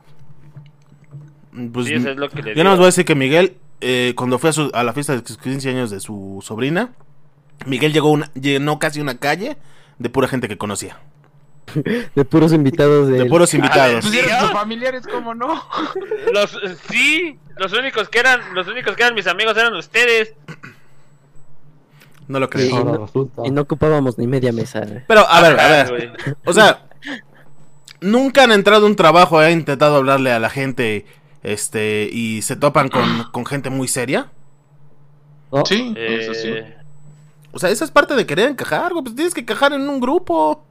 Pues, 1.73 1.87
Sí, 1.87 1.94
eso 1.94 2.11
es 2.11 2.16
lo 2.16 2.29
que 2.29 2.42
le 2.42 2.55
yo 2.55 2.64
no 2.64 2.75
voy 2.77 2.83
a 2.85 2.87
decir 2.87 3.05
que 3.05 3.14
Miguel, 3.14 3.57
eh, 3.81 4.12
cuando 4.16 4.38
fue 4.38 4.51
a, 4.51 4.53
su- 4.53 4.70
a 4.75 4.83
la 4.83 4.92
fiesta 4.92 5.16
de 5.16 5.27
sus 5.27 5.38
15 5.38 5.70
años 5.70 5.90
de 5.90 6.01
su 6.01 6.40
sobrina, 6.42 6.90
Miguel 7.66 7.92
llegó 7.92 8.11
una, 8.11 8.31
llenó 8.35 8.79
casi 8.79 9.01
una 9.01 9.18
calle 9.18 9.57
de 9.99 10.11
pura 10.11 10.27
gente 10.29 10.49
que 10.49 10.59
conocía. 10.59 10.99
De 12.14 12.24
puros 12.24 12.53
invitados 12.53 13.09
de. 13.09 13.18
De 13.18 13.24
puros 13.27 13.53
invitados. 13.55 14.05
Pues 14.05 14.12
¿Sí, 14.14 14.20
ah? 14.31 14.40
sus 14.42 14.53
familiares, 14.53 15.07
¿cómo 15.11 15.35
no? 15.35 15.62
Los, 16.33 16.59
sí, 16.90 17.38
los 17.57 17.72
únicos 17.72 18.09
que 18.09 18.18
eran, 18.18 18.40
los 18.55 18.66
únicos 18.68 18.94
que 18.96 19.03
eran 19.03 19.14
mis 19.14 19.27
amigos 19.27 19.57
eran 19.57 19.74
ustedes. 19.74 20.35
No 22.27 22.38
lo 22.40 22.46
Y, 22.46 22.48
creo. 22.48 22.66
y 22.68 22.72
no, 22.85 23.44
y 23.44 23.50
no 23.50 23.61
ocupábamos 23.62 24.18
ni 24.18 24.27
media 24.27 24.53
mesa. 24.53 24.83
Pero, 25.07 25.29
a 25.29 25.40
ver, 25.42 25.61
a 25.61 25.68
ver. 25.68 26.16
O 26.46 26.53
sea, 26.53 26.85
nunca 28.00 28.44
han 28.44 28.53
entrado 28.53 28.87
a 28.87 28.88
un 28.88 28.96
trabajo 28.96 29.38
han 29.38 29.53
intentado 29.53 29.96
hablarle 29.96 30.33
a 30.33 30.38
la 30.38 30.50
gente 30.50 31.07
este 31.42 32.09
y 32.11 32.40
se 32.42 32.57
topan 32.57 32.88
con, 32.88 33.24
con 33.31 33.44
gente 33.46 33.68
muy 33.70 33.88
seria. 33.88 34.31
Oh, 35.50 35.64
Sí, 35.66 35.94
eso 35.96 36.35
sí. 36.35 36.48
Eh, 36.48 36.77
O 37.53 37.59
sea, 37.59 37.70
esa 37.70 37.85
es 37.85 37.90
parte 37.90 38.14
de 38.14 38.27
querer 38.27 38.48
encajar. 38.50 38.92
Pues 38.92 39.14
tienes 39.14 39.35
que 39.35 39.42
encajar 39.42 39.72
en 39.74 39.88
un 39.88 40.00
grupo, 40.00 40.66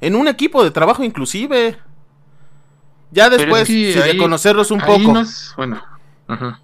en 0.00 0.14
un 0.16 0.28
equipo 0.28 0.62
de 0.64 0.70
trabajo 0.70 1.02
inclusive. 1.04 1.76
Ya 3.12 3.30
después, 3.30 3.62
es 3.62 3.68
que 3.68 3.92
si 3.92 3.98
de 4.12 4.16
conocerlos 4.18 4.70
un 4.70 4.80
poco, 4.80 5.12
no 5.12 5.20
es- 5.20 5.52
bueno. 5.56 5.82
Ajá. 6.28 6.60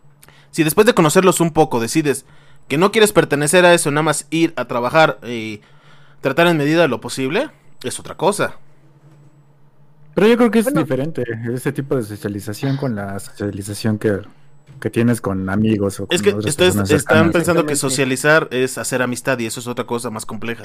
si 0.50 0.64
después 0.64 0.86
de 0.86 0.92
conocerlos 0.94 1.40
un 1.40 1.52
poco 1.52 1.78
decides 1.80 2.26
que 2.68 2.76
no 2.78 2.90
quieres 2.92 3.12
pertenecer 3.12 3.64
a 3.64 3.74
eso, 3.74 3.90
nada 3.90 4.02
más 4.02 4.26
ir 4.30 4.52
a 4.56 4.64
trabajar 4.66 5.18
y 5.26 5.60
tratar 6.20 6.46
en 6.48 6.56
medida 6.56 6.82
de 6.82 6.88
lo 6.88 7.00
posible, 7.00 7.50
es 7.84 7.98
otra 8.00 8.16
cosa. 8.16 8.56
Pero 10.14 10.26
yo 10.26 10.36
creo 10.36 10.50
que 10.50 10.58
es 10.58 10.64
Bueno. 10.66 10.80
diferente 10.82 11.24
ese 11.54 11.72
tipo 11.72 11.96
de 11.96 12.02
socialización 12.02 12.76
con 12.76 12.94
la 12.94 13.18
socialización 13.18 13.98
que, 13.98 14.20
que 14.80 14.90
tienes 14.90 15.20
con 15.20 15.48
amigos 15.48 16.00
o 16.00 16.06
con 16.06 16.14
Es 16.14 16.22
que 16.22 16.34
ustedes 16.34 16.76
están 16.90 17.30
pensando 17.30 17.64
que 17.64 17.76
socializar 17.76 18.48
es 18.50 18.76
hacer 18.78 19.00
amistad 19.00 19.38
y 19.38 19.46
eso 19.46 19.60
es 19.60 19.66
otra 19.66 19.86
cosa 19.86 20.10
más 20.10 20.26
compleja. 20.26 20.64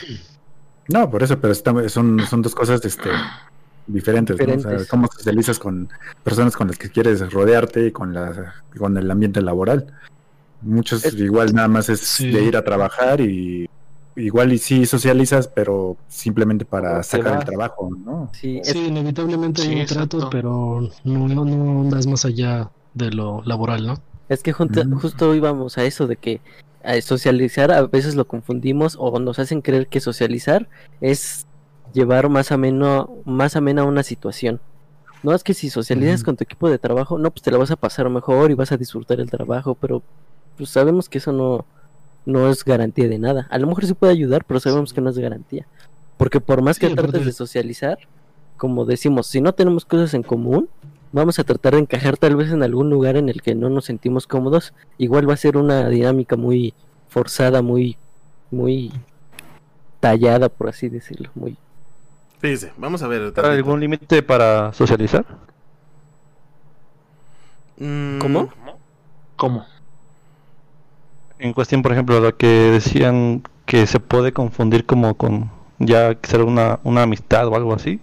No, 0.89 1.09
por 1.09 1.23
eso, 1.23 1.37
pero 1.39 1.53
son, 1.89 2.19
son 2.27 2.41
dos 2.41 2.55
cosas 2.55 2.83
este, 2.85 3.09
diferentes. 3.87 4.37
¿no? 4.45 4.53
O 4.55 4.59
sea, 4.59 4.77
cómo 4.89 5.07
socializas 5.07 5.59
con 5.59 5.89
personas 6.23 6.55
con 6.55 6.67
las 6.67 6.77
que 6.77 6.89
quieres 6.89 7.31
rodearte 7.31 7.87
y 7.87 7.91
con, 7.91 8.13
la, 8.13 8.53
con 8.77 8.97
el 8.97 9.09
ambiente 9.09 9.41
laboral. 9.41 9.87
Muchos 10.61 11.05
Es- 11.05 11.13
igual 11.15 11.53
nada 11.53 11.67
más 11.67 11.89
es 11.89 11.99
Sí. 12.01 12.31
de 12.31 12.43
ir 12.43 12.57
a 12.57 12.63
trabajar 12.63 13.21
y 13.21 13.69
igual 14.15 14.51
y 14.51 14.57
sí 14.57 14.85
socializas, 14.87 15.47
pero 15.47 15.95
simplemente 16.07 16.65
para 16.65 17.03
sacar 17.03 17.37
el 17.39 17.45
trabajo, 17.45 17.89
¿no? 18.03 18.31
sí, 18.33 18.59
es- 18.63 18.69
Sí, 18.69 18.87
inevitablemente 18.87 19.61
hay 19.61 19.81
un 19.81 19.85
trato, 19.85 20.17
exacto. 20.17 20.29
pero 20.31 20.89
no, 21.03 21.27
no, 21.27 21.45
no 21.45 21.81
andas 21.81 22.07
más 22.07 22.25
allá 22.25 22.69
de 22.95 23.11
lo 23.11 23.43
laboral, 23.45 23.85
¿no? 23.85 23.99
Es 24.27 24.41
que 24.41 24.53
junta- 24.53 24.83
justo 24.99 25.35
íbamos 25.35 25.77
a 25.77 25.85
eso 25.85 26.07
de 26.07 26.15
que 26.15 26.41
a 26.87 27.01
socializar 27.01 27.71
a 27.71 27.85
veces 27.85 28.15
lo 28.15 28.25
confundimos 28.27 28.95
o 28.99 29.19
nos 29.19 29.39
hacen 29.39 29.61
creer 29.61 29.87
que 29.87 29.99
socializar 29.99 30.69
es 31.01 31.45
llevar 31.93 32.29
más 32.29 32.51
ameno, 32.51 33.21
más 33.25 33.55
amena 33.57 33.83
una 33.83 34.03
situación. 34.03 34.61
No 35.23 35.33
es 35.33 35.43
que 35.43 35.53
si 35.53 35.69
socializas 35.69 36.23
con 36.23 36.37
tu 36.37 36.43
equipo 36.43 36.69
de 36.69 36.79
trabajo, 36.79 37.17
no, 37.17 37.31
pues 37.31 37.41
te 37.43 37.51
la 37.51 37.57
vas 37.57 37.71
a 37.71 37.75
pasar 37.75 38.09
mejor 38.09 38.51
y 38.51 38.55
vas 38.55 38.71
a 38.71 38.77
disfrutar 38.77 39.19
el 39.19 39.29
trabajo, 39.29 39.75
pero 39.75 40.03
pues 40.55 40.69
sabemos 40.69 41.09
que 41.09 41.17
eso 41.17 41.33
no, 41.33 41.65
no 42.25 42.49
es 42.49 42.63
garantía 42.63 43.09
de 43.09 43.19
nada. 43.19 43.47
A 43.49 43.57
lo 43.59 43.67
mejor 43.67 43.85
sí 43.85 43.93
puede 43.93 44.13
ayudar, 44.13 44.45
pero 44.45 44.59
sabemos 44.59 44.93
que 44.93 45.01
no 45.01 45.09
es 45.09 45.17
garantía. 45.17 45.67
Porque 46.17 46.39
por 46.41 46.61
más 46.61 46.79
que 46.79 46.89
Sí, 46.89 46.95
trates 46.95 47.25
de 47.25 47.33
socializar, 47.33 47.97
como 48.57 48.85
decimos, 48.85 49.27
si 49.27 49.41
no 49.41 49.53
tenemos 49.53 49.85
cosas 49.85 50.13
en 50.13 50.23
común, 50.23 50.69
vamos 51.17 51.39
a 51.39 51.43
tratar 51.43 51.73
de 51.73 51.81
encajar 51.81 52.17
tal 52.17 52.35
vez 52.35 52.51
en 52.51 52.63
algún 52.63 52.89
lugar 52.89 53.17
en 53.17 53.27
el 53.29 53.41
que 53.41 53.55
no 53.55 53.69
nos 53.69 53.85
sentimos 53.85 54.27
cómodos. 54.27 54.73
Igual 54.97 55.29
va 55.29 55.33
a 55.33 55.37
ser 55.37 55.57
una 55.57 55.89
dinámica 55.89 56.35
muy 56.35 56.73
forzada, 57.09 57.61
muy, 57.61 57.97
muy 58.51 58.91
tallada, 59.99 60.49
por 60.49 60.69
así 60.69 60.89
decirlo. 60.89 61.29
Muy... 61.35 61.57
Fíjense, 62.39 62.71
vamos 62.77 63.01
a 63.03 63.07
ver. 63.07 63.21
¿Hay 63.21 63.31
tantito. 63.31 63.53
algún 63.53 63.79
límite 63.79 64.23
para 64.23 64.71
socializar? 64.73 65.25
Mm, 67.77 68.19
¿Cómo? 68.19 68.49
¿Cómo? 69.35 69.65
En 71.39 71.53
cuestión, 71.53 71.81
por 71.81 71.91
ejemplo, 71.91 72.19
lo 72.19 72.35
que 72.37 72.47
decían 72.47 73.43
que 73.65 73.85
se 73.85 73.99
puede 73.99 74.31
confundir 74.31 74.85
como 74.85 75.15
con 75.15 75.51
ya 75.79 76.17
ser 76.23 76.41
una, 76.41 76.79
una 76.83 77.03
amistad 77.03 77.47
o 77.47 77.55
algo 77.55 77.73
así. 77.73 77.99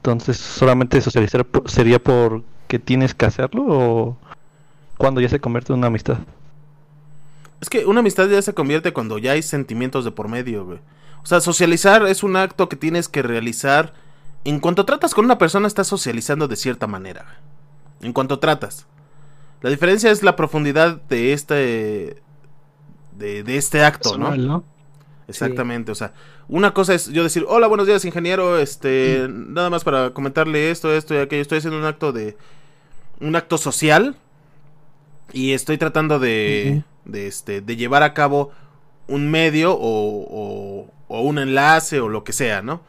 Entonces, 0.00 0.38
solamente 0.38 0.98
socializar 1.02 1.46
sería 1.66 2.02
porque 2.02 2.78
tienes 2.78 3.14
que 3.14 3.26
hacerlo 3.26 3.66
o 3.68 4.16
cuando 4.96 5.20
ya 5.20 5.28
se 5.28 5.40
convierte 5.40 5.74
en 5.74 5.78
una 5.78 5.88
amistad. 5.88 6.16
Es 7.60 7.68
que 7.68 7.84
una 7.84 8.00
amistad 8.00 8.26
ya 8.28 8.40
se 8.40 8.54
convierte 8.54 8.94
cuando 8.94 9.18
ya 9.18 9.32
hay 9.32 9.42
sentimientos 9.42 10.06
de 10.06 10.10
por 10.10 10.28
medio, 10.28 10.64
güey. 10.64 10.78
O 11.22 11.26
sea, 11.26 11.42
socializar 11.42 12.06
es 12.06 12.22
un 12.22 12.36
acto 12.36 12.70
que 12.70 12.76
tienes 12.76 13.08
que 13.08 13.20
realizar. 13.20 13.92
En 14.44 14.58
cuanto 14.58 14.86
tratas 14.86 15.12
con 15.12 15.26
una 15.26 15.36
persona, 15.36 15.66
estás 15.66 15.88
socializando 15.88 16.48
de 16.48 16.56
cierta 16.56 16.86
manera. 16.86 17.24
güey. 17.24 18.06
En 18.08 18.14
cuanto 18.14 18.38
tratas. 18.38 18.86
La 19.60 19.68
diferencia 19.68 20.10
es 20.10 20.22
la 20.22 20.34
profundidad 20.34 21.02
de 21.10 21.34
este. 21.34 22.22
de, 23.18 23.42
de 23.42 23.56
este 23.58 23.84
acto, 23.84 24.16
¿no? 24.16 24.64
Exactamente, 25.30 25.92
o 25.92 25.94
sea, 25.94 26.12
una 26.48 26.74
cosa 26.74 26.94
es 26.94 27.06
yo 27.08 27.22
decir, 27.22 27.44
hola, 27.48 27.66
buenos 27.66 27.86
días, 27.86 28.04
ingeniero, 28.04 28.58
este, 28.58 29.26
nada 29.28 29.70
más 29.70 29.84
para 29.84 30.10
comentarle 30.10 30.70
esto, 30.70 30.92
esto 30.92 31.14
y 31.14 31.18
aquello, 31.18 31.42
estoy 31.42 31.58
haciendo 31.58 31.78
un 31.78 31.84
acto 31.84 32.12
de, 32.12 32.36
un 33.20 33.36
acto 33.36 33.56
social 33.56 34.16
y 35.32 35.52
estoy 35.52 35.78
tratando 35.78 36.18
de, 36.18 36.82
de, 37.04 37.26
este, 37.26 37.60
de 37.60 37.76
llevar 37.76 38.02
a 38.02 38.12
cabo 38.12 38.50
un 39.06 39.30
medio 39.30 39.72
o, 39.72 39.78
o, 39.78 40.90
o 41.08 41.20
un 41.22 41.38
enlace 41.38 42.00
o 42.00 42.08
lo 42.08 42.24
que 42.24 42.32
sea, 42.32 42.60
¿no? 42.60 42.82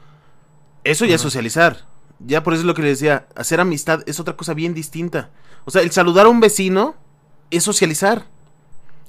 Eso 0.83 1.05
ya 1.05 1.15
es 1.15 1.21
socializar, 1.21 1.85
ya 2.19 2.43
por 2.43 2.53
eso 2.53 2.61
es 2.61 2.67
lo 2.67 2.73
que 2.73 2.81
le 2.81 2.89
decía, 2.89 3.27
hacer 3.35 3.59
amistad 3.59 4.01
es 4.07 4.19
otra 4.19 4.35
cosa 4.35 4.53
bien 4.53 4.73
distinta, 4.73 5.29
o 5.65 5.71
sea, 5.71 5.81
el 5.83 5.91
saludar 5.91 6.25
a 6.25 6.29
un 6.29 6.39
vecino 6.39 6.95
es 7.51 7.63
socializar. 7.63 8.25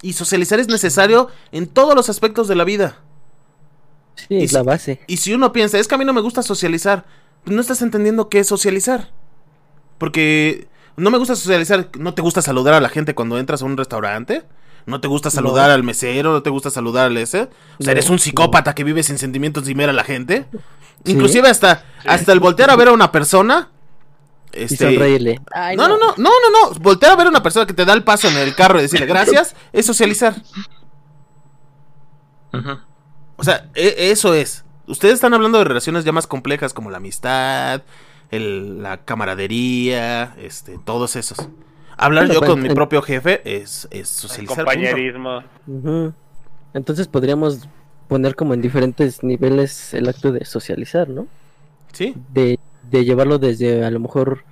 Y 0.03 0.15
socializar 0.15 0.59
es 0.59 0.67
necesario 0.67 1.29
en 1.53 1.69
todos 1.69 1.95
los 1.95 2.11
aspectos 2.11 2.49
de 2.49 2.57
la 2.57 2.65
vida. 2.65 2.99
Sí, 4.15 4.27
Y 4.35 4.45
es 4.45 4.51
si- 4.51 4.57
la 4.57 4.63
base. 4.63 5.01
Y 5.07 5.17
si 5.19 5.33
uno 5.35 5.53
piensa, 5.53 5.79
es 5.79 5.89
que 5.89 5.95
a 5.95 5.99
mí 5.99 6.05
no 6.05 6.13
me 6.13 6.21
gusta 6.21 6.43
socializar, 6.43 7.05
pues 7.45 7.55
no 7.55 7.61
estás 7.61 7.83
entendiendo 7.83 8.29
qué 8.29 8.41
es 8.41 8.47
socializar. 8.47 9.11
Porque 9.99 10.69
no 10.97 11.11
me 11.11 11.19
gusta 11.19 11.35
socializar, 11.37 11.89
no 11.99 12.15
te 12.15 12.23
gusta 12.23 12.43
saludar 12.43 12.75
a 12.75 12.81
la 12.81 12.89
gente 12.89 13.15
cuando 13.15 13.39
entras 13.39 13.63
a 13.63 13.65
un 13.65 13.77
restaurante, 13.77 14.45
no 14.87 15.01
te 15.01 15.09
gusta 15.09 15.31
saludar 15.31 15.71
al 15.71 15.83
mesero, 15.85 16.33
no 16.33 16.43
te 16.43 16.51
gusta 16.51 16.71
saludar 16.71 17.07
al 17.07 17.17
ese. 17.17 17.43
O 17.43 17.47
sea, 17.83 17.87
No, 17.87 17.91
eres 17.93 18.07
un 18.11 18.17
no. 18.17 18.19
psicópata 18.19 18.75
que 18.75 18.85
vive 18.85 19.03
sin 19.03 19.19
sentimientos 19.19 19.65
ni 19.65 19.75
ver 19.75 19.89
a 19.91 19.93
la 19.93 20.05
gente. 20.05 20.47
Sí. 21.05 21.13
Inclusive 21.13 21.49
hasta, 21.49 21.85
hasta 22.07 22.33
el 22.33 22.41
voltear 22.41 22.71
a 22.71 22.77
ver 22.77 22.89
a 22.89 22.93
una 22.93 23.11
persona. 23.13 23.71
Y 24.53 24.65
Este, 24.65 24.77
sonreírle. 24.77 25.41
Ay, 25.55 25.77
no, 25.77 25.89
no, 25.89 25.97
no, 25.97 26.15
no, 26.19 26.31
no, 26.31 26.71
no. 26.71 26.79
Voltear 26.81 27.13
a 27.13 27.17
ver 27.17 27.27
a 27.29 27.31
una 27.31 27.43
persona 27.43 27.65
que 27.67 27.73
te 27.73 27.85
da 27.85 27.93
el 27.95 28.05
paso 28.05 28.29
en 28.29 28.37
el 28.37 28.55
carro 28.55 28.79
y 28.79 28.83
decirle 28.83 29.07
gracias, 29.07 29.55
es 29.73 29.87
socializar. 29.87 30.35
Ajá. 32.53 32.85
O 33.37 33.45
sea, 33.45 33.69
e- 33.75 34.11
eso 34.11 34.35
es. 34.35 34.65
Ustedes 34.87 35.15
están 35.15 35.35
hablando 35.35 35.59
de 35.59 35.65
relaciones 35.65 36.05
ya 36.05 36.13
más 36.13 36.27
complejas 36.27 36.73
como 36.75 36.91
la 36.91 36.97
amistad, 36.99 37.83
el- 38.31 38.83
la 38.83 38.99
camaradería, 38.99 40.35
este, 40.39 40.79
todos 40.85 41.17
esos. 41.17 41.39
Hablar 41.97 42.27
Bueno, 42.27 42.41
yo 42.41 42.47
con 42.47 42.63
mi 42.63 42.69
en- 42.69 42.75
propio 42.75 43.03
jefe 43.03 43.41
es, 43.45 43.87
es 43.91 44.09
socializar. 44.09 44.57
compañerismo. 44.65 45.43
Entonces 46.75 47.07
podríamos 47.09 47.69
poner 48.09 48.35
como 48.35 48.55
en 48.55 48.61
diferentes 48.63 49.23
niveles 49.23 49.95
el 49.95 50.09
acto 50.09 50.33
de 50.33 50.45
socializar, 50.45 51.09
¿no? 51.09 51.27
Sí, 51.93 52.15
de, 52.33 52.59
de 52.91 53.05
llevarlo 53.05 53.39
desde 53.39 53.85
a 53.85 53.91
lo 53.91 54.01
mejor 54.01 54.45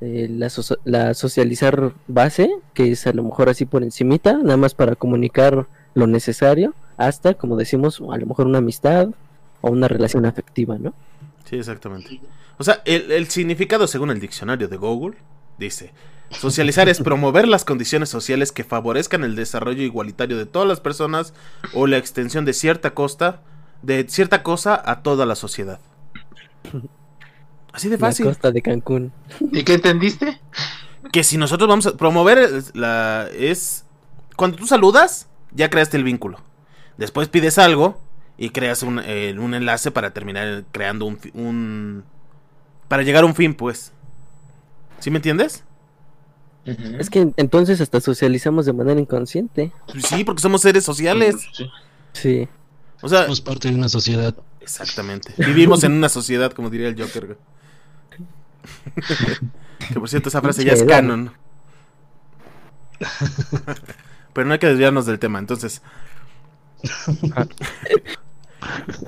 eh, 0.00 0.26
la, 0.30 0.48
la 0.84 1.14
socializar 1.14 1.92
base, 2.08 2.50
que 2.74 2.90
es 2.92 3.06
a 3.06 3.12
lo 3.12 3.22
mejor 3.22 3.48
así 3.48 3.64
por 3.64 3.82
encimita, 3.84 4.34
nada 4.34 4.56
más 4.56 4.74
para 4.74 4.96
comunicar 4.96 5.66
lo 5.94 6.06
necesario, 6.08 6.74
hasta, 6.96 7.34
como 7.34 7.56
decimos, 7.56 8.00
a 8.10 8.16
lo 8.16 8.26
mejor 8.26 8.46
una 8.46 8.58
amistad 8.58 9.08
o 9.60 9.70
una 9.70 9.88
relación 9.88 10.26
afectiva, 10.26 10.76
¿no? 10.78 10.92
sí, 11.48 11.56
exactamente. 11.56 12.20
O 12.58 12.64
sea, 12.64 12.82
el, 12.84 13.10
el 13.12 13.28
significado 13.28 13.86
según 13.86 14.10
el 14.10 14.20
diccionario 14.20 14.68
de 14.68 14.76
Google 14.76 15.16
dice, 15.58 15.92
socializar 16.30 16.88
es 16.88 17.00
promover 17.00 17.48
las 17.48 17.64
condiciones 17.64 18.08
sociales 18.08 18.52
que 18.52 18.64
favorezcan 18.64 19.24
el 19.24 19.34
desarrollo 19.36 19.82
igualitario 19.82 20.36
de 20.38 20.46
todas 20.46 20.68
las 20.68 20.80
personas 20.80 21.34
o 21.74 21.86
la 21.86 21.98
extensión 21.98 22.44
de 22.44 22.52
cierta 22.52 22.94
costa, 22.94 23.42
de 23.82 24.06
cierta 24.08 24.42
cosa 24.42 24.80
a 24.84 25.02
toda 25.02 25.26
la 25.26 25.34
sociedad. 25.34 25.80
Así 27.72 27.88
de 27.88 27.98
La 27.98 27.98
fácil. 27.98 28.26
costa 28.26 28.50
de 28.50 28.62
Cancún. 28.62 29.12
¿Y 29.52 29.64
qué 29.64 29.74
entendiste? 29.74 30.40
que 31.10 31.24
si 31.24 31.36
nosotros 31.36 31.68
vamos 31.68 31.86
a 31.86 31.96
promover 31.96 32.48
la 32.74 33.28
es 33.36 33.84
cuando 34.36 34.56
tú 34.56 34.66
saludas 34.66 35.26
ya 35.50 35.68
creaste 35.68 35.96
el 35.96 36.04
vínculo 36.04 36.38
después 36.96 37.28
pides 37.28 37.58
algo 37.58 38.00
y 38.38 38.50
creas 38.50 38.82
un, 38.82 39.00
eh, 39.04 39.34
un 39.38 39.54
enlace 39.54 39.90
para 39.90 40.12
terminar 40.12 40.64
creando 40.72 41.04
un, 41.06 41.18
un 41.34 42.04
para 42.88 43.02
llegar 43.02 43.24
a 43.24 43.26
un 43.26 43.34
fin 43.34 43.54
pues 43.54 43.92
¿sí 45.00 45.10
me 45.10 45.18
entiendes? 45.18 45.64
Es 46.64 47.10
que 47.10 47.32
entonces 47.36 47.80
hasta 47.80 48.00
socializamos 48.00 48.66
de 48.66 48.72
manera 48.72 49.00
inconsciente. 49.00 49.72
Pues 49.90 50.04
sí, 50.06 50.22
porque 50.22 50.40
somos 50.40 50.60
seres 50.60 50.84
sociales. 50.84 51.34
Sí. 51.52 51.66
Sí. 52.12 52.48
O 53.00 53.08
sea, 53.08 53.22
Somos 53.24 53.40
parte 53.40 53.68
de 53.68 53.74
una 53.74 53.88
sociedad. 53.88 54.32
exactamente. 54.60 55.34
Vivimos 55.38 55.82
en 55.82 55.90
una 55.92 56.08
sociedad, 56.08 56.52
como 56.52 56.70
diría 56.70 56.86
el 56.86 57.00
Joker. 57.00 57.36
que 59.88 59.98
por 59.98 60.08
cierto, 60.08 60.28
esa 60.28 60.40
frase 60.40 60.64
ya 60.64 60.72
es 60.74 60.84
canon. 60.84 61.32
Pero 64.32 64.46
no 64.46 64.52
hay 64.52 64.60
que 64.60 64.68
desviarnos 64.68 65.04
del 65.06 65.18
tema, 65.18 65.40
entonces. 65.40 65.82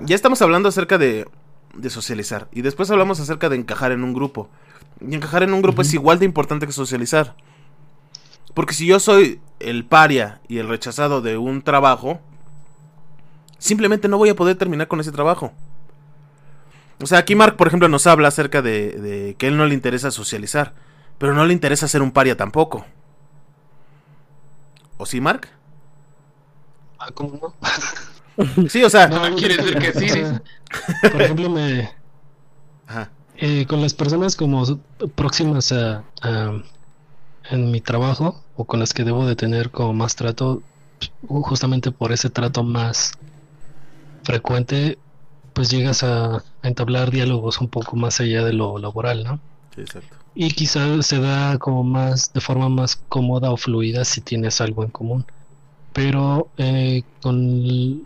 ya 0.01 0.15
estamos 0.15 0.41
hablando 0.43 0.69
acerca 0.69 0.99
de, 0.99 1.27
de 1.77 1.91
socializar. 1.91 2.49
Y 2.53 2.63
después 2.63 2.91
hablamos 2.91 3.21
acerca 3.21 3.49
de 3.49 3.57
encajar 3.57 3.93
en 3.93 4.05
un 4.05 4.15
grupo. 4.15 4.49
Y 5.01 5.15
encajar 5.15 5.43
en 5.43 5.55
un 5.55 5.63
grupo 5.63 5.83
es 5.83 5.93
igual 5.95 6.19
de 6.19 6.25
importante 6.25 6.67
que 6.67 6.73
socializar. 6.73 7.35
Porque 8.55 8.75
si 8.75 8.87
yo 8.87 9.01
soy 9.01 9.41
el 9.59 9.85
paria 9.85 10.41
y 10.49 10.59
el 10.59 10.69
rechazado 10.69 11.21
de 11.21 11.37
un 11.37 11.63
trabajo, 11.63 12.21
simplemente 13.59 14.09
no 14.09 14.19
voy 14.19 14.29
a 14.29 14.37
poder 14.37 14.57
terminar 14.57 14.89
con 14.89 15.01
ese 15.01 15.13
trabajo. 15.13 15.53
O 17.03 17.07
sea, 17.07 17.19
aquí 17.19 17.35
Mark, 17.35 17.57
por 17.57 17.67
ejemplo, 17.67 17.89
nos 17.89 18.07
habla 18.07 18.29
acerca 18.29 18.63
de, 18.63 18.93
de 18.93 19.35
que 19.35 19.47
a 19.47 19.49
él 19.49 19.57
no 19.57 19.67
le 19.67 19.75
interesa 19.75 20.13
socializar, 20.13 20.75
pero 21.19 21.35
no 21.35 21.45
le 21.45 21.53
interesa 21.53 21.89
ser 21.89 22.03
un 22.03 22.13
paria 22.13 22.37
tampoco. 22.37 22.87
¿O 24.97 25.07
sí, 25.07 25.21
Mark? 25.21 25.49
Ah, 27.07 27.13
¿cómo 27.15 27.37
no? 27.37 27.59
Sí, 28.69 28.83
o 28.83 28.91
sea, 28.91 29.09
No, 29.09 29.35
quiere 29.37 29.57
decir 29.57 29.79
que 29.79 29.93
sí, 29.93 30.11
o 30.11 30.17
sea, 30.17 30.43
Por 31.11 31.23
ejemplo, 31.23 31.51
me, 31.51 31.91
ajá, 32.87 33.13
eh, 33.35 33.67
con 33.67 33.81
las 33.83 33.95
personas 33.95 34.37
como 34.37 34.65
próximas 35.15 35.73
a, 35.73 36.05
a- 36.23 36.63
en 37.51 37.71
mi 37.71 37.81
trabajo 37.81 38.45
o 38.55 38.67
con 38.67 38.81
las 38.81 38.95
que 38.95 39.05
debo 39.05 39.27
de 39.27 39.37
tener 39.37 39.71
como 39.71 39.95
más 39.95 40.17
trato, 40.17 40.65
uh, 41.23 41.43
justamente 41.43 41.93
por 41.93 42.13
ese 42.13 42.31
trato 42.31 42.65
más 42.65 43.13
frecuente, 44.25 45.01
pues 45.53 45.71
llegas 45.71 46.03
a, 46.03 46.37
a 46.39 46.43
entablar 46.63 47.11
diálogos 47.11 47.61
un 47.61 47.69
poco 47.71 47.97
más 47.97 48.21
allá 48.21 48.45
de 48.45 48.53
lo 48.53 48.79
laboral, 48.79 49.25
¿no? 49.25 49.41
sí, 49.75 49.81
exacto. 49.83 50.17
Y 50.35 50.51
quizás 50.53 51.07
se 51.07 51.21
da 51.21 51.59
como 51.59 51.85
más, 51.85 52.33
de 52.33 52.41
forma 52.41 52.69
más 52.69 52.97
cómoda 53.09 53.51
o 53.53 53.57
fluida 53.57 54.05
si 54.05 54.23
tienes 54.23 54.61
algo 54.61 54.85
en 54.85 54.91
común. 54.91 55.27
Pero 55.95 56.53
eh, 56.59 57.05
con 57.23 57.37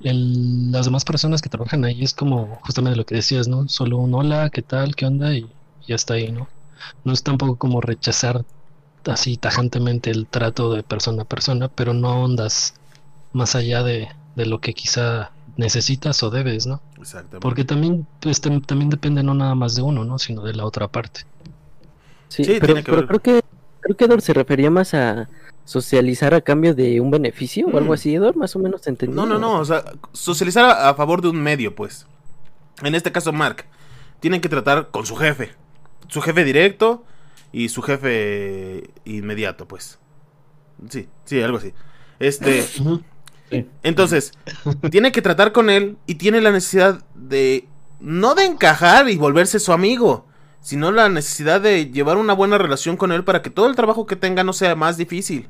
el- 0.02 0.70
las 0.72 0.86
demás 0.86 1.04
personas 1.04 1.42
que 1.42 1.50
trabajan 1.50 1.84
ahí 1.86 2.02
es 2.04 2.14
como 2.14 2.56
justamente 2.62 2.96
lo 2.98 3.06
que 3.06 3.16
decías, 3.16 3.48
¿no? 3.48 3.68
Solo 3.68 3.98
un 3.98 4.14
hola, 4.14 4.50
¿qué 4.50 4.62
tal? 4.62 4.94
¿Qué 4.96 5.06
onda? 5.06 5.34
Y 5.34 5.56
ya 5.86 5.96
está 5.96 6.14
ahí, 6.14 6.32
¿no? 6.32 6.48
No 7.04 7.12
es 7.14 7.22
tampoco 7.24 7.56
como 7.58 7.80
rechazar 7.80 8.44
así 9.06 9.38
tajantemente 9.38 10.10
el 10.10 10.28
trato 10.28 10.72
de 10.74 10.82
persona 10.84 11.22
a 11.22 11.26
persona, 11.26 11.68
pero 11.68 11.94
no 11.94 12.24
ondas 12.24 12.74
más 13.32 13.54
allá 13.56 13.82
de, 13.84 14.08
de 14.34 14.46
lo 14.46 14.60
que 14.60 14.74
quizá 14.74 15.32
necesitas 15.56 16.22
o 16.22 16.30
debes, 16.30 16.66
¿no? 16.66 16.82
Exactamente. 17.00 17.40
Porque 17.40 17.64
también, 17.64 18.08
pues, 18.20 18.42
tam- 18.42 18.64
también 18.66 18.90
depende 18.90 19.22
no 19.22 19.34
nada 19.34 19.54
más 19.56 19.74
de 19.76 19.82
uno, 19.82 20.04
¿no? 20.04 20.18
Sino 20.18 20.42
de 20.42 20.54
la 20.54 20.64
otra 20.66 20.88
parte. 20.88 21.22
Sí, 22.28 22.44
Sí, 22.44 22.58
pero, 22.60 22.74
tiene 22.74 22.84
que 22.84 22.90
pero 22.90 23.02
ver. 23.02 23.08
creo 23.08 23.20
que 23.20 23.40
creo 23.80 23.96
que 23.96 24.04
Edward 24.06 24.22
se 24.22 24.32
refería 24.32 24.70
más 24.70 24.94
a 24.94 25.28
socializar 25.64 26.32
a 26.34 26.40
cambio 26.40 26.74
de 26.74 27.00
un 27.00 27.10
beneficio 27.10 27.66
o 27.66 27.76
algo 27.76 27.90
Mm. 27.90 27.94
así, 27.94 28.14
Edward, 28.14 28.36
más 28.36 28.56
o 28.56 28.58
menos 28.58 28.86
entendí. 28.86 29.14
No, 29.14 29.26
no, 29.26 29.38
no, 29.38 29.58
o 29.58 29.64
sea, 29.64 29.84
socializar 30.12 30.64
a, 30.64 30.88
a 30.88 30.94
favor 30.94 31.20
de 31.22 31.28
un 31.28 31.40
medio, 31.42 31.74
pues. 31.74 32.06
En 32.82 32.94
este 32.94 33.12
caso, 33.12 33.32
Mark, 33.32 33.64
tienen 34.20 34.40
que 34.40 34.48
tratar 34.48 34.88
con 34.90 35.04
su 35.04 35.16
jefe. 35.16 35.52
Su 36.08 36.20
jefe 36.22 36.44
directo 36.44 37.04
y 37.52 37.68
su 37.68 37.82
jefe 37.82 38.88
inmediato, 39.04 39.68
pues. 39.68 39.98
Sí, 40.88 41.08
sí, 41.24 41.42
algo 41.42 41.58
así. 41.58 41.72
Este, 42.20 42.64
entonces, 43.82 44.32
tiene 44.90 45.12
que 45.12 45.22
tratar 45.22 45.52
con 45.52 45.70
él 45.70 45.96
y 46.06 46.16
tiene 46.16 46.40
la 46.40 46.50
necesidad 46.50 47.04
de, 47.14 47.66
no 48.00 48.34
de 48.34 48.44
encajar 48.44 49.08
y 49.08 49.16
volverse 49.16 49.58
su 49.58 49.72
amigo, 49.72 50.26
sino 50.60 50.90
la 50.92 51.08
necesidad 51.08 51.60
de 51.60 51.90
llevar 51.90 52.16
una 52.16 52.32
buena 52.32 52.58
relación 52.58 52.96
con 52.96 53.12
él 53.12 53.24
para 53.24 53.42
que 53.42 53.50
todo 53.50 53.66
el 53.68 53.76
trabajo 53.76 54.06
que 54.06 54.16
tenga 54.16 54.44
no 54.44 54.52
sea 54.52 54.74
más 54.74 54.96
difícil. 54.96 55.48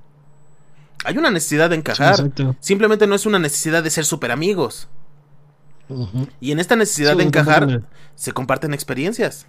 Hay 1.04 1.16
una 1.16 1.30
necesidad 1.30 1.70
de 1.70 1.76
encajar. 1.76 2.10
exacto. 2.14 2.56
Simplemente 2.60 3.06
no 3.06 3.14
es 3.14 3.24
una 3.26 3.38
necesidad 3.38 3.82
de 3.82 3.90
ser 3.90 4.04
super 4.04 4.30
amigos. 4.32 4.88
Y 6.40 6.52
en 6.52 6.58
esta 6.60 6.76
necesidad 6.76 7.12
Sí, 7.12 7.18
de 7.18 7.24
encajar 7.24 7.82
se 8.14 8.32
comparten 8.32 8.74
experiencias. 8.74 9.46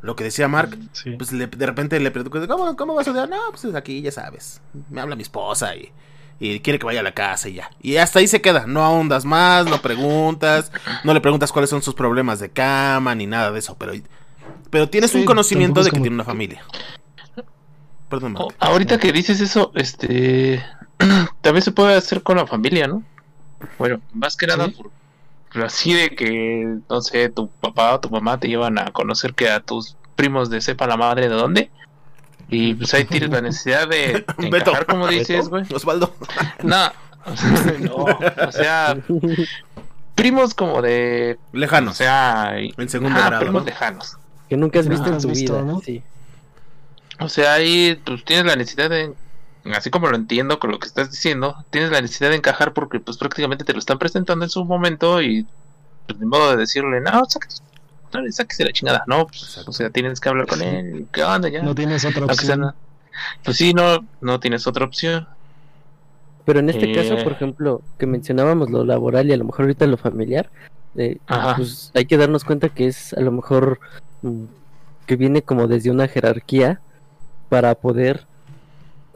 Lo 0.00 0.16
que 0.16 0.24
decía 0.24 0.48
Mark, 0.48 0.76
Sí. 0.92 1.12
pues 1.16 1.32
le- 1.32 1.46
de 1.46 1.66
repente 1.66 1.98
le 2.00 2.10
pregunto, 2.10 2.46
¿cómo, 2.48 2.76
¿cómo 2.76 2.94
vas 2.94 3.06
a 3.06 3.12
odiar? 3.12 3.28
No, 3.28 3.36
pues 3.50 3.64
aquí 3.74 4.02
ya 4.02 4.10
sabes. 4.10 4.60
Me 4.90 5.00
habla 5.00 5.14
mi 5.14 5.22
esposa 5.22 5.74
y, 5.76 5.92
y 6.40 6.60
quiere 6.60 6.78
que 6.78 6.86
vaya 6.86 7.00
a 7.00 7.04
la 7.04 7.12
casa 7.12 7.48
y 7.48 7.54
ya. 7.54 7.70
Y 7.80 7.96
hasta 7.96 8.18
ahí 8.18 8.26
se 8.28 8.40
queda. 8.40 8.66
No 8.66 8.82
ahondas 8.84 9.24
más, 9.24 9.66
no 9.66 9.80
preguntas, 9.80 10.72
no 11.04 11.14
le 11.14 11.20
preguntas 11.20 11.52
cuáles 11.52 11.70
son 11.70 11.82
sus 11.82 11.94
problemas 11.94 12.40
de 12.40 12.50
cama 12.50 13.14
ni 13.14 13.26
nada 13.26 13.52
de 13.52 13.58
eso. 13.60 13.76
Pero, 13.78 13.92
pero 14.70 14.88
tienes 14.88 15.10
Sí, 15.12 15.18
un 15.18 15.24
conocimiento 15.24 15.80
de 15.80 15.86
que 15.86 15.90
como- 15.92 16.02
tiene 16.02 16.14
una 16.16 16.24
familia. 16.24 16.62
Perdón. 18.08 18.34
Oh, 18.38 18.48
ahorita 18.58 18.98
que 18.98 19.12
dices 19.12 19.40
eso, 19.40 19.72
este 19.74 20.62
también 21.40 21.62
se 21.62 21.72
puede 21.72 21.94
hacer 21.94 22.22
con 22.22 22.36
la 22.36 22.46
familia, 22.46 22.86
¿no? 22.86 23.02
Bueno, 23.78 24.00
más 24.12 24.36
que 24.36 24.46
nada 24.46 24.66
Sí. 24.66 24.72
por 24.72 24.90
por 25.52 25.64
así 25.64 25.92
de 25.92 26.14
que, 26.14 26.78
no 26.88 27.02
sé, 27.02 27.28
tu 27.28 27.48
papá 27.48 27.92
o 27.94 28.00
tu 28.00 28.08
mamá 28.08 28.40
te 28.40 28.48
llevan 28.48 28.78
a 28.78 28.86
conocer 28.90 29.34
que 29.34 29.50
a 29.50 29.60
tus 29.60 29.96
primos 30.16 30.48
de 30.48 30.62
sepa 30.62 30.86
la 30.86 30.96
madre 30.96 31.28
de 31.28 31.34
dónde. 31.34 31.70
Y 32.48 32.74
pues 32.74 32.92
ahí 32.94 33.04
tienes 33.04 33.30
la 33.30 33.40
necesidad 33.40 33.88
de 33.88 34.24
encajar, 34.38 34.86
como 34.86 35.08
dices, 35.08 35.48
güey. 35.48 35.64
Osvaldo. 35.74 36.14
No, 36.62 36.92
no, 37.80 37.94
o 37.94 38.52
sea, 38.52 38.96
primos 40.14 40.54
como 40.54 40.82
de, 40.82 41.38
o 41.52 41.56
Lejanos. 41.56 41.96
sea, 41.96 42.54
y- 42.60 42.74
En 42.76 42.88
segundo 42.88 43.18
ajá, 43.18 43.28
grado, 43.28 43.42
primos 43.44 43.62
¿no? 43.62 43.66
lejanos. 43.66 44.16
que 44.48 44.56
nunca 44.56 44.80
has 44.80 44.88
visto 44.88 45.06
en 45.08 45.18
tu 45.20 45.28
visto, 45.28 45.52
vida. 45.54 45.62
¿no? 45.64 45.80
Sí. 45.80 46.02
O 47.20 47.28
sea, 47.28 47.54
ahí 47.54 48.00
pues 48.04 48.24
tienes 48.24 48.46
la 48.46 48.56
necesidad 48.56 48.90
de, 48.90 49.14
así 49.74 49.90
como 49.90 50.08
lo 50.08 50.16
entiendo 50.16 50.58
con 50.58 50.70
lo 50.72 50.78
que 50.78 50.88
estás 50.88 51.10
diciendo, 51.10 51.56
tienes 51.70 51.90
la 51.90 52.00
necesidad 52.00 52.30
de 52.30 52.36
encajar 52.36 52.72
porque 52.72 53.00
pues 53.00 53.16
prácticamente 53.16 53.64
te 53.64 53.72
lo 53.72 53.78
están 53.78 53.98
presentando 53.98 54.44
en 54.44 54.50
su 54.50 54.64
momento 54.64 55.22
y 55.22 55.46
pues 56.06 56.18
ni 56.18 56.26
modo 56.26 56.50
de 56.50 56.56
decirle, 56.56 57.00
no, 57.00 57.24
sáquese, 57.28 57.62
no, 58.12 58.20
sáquese 58.32 58.64
la 58.64 58.72
chingada, 58.72 59.04
no, 59.06 59.26
pues, 59.26 59.58
o 59.66 59.72
sea, 59.72 59.90
tienes 59.90 60.20
que 60.20 60.28
hablar 60.28 60.46
con 60.46 60.60
él, 60.62 61.06
¿qué 61.12 61.24
onda 61.24 61.48
ya? 61.48 61.62
No 61.62 61.74
tienes 61.74 62.04
otra 62.04 62.26
sea 62.34 62.34
opción. 62.34 62.74
Pues 63.44 63.56
sí, 63.56 63.74
no, 63.74 64.06
no 64.20 64.40
tienes 64.40 64.66
otra 64.66 64.84
opción. 64.84 65.26
Pero 66.44 66.60
en 66.60 66.70
este 66.70 66.90
Eh. 66.90 66.94
caso, 66.94 67.22
por 67.22 67.32
ejemplo, 67.32 67.82
que 67.98 68.06
mencionábamos 68.06 68.70
lo 68.70 68.84
laboral 68.84 69.28
y 69.28 69.32
a 69.32 69.36
lo 69.36 69.44
mejor 69.44 69.62
ahorita 69.66 69.86
lo 69.86 69.96
familiar, 69.96 70.50
eh, 70.96 71.18
pues 71.56 71.90
hay 71.94 72.04
que 72.06 72.16
darnos 72.16 72.44
cuenta 72.44 72.68
que 72.68 72.86
es 72.86 73.12
a 73.14 73.20
lo 73.20 73.30
mejor 73.32 73.78
mm, 74.22 74.44
que 75.06 75.16
viene 75.16 75.42
como 75.42 75.68
desde 75.68 75.90
una 75.90 76.08
jerarquía 76.08 76.80
para 77.48 77.74
poder 77.74 78.26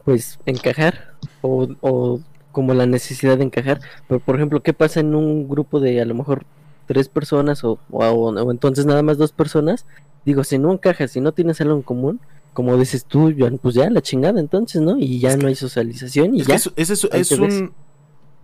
pues 0.05 0.39
encajar 0.45 1.13
o, 1.41 1.67
o 1.81 2.21
como 2.51 2.73
la 2.73 2.85
necesidad 2.85 3.37
de 3.37 3.43
encajar. 3.43 3.81
Pero 4.07 4.19
por 4.21 4.35
ejemplo, 4.35 4.61
¿qué 4.61 4.73
pasa 4.73 5.01
en 5.01 5.13
un 5.15 5.49
grupo 5.49 5.79
de 5.79 5.99
a 6.01 6.05
lo 6.05 6.15
mejor 6.15 6.45
tres 6.87 7.09
personas 7.09 7.63
o, 7.63 7.77
o, 7.91 8.05
o 8.05 8.51
entonces 8.51 8.85
nada 8.85 9.03
más 9.03 9.17
dos 9.19 9.31
personas? 9.31 9.85
Digo, 10.25 10.43
si 10.43 10.57
no 10.57 10.71
encajas, 10.73 11.11
si 11.11 11.21
no 11.21 11.31
tienes 11.33 11.61
algo 11.61 11.75
en 11.75 11.81
común, 11.83 12.19
como 12.53 12.75
dices 12.77 13.05
tú, 13.05 13.31
ya, 13.31 13.51
pues 13.61 13.75
ya 13.75 13.89
la 13.89 14.01
chingada 14.01 14.39
entonces, 14.39 14.81
¿no? 14.81 14.97
Y 14.97 15.19
ya 15.19 15.29
Es 15.29 15.35
no 15.37 15.41
que- 15.41 15.47
hay 15.47 15.55
socialización 15.55 16.33
y 16.35 16.41
Es 16.41 16.47
que 16.47 16.51
ya. 16.53 16.55
es, 16.55 16.71
ese 16.75 16.93
es- 16.93 17.07
Ahí 17.11 17.21
es 17.21 17.29
ves. 17.39 17.39
un... 17.39 17.73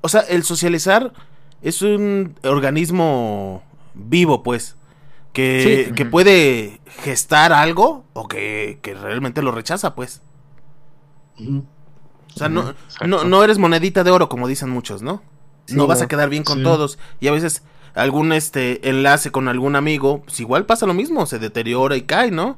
O 0.01 0.10
sea, 0.10 0.21
el 0.21 0.43
socializar 0.43 1.13
es 1.62 1.82
un 1.82 2.36
organismo 2.43 3.63
vivo, 3.95 4.43
pues. 4.43 4.75
Que, 5.34 5.86
Sí. 5.88 5.93
que 5.95 6.06
puede 6.06 6.79
gestar 7.01 7.53
algo 7.53 8.03
o 8.13 8.27
que, 8.27 8.77
que 8.84 8.93
realmente 8.93 9.41
lo 9.41 9.51
rechaza, 9.51 9.95
pues. 9.95 10.21
O 11.39 12.38
sea, 12.38 12.49
no, 12.49 12.73
no, 13.06 13.23
no 13.23 13.43
eres 13.43 13.58
monedita 13.58 14.03
de 14.03 14.12
oro, 14.12 14.29
como 14.29 14.47
dicen 14.47 14.69
muchos, 14.69 15.01
¿no? 15.01 15.21
Sí, 15.65 15.75
no 15.75 15.88
vas 15.88 15.99
no. 15.99 16.06
a 16.06 16.08
quedar 16.08 16.29
bien 16.29 16.43
con 16.43 16.60
Sí. 16.60 16.63
todos. 16.63 16.99
Y 17.19 17.27
a 17.27 17.32
veces 17.32 17.63
algún 17.95 18.34
este 18.34 18.89
enlace 18.89 19.32
con 19.32 19.47
algún 19.47 19.75
amigo, 19.75 20.23
pues 20.23 20.39
igual 20.39 20.65
pasa 20.65 20.86
lo 20.86 20.93
mismo, 20.93 21.25
se 21.25 21.39
deteriora 21.39 21.95
y 21.95 22.01
cae, 22.03 22.32
¿no? 22.32 22.58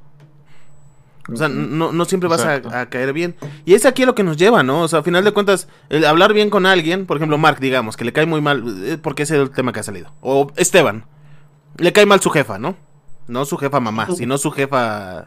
O 1.31 1.35
sea, 1.35 1.49
no, 1.49 1.91
no 1.91 2.05
siempre 2.05 2.29
vas 2.29 2.45
a, 2.45 2.85
caer 2.87 3.11
bien. 3.11 3.35
Y 3.65 3.73
es 3.73 3.85
aquí 3.85 4.03
a 4.03 4.05
lo 4.05 4.13
que 4.13 4.23
nos 4.23 4.37
lleva, 4.37 4.61
¿no? 4.61 4.81
O 4.81 4.87
sea, 4.87 4.99
a 4.99 5.03
final 5.03 5.23
de 5.23 5.31
cuentas, 5.31 5.67
el 5.89 6.05
hablar 6.05 6.33
bien 6.33 6.51
con 6.51 6.67
alguien, 6.67 7.07
por 7.07 7.17
ejemplo, 7.17 7.39
Mark, 7.39 7.59
digamos, 7.59 7.97
que 7.97 8.05
le 8.05 8.13
cae 8.13 8.27
muy 8.27 8.41
mal, 8.41 8.63
eh, 8.85 8.99
porque 9.01 9.23
ese 9.23 9.35
es 9.35 9.41
el 9.41 9.49
tema 9.49 9.73
que 9.73 9.79
ha 9.79 9.83
salido. 9.83 10.13
O 10.21 10.51
Esteban, 10.55 11.05
le 11.77 11.91
cae 11.93 12.05
mal 12.05 12.21
su 12.21 12.29
jefa, 12.29 12.59
¿no? 12.59 12.77
No 13.27 13.45
su 13.45 13.57
jefa 13.57 13.79
mamá, 13.79 14.07
sino 14.15 14.37
su 14.37 14.51
jefa 14.51 15.25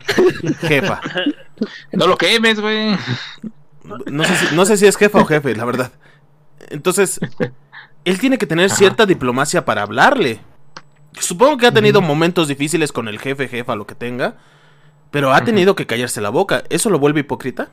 jefa. 0.61 1.01
No 1.92 2.07
lo 2.07 2.16
quemes, 2.16 2.61
güey. 2.61 2.97
No 4.07 4.23
sé, 4.23 4.37
si, 4.37 4.55
no 4.55 4.64
sé 4.66 4.77
si 4.77 4.87
es 4.87 4.97
jefa 4.97 5.18
o 5.18 5.25
jefe, 5.25 5.57
la 5.57 5.64
verdad. 5.64 5.90
Entonces, 6.68 7.18
él 8.11 8.18
tiene 8.21 8.38
que 8.38 8.47
tener 8.47 8.66
Ajá. 8.66 8.77
cierta 8.77 9.07
diplomacia 9.07 9.64
para 9.64 9.83
hablarle. 9.83 10.40
Supongo 11.18 11.57
que 11.57 11.66
ha 11.66 11.73
tenido 11.73 12.01
momentos 12.01 12.49
difíciles 12.49 12.92
con 12.92 13.09
el 13.09 13.18
jefe, 13.18 13.49
jefa, 13.49 13.75
lo 13.75 13.87
que 13.87 13.94
tenga. 13.94 14.37
Pero 15.11 15.33
ha 15.33 15.42
tenido 15.42 15.75
que 15.75 15.87
callarse 15.87 16.21
la 16.21 16.29
boca. 16.31 16.62
¿Eso 16.68 16.90
lo 16.90 16.99
vuelve 16.99 17.21
hipócrita? 17.21 17.71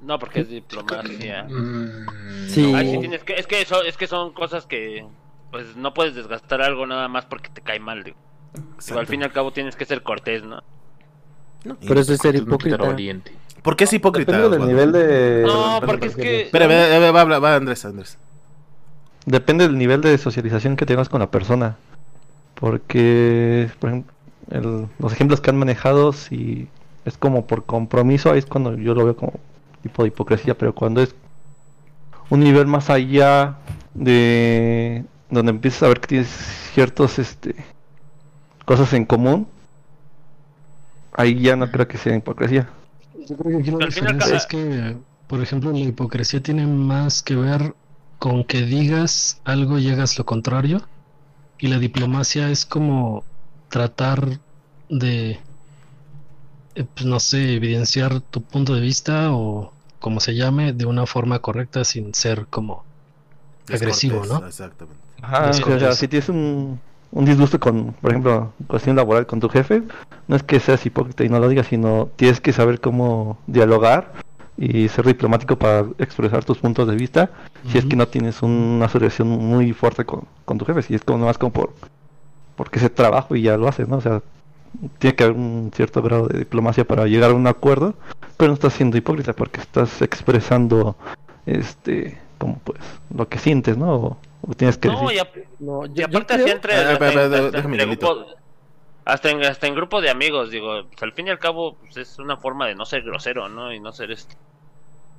No, 0.00 0.18
porque 0.18 0.40
es 0.40 0.48
diplomacia. 0.48 1.44
Mm, 1.44 2.06
Sí. 2.48 2.70
no. 2.72 2.78
Ay, 2.78 2.90
sí 2.92 2.98
tienes 2.98 3.24
que, 3.24 3.34
es 3.34 3.46
que 3.46 3.62
eso, 3.62 3.82
es 3.82 3.96
que 3.96 4.06
son 4.06 4.32
cosas 4.32 4.66
que 4.66 5.04
pues 5.50 5.76
no 5.76 5.94
puedes 5.94 6.14
desgastar 6.14 6.62
algo 6.62 6.86
nada 6.86 7.08
más 7.08 7.24
porque 7.26 7.48
te 7.48 7.60
cae 7.60 7.80
mal, 7.80 8.02
digo. 8.04 8.16
Digo, 8.86 8.98
al 8.98 9.06
fin 9.06 9.20
y 9.22 9.24
al 9.24 9.32
cabo 9.32 9.52
tienes 9.52 9.76
que 9.76 9.84
ser 9.84 10.02
cortés, 10.02 10.44
¿no? 10.44 10.62
No. 11.64 11.76
Por 11.76 11.96
eso 11.98 12.12
es 12.12 12.20
ser 12.20 12.34
hipócrita. 12.36 12.76
¿Por 13.62 13.76
qué 13.76 13.84
es 13.84 13.92
hipócrita? 13.92 14.32
Depende 14.32 14.56
del 14.56 14.62
Osvaldo? 14.62 14.66
nivel 14.66 14.92
de. 14.92 15.42
No, 15.46 15.80
porque 15.84 16.06
es 16.06 16.16
que 16.16 16.42
Espera, 16.42 16.66
va, 17.10 17.24
va, 17.38 17.54
Andrés, 17.56 17.84
Andrés. 17.84 18.18
Depende 19.26 19.66
del 19.66 19.78
nivel 19.78 20.00
de 20.00 20.18
socialización 20.18 20.76
que 20.76 20.86
tengas 20.86 21.08
con 21.08 21.20
la 21.20 21.30
persona. 21.30 21.76
Porque, 22.54 23.70
por 23.80 23.90
ejemplo, 23.90 24.12
el- 24.50 24.86
los 24.98 25.12
ejemplos 25.12 25.40
que 25.40 25.50
han 25.50 25.56
manejado, 25.56 26.12
si 26.12 26.68
es 27.04 27.16
como 27.18 27.46
por 27.46 27.64
compromiso, 27.64 28.30
ahí 28.30 28.38
es 28.38 28.46
cuando 28.46 28.76
yo 28.76 28.94
lo 28.94 29.04
veo 29.04 29.16
como 29.16 29.32
tipo 29.82 30.02
de 30.02 30.08
hipocresía, 30.08 30.56
pero 30.56 30.74
cuando 30.74 31.02
es 31.02 31.14
un 32.30 32.40
nivel 32.40 32.66
más 32.66 32.90
allá 32.90 33.56
de 33.92 35.04
donde 35.30 35.50
empiezas 35.50 35.82
a 35.82 35.88
ver 35.88 36.00
que 36.00 36.06
tienes 36.08 36.28
ciertos 36.72 37.18
este 37.18 37.54
cosas 38.64 38.92
en 38.94 39.04
común, 39.04 39.46
ahí 41.12 41.38
ya 41.40 41.56
no 41.56 41.70
creo 41.70 41.86
que 41.88 41.98
sea 41.98 42.16
hipocresía. 42.16 42.68
Yo 43.26 43.36
creo 43.36 43.56
que 43.56 43.62
aquí 43.62 43.70
la 43.70 43.86
diferencia 43.86 44.36
es 44.36 44.46
que, 44.46 44.96
por 45.26 45.40
ejemplo, 45.42 45.70
la 45.72 45.78
hipocresía 45.78 46.42
tiene 46.42 46.66
más 46.66 47.22
que 47.22 47.36
ver 47.36 47.74
con 48.24 48.42
que 48.42 48.62
digas 48.62 49.42
algo 49.44 49.78
y 49.78 49.90
hagas 49.90 50.16
lo 50.16 50.24
contrario. 50.24 50.80
Y 51.58 51.68
la 51.68 51.78
diplomacia 51.78 52.48
es 52.48 52.64
como 52.64 53.22
tratar 53.68 54.40
de, 54.88 55.40
eh, 56.74 56.86
pues, 56.94 57.04
no 57.04 57.20
sé, 57.20 57.54
evidenciar 57.54 58.22
tu 58.22 58.40
punto 58.40 58.74
de 58.74 58.80
vista 58.80 59.30
o 59.34 59.74
como 59.98 60.20
se 60.20 60.34
llame, 60.34 60.72
de 60.72 60.86
una 60.86 61.04
forma 61.04 61.40
correcta 61.40 61.84
sin 61.84 62.14
ser 62.14 62.46
como 62.46 62.82
agresivo, 63.70 64.24
¿no? 64.24 64.46
Exactamente. 64.46 65.02
Ajá, 65.20 65.50
o 65.50 65.78
sea, 65.78 65.92
si 65.92 66.08
tienes 66.08 66.30
un, 66.30 66.80
un 67.10 67.24
disgusto 67.26 67.60
con, 67.60 67.92
por 67.92 68.12
ejemplo, 68.12 68.54
cuestión 68.66 68.96
laboral 68.96 69.26
con 69.26 69.38
tu 69.38 69.50
jefe, 69.50 69.82
no 70.28 70.36
es 70.36 70.42
que 70.42 70.60
seas 70.60 70.86
hipócrita 70.86 71.24
y 71.24 71.28
no 71.28 71.40
lo 71.40 71.48
digas, 71.50 71.66
sino 71.66 72.08
tienes 72.16 72.40
que 72.40 72.54
saber 72.54 72.80
cómo 72.80 73.36
dialogar 73.46 74.14
y 74.56 74.88
ser 74.88 75.04
diplomático 75.06 75.56
para 75.56 75.80
expresar 75.98 76.44
tus 76.44 76.58
puntos 76.58 76.86
de 76.88 76.94
vista 76.94 77.30
si 77.70 77.78
es 77.78 77.84
que 77.86 77.96
no 77.96 78.06
tienes 78.06 78.40
una 78.42 78.86
asociación 78.86 79.26
muy 79.28 79.72
fuerte 79.72 80.04
con, 80.04 80.22
con 80.44 80.58
tu 80.58 80.64
jefe, 80.64 80.82
si 80.82 80.94
es 80.94 81.02
como 81.02 81.24
más 81.26 81.38
como 81.38 81.52
por 81.52 81.72
porque 82.56 82.78
ese 82.78 82.88
trabajo 82.90 83.34
y 83.34 83.42
ya 83.42 83.56
lo 83.56 83.66
haces, 83.66 83.88
¿no? 83.88 83.96
O 83.96 84.00
sea, 84.00 84.22
tiene 84.98 85.16
que 85.16 85.24
haber 85.24 85.36
un 85.36 85.72
cierto 85.74 86.02
grado 86.02 86.28
de 86.28 86.38
diplomacia 86.38 86.84
para 86.84 87.06
llegar 87.06 87.30
a 87.30 87.34
un 87.34 87.46
acuerdo, 87.48 87.94
pero 88.36 88.48
no 88.48 88.54
estás 88.54 88.74
siendo 88.74 88.96
hipócrita 88.96 89.32
porque 89.32 89.60
estás 89.60 90.00
expresando 90.02 90.94
este 91.46 92.18
como 92.38 92.58
pues 92.62 92.78
lo 93.12 93.28
que 93.28 93.38
sientes, 93.38 93.76
¿no? 93.76 93.92
O, 93.94 94.16
o 94.46 94.54
tienes 94.54 94.78
que 94.78 94.88
No, 94.88 95.00
decir. 95.00 95.16
y, 95.16 95.18
ap- 95.18 95.36
No, 95.58 95.84
y 95.86 95.88
yo, 95.88 95.94
yo 95.94 96.04
aparte 96.06 96.34
así 96.34 96.50
entre, 96.50 96.74
Ah, 96.74 96.92
entre 96.92 97.86
hasta 99.04 99.30
en, 99.30 99.44
hasta 99.44 99.66
en 99.66 99.74
grupo 99.74 100.00
de 100.00 100.10
amigos, 100.10 100.50
digo, 100.50 100.84
pues, 100.88 101.02
al 101.02 101.12
fin 101.12 101.26
y 101.26 101.30
al 101.30 101.38
cabo 101.38 101.74
pues, 101.74 101.96
es 101.96 102.18
una 102.18 102.36
forma 102.36 102.66
de 102.66 102.74
no 102.74 102.84
ser 102.84 103.02
grosero, 103.02 103.48
¿no? 103.48 103.72
Y 103.72 103.80
no 103.80 103.92
ser 103.92 104.10
este. 104.10 104.36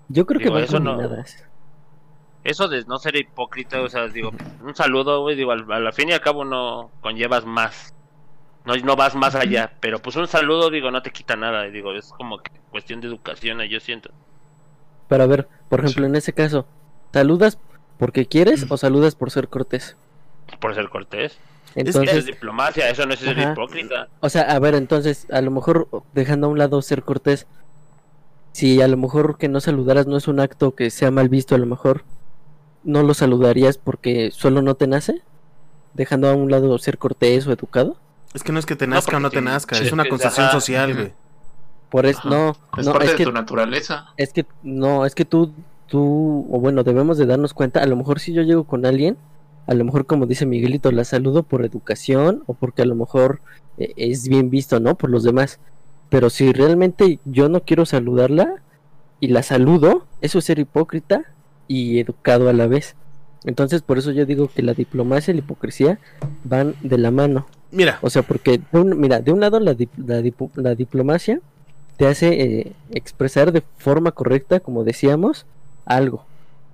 yo 0.07 0.25
creo 0.25 0.39
que 0.39 0.49
van 0.49 0.63
eso 0.63 0.79
no-. 0.79 0.97
Eso 2.43 2.67
de 2.67 2.83
no 2.85 2.99
ser 2.99 3.15
hipócrita, 3.15 3.81
o 3.81 3.89
sea, 3.89 4.07
digo, 4.07 4.31
un 4.61 4.75
saludo, 4.75 5.21
güey, 5.21 5.35
digo, 5.35 5.51
al, 5.51 5.71
al 5.71 5.93
fin 5.93 6.09
y 6.09 6.13
al 6.13 6.21
cabo 6.21 6.45
no 6.45 6.91
conllevas 7.01 7.45
más. 7.45 7.93
No, 8.65 8.75
no 8.75 8.95
vas 8.95 9.15
más 9.15 9.35
allá, 9.35 9.73
pero 9.79 9.99
pues 9.99 10.15
un 10.15 10.27
saludo, 10.27 10.69
digo, 10.69 10.89
no 10.91 11.01
te 11.01 11.11
quita 11.11 11.35
nada, 11.35 11.63
digo, 11.63 11.93
es 11.93 12.11
como 12.11 12.39
que 12.39 12.51
cuestión 12.71 13.01
de 13.01 13.07
educación, 13.07 13.61
yo 13.61 13.79
siento. 13.79 14.11
Pero 15.07 15.23
a 15.23 15.27
ver, 15.27 15.47
por 15.69 15.79
ejemplo, 15.79 16.05
en 16.05 16.15
ese 16.15 16.33
caso, 16.33 16.67
¿saludas 17.13 17.59
porque 17.97 18.25
quieres 18.27 18.65
o 18.69 18.77
saludas 18.77 19.15
por 19.15 19.31
ser 19.31 19.47
cortés? 19.47 19.95
Por 20.59 20.73
ser 20.75 20.89
cortés. 20.89 21.39
Entonces, 21.75 22.09
Eso 22.09 22.19
es 22.19 22.25
diplomacia, 22.25 22.89
eso 22.89 23.05
no 23.05 23.13
es 23.13 23.19
ser 23.19 23.37
Ajá. 23.37 23.51
hipócrita. 23.53 24.07
O 24.21 24.29
sea, 24.29 24.43
a 24.43 24.59
ver, 24.59 24.75
entonces, 24.75 25.27
a 25.29 25.41
lo 25.41 25.51
mejor 25.51 25.87
dejando 26.13 26.47
a 26.47 26.49
un 26.49 26.57
lado 26.57 26.81
ser 26.81 27.03
cortés, 27.03 27.47
si 28.53 28.81
a 28.81 28.87
lo 28.87 28.97
mejor 28.97 29.37
que 29.37 29.49
no 29.49 29.59
saludaras 29.59 30.07
no 30.07 30.17
es 30.17 30.27
un 30.27 30.39
acto 30.39 30.73
que 30.75 30.89
sea 30.89 31.11
mal 31.11 31.29
visto, 31.29 31.55
a 31.55 31.57
lo 31.57 31.65
mejor 31.65 32.05
no 32.83 33.03
lo 33.03 33.13
saludarías 33.13 33.77
porque 33.77 34.31
solo 34.31 34.61
no 34.61 34.75
te 34.75 34.87
nace, 34.87 35.21
dejando 35.93 36.29
a 36.29 36.33
un 36.35 36.49
lado 36.49 36.77
ser 36.77 36.97
cortés 36.97 37.47
o 37.47 37.51
educado. 37.51 37.97
Es 38.33 38.43
que 38.43 38.51
no 38.51 38.59
es 38.59 38.65
que 38.65 38.75
te 38.75 38.87
No, 38.87 38.95
nazca 38.95 39.17
o 39.17 39.19
no 39.19 39.29
te 39.29 39.39
sí, 39.39 39.45
nazca, 39.45 39.75
sí, 39.75 39.85
es 39.85 39.91
una 39.93 40.03
es- 40.03 40.09
concesión 40.09 40.49
social, 40.51 40.93
güey. 40.95 41.13
Por 41.89 42.05
eso, 42.05 42.29
no, 42.29 42.55
Es 42.77 42.85
no, 42.85 42.91
parte 42.93 43.05
es 43.05 43.11
de 43.11 43.17
que, 43.17 43.23
tu 43.25 43.31
naturaleza. 43.31 44.05
es 44.17 44.33
que, 44.33 44.45
no, 44.61 45.05
es 45.05 45.15
que 45.15 45.23
tú, 45.25 45.53
tú, 45.87 46.47
o 46.51 46.59
bueno, 46.59 46.83
debemos 46.83 47.17
de 47.17 47.25
darnos 47.25 47.53
cuenta, 47.53 47.81
a 47.81 47.85
lo 47.85 47.95
mejor 47.95 48.19
si 48.19 48.33
yo 48.33 48.41
llego 48.41 48.65
con 48.65 48.85
alguien, 48.85 49.17
a 49.67 49.73
lo 49.73 49.83
mejor 49.85 50.05
como 50.05 50.25
dice 50.25 50.45
Miguelito, 50.45 50.91
la 50.91 51.03
saludo 51.03 51.43
por 51.43 51.65
educación 51.65 52.43
o 52.47 52.53
porque 52.53 52.81
a 52.81 52.85
lo 52.85 52.95
mejor 52.95 53.41
eh, 53.77 53.93
es 53.97 54.27
bien 54.27 54.49
visto, 54.49 54.79
¿no? 54.79 54.95
Por 54.95 55.09
los 55.09 55.23
demás. 55.23 55.59
Pero 56.09 56.29
si 56.29 56.53
realmente 56.53 57.19
yo 57.25 57.49
no 57.49 57.61
quiero 57.61 57.85
saludarla 57.85 58.61
y 59.19 59.27
la 59.29 59.43
saludo, 59.43 60.05
eso 60.21 60.39
es 60.39 60.45
ser 60.45 60.59
hipócrita 60.59 61.23
y 61.67 61.99
educado 61.99 62.47
a 62.49 62.53
la 62.53 62.67
vez. 62.67 62.95
Entonces, 63.43 63.81
por 63.81 63.97
eso 63.97 64.11
yo 64.11 64.25
digo 64.25 64.49
que 64.53 64.61
la 64.63 64.73
diplomacia 64.73 65.31
y 65.31 65.35
la 65.35 65.39
hipocresía 65.43 65.99
van 66.43 66.75
de 66.81 66.97
la 66.97 67.11
mano. 67.11 67.45
Mira, 67.71 67.99
O 68.01 68.09
sea, 68.09 68.21
porque, 68.21 68.59
de 68.71 68.79
un- 68.79 68.99
mira, 68.99 69.19
de 69.19 69.31
un 69.31 69.39
lado 69.39 69.59
la, 69.59 69.73
dip- 69.73 69.89
la, 69.97 70.21
la 70.61 70.75
diplomacia 70.75 71.41
te 71.97 72.07
hace 72.07 72.41
eh, 72.41 72.71
expresar 72.91 73.51
de 73.51 73.63
forma 73.77 74.11
correcta, 74.11 74.59
como 74.59 74.83
decíamos, 74.83 75.45
algo. 75.85 76.25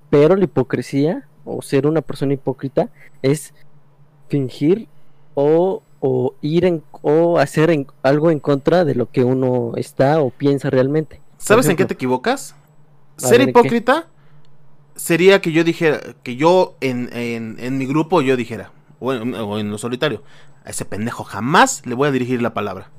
Pero 0.10 0.36
la 0.36 0.44
hipocresía, 0.46 1.28
o 1.52 1.62
ser 1.62 1.88
una 1.88 2.02
persona 2.02 2.34
hipócrita, 2.34 2.90
es 3.22 3.54
fingir 4.30 4.88
o, 5.36 5.84
o 6.00 6.36
ir 6.42 6.66
en, 6.66 6.84
o 7.02 7.38
hacer 7.38 7.70
en- 7.72 7.88
algo 8.04 8.32
en 8.32 8.40
contra 8.40 8.86
de 8.86 8.96
lo 8.96 9.10
que 9.10 9.24
uno 9.24 9.74
está 9.76 10.22
o 10.22 10.30
piensa 10.30 10.70
realmente. 10.70 11.22
¿sabes 11.38 11.68
en 11.68 11.76
qué 11.76 11.86
te 11.86 11.96
equivocas? 11.96 12.56
Ser 13.18 13.42
hipócrita 13.42 14.08
sería 14.96 15.42
que 15.42 15.52
yo 15.52 15.64
dijera, 15.64 16.00
que 16.24 16.36
yo 16.36 16.76
en, 16.82 17.10
en, 17.14 17.58
en 17.60 17.78
mi 17.78 17.86
grupo 17.86 18.22
yo 18.22 18.36
dijera, 18.38 18.72
o 19.00 19.14
en, 19.14 19.34
o 19.36 19.58
en 19.60 19.70
lo 19.72 19.78
solitario, 19.78 20.24
a 20.64 20.70
ese 20.70 20.86
pendejo 20.86 21.24
jamás 21.24 21.86
le 21.86 21.96
voy 21.96 22.08
a 22.08 22.12
dirigir 22.12 22.42
la 22.42 22.54
palabra. 22.54 22.92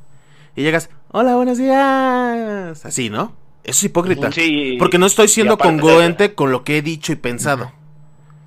Y 0.56 0.62
llegas, 0.62 0.90
hola, 1.12 1.36
buenos 1.36 1.58
días. 1.58 2.84
Así, 2.84 3.08
¿no? 3.08 3.32
Eso 3.64 3.78
es 3.78 3.84
hipócrita. 3.84 4.32
Sí, 4.32 4.76
Porque 4.78 4.98
no 4.98 5.06
estoy 5.06 5.28
siendo 5.28 5.56
congruente 5.56 6.34
con 6.34 6.50
lo 6.50 6.64
que 6.64 6.78
he 6.78 6.82
dicho 6.82 7.12
y 7.12 7.16
pensado. 7.16 7.72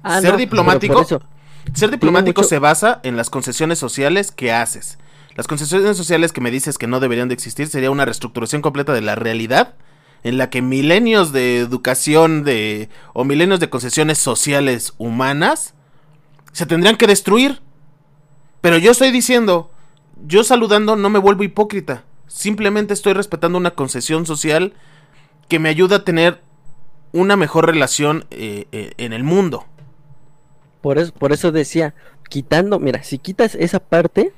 Ah, 0.06 0.22
ser 0.22 0.32
no, 0.34 0.38
diplomático- 0.38 0.94
Ser 1.74 1.90
diplomático 1.92 2.44
se 2.44 2.60
basa 2.60 3.00
en 3.04 3.18
las 3.18 3.30
concesiones 3.30 3.80
sociales 3.80 4.32
que 4.32 4.54
haces. 4.54 5.00
Las 5.36 5.48
concesiones 5.48 5.98
sociales 5.98 6.32
que 6.32 6.40
me 6.40 6.52
dices 6.52 6.78
que 6.78 6.88
no 6.88 7.00
deberían 7.00 7.28
de 7.28 7.34
existir 7.34 7.68
sería 7.68 7.92
una 7.92 8.06
reestructuración 8.06 8.62
completa 8.62 8.94
de 8.94 9.02
la 9.02 9.16
realidad 9.16 9.74
en 10.24 10.38
la 10.38 10.50
que 10.50 10.62
milenios 10.62 11.32
de 11.34 11.58
educación 11.60 12.44
de 12.44 12.90
o 13.14 13.24
milenios 13.26 13.60
de 13.60 13.70
concesiones 13.70 14.18
sociales 14.20 14.94
humanas 14.98 15.74
se 16.52 16.66
tendrían 16.66 16.98
que 16.98 17.08
destruir. 17.08 17.62
Pero 18.62 18.78
yo 18.78 18.92
estoy 18.92 19.12
diciendo, 19.12 19.72
yo 20.26 20.44
saludando 20.44 20.96
no 20.96 21.10
me 21.10 21.20
vuelvo 21.20 21.44
hipócrita. 21.44 22.04
Simplemente 22.28 22.94
estoy 22.94 23.14
respetando 23.14 23.58
una 23.58 23.72
concesión 23.72 24.26
social 24.26 24.74
que 25.48 25.60
me 25.60 25.70
ayuda 25.70 25.98
a 25.98 26.04
tener 26.06 26.42
una 27.12 27.36
mejor 27.36 27.66
relación 27.66 28.26
eh, 28.32 28.68
eh, 28.72 28.92
en 28.98 29.14
el 29.14 29.24
mundo. 29.24 29.66
Por 30.86 31.00
eso, 31.00 31.12
por 31.14 31.34
eso 31.34 31.52
decía, 31.52 31.96
quitando, 32.30 32.80
mira, 32.80 33.02
si 33.02 33.18
quitas 33.18 33.56
esa 33.56 33.80
parte 33.80 34.34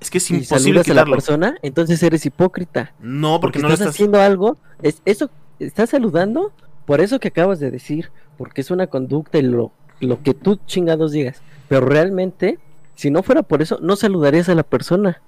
Es 0.00 0.08
que 0.08 0.16
es 0.16 0.30
imposible 0.30 0.82
saludas 0.82 0.88
a 0.88 0.94
la 0.94 1.04
persona, 1.04 1.56
entonces 1.60 2.02
eres 2.02 2.24
hipócrita. 2.24 2.94
No, 3.00 3.38
porque, 3.38 3.58
Porque, 3.58 3.58
no 3.58 3.68
lo 3.68 3.74
estás, 3.74 3.88
estás. 3.88 3.96
haciendo 3.96 4.18
algo, 4.18 4.56
es 4.80 5.02
eso, 5.04 5.28
estás 5.58 5.90
saludando 5.90 6.52
por 6.86 7.02
eso 7.02 7.20
que 7.20 7.28
acabas 7.28 7.60
de 7.60 7.70
decir, 7.70 8.10
porque 8.38 8.62
es 8.62 8.70
una 8.70 8.86
conducta 8.86 9.36
y 9.36 9.42
lo, 9.42 9.72
lo 10.00 10.22
que 10.22 10.32
tú 10.32 10.58
chingados 10.64 11.12
digas. 11.12 11.42
Pero 11.68 11.84
realmente, 11.84 12.58
si 12.94 13.10
no 13.10 13.22
fuera 13.22 13.42
por 13.42 13.60
eso, 13.60 13.78
no 13.82 13.94
saludarías 13.94 14.48
a 14.48 14.54
la 14.54 14.62
persona. 14.62 15.20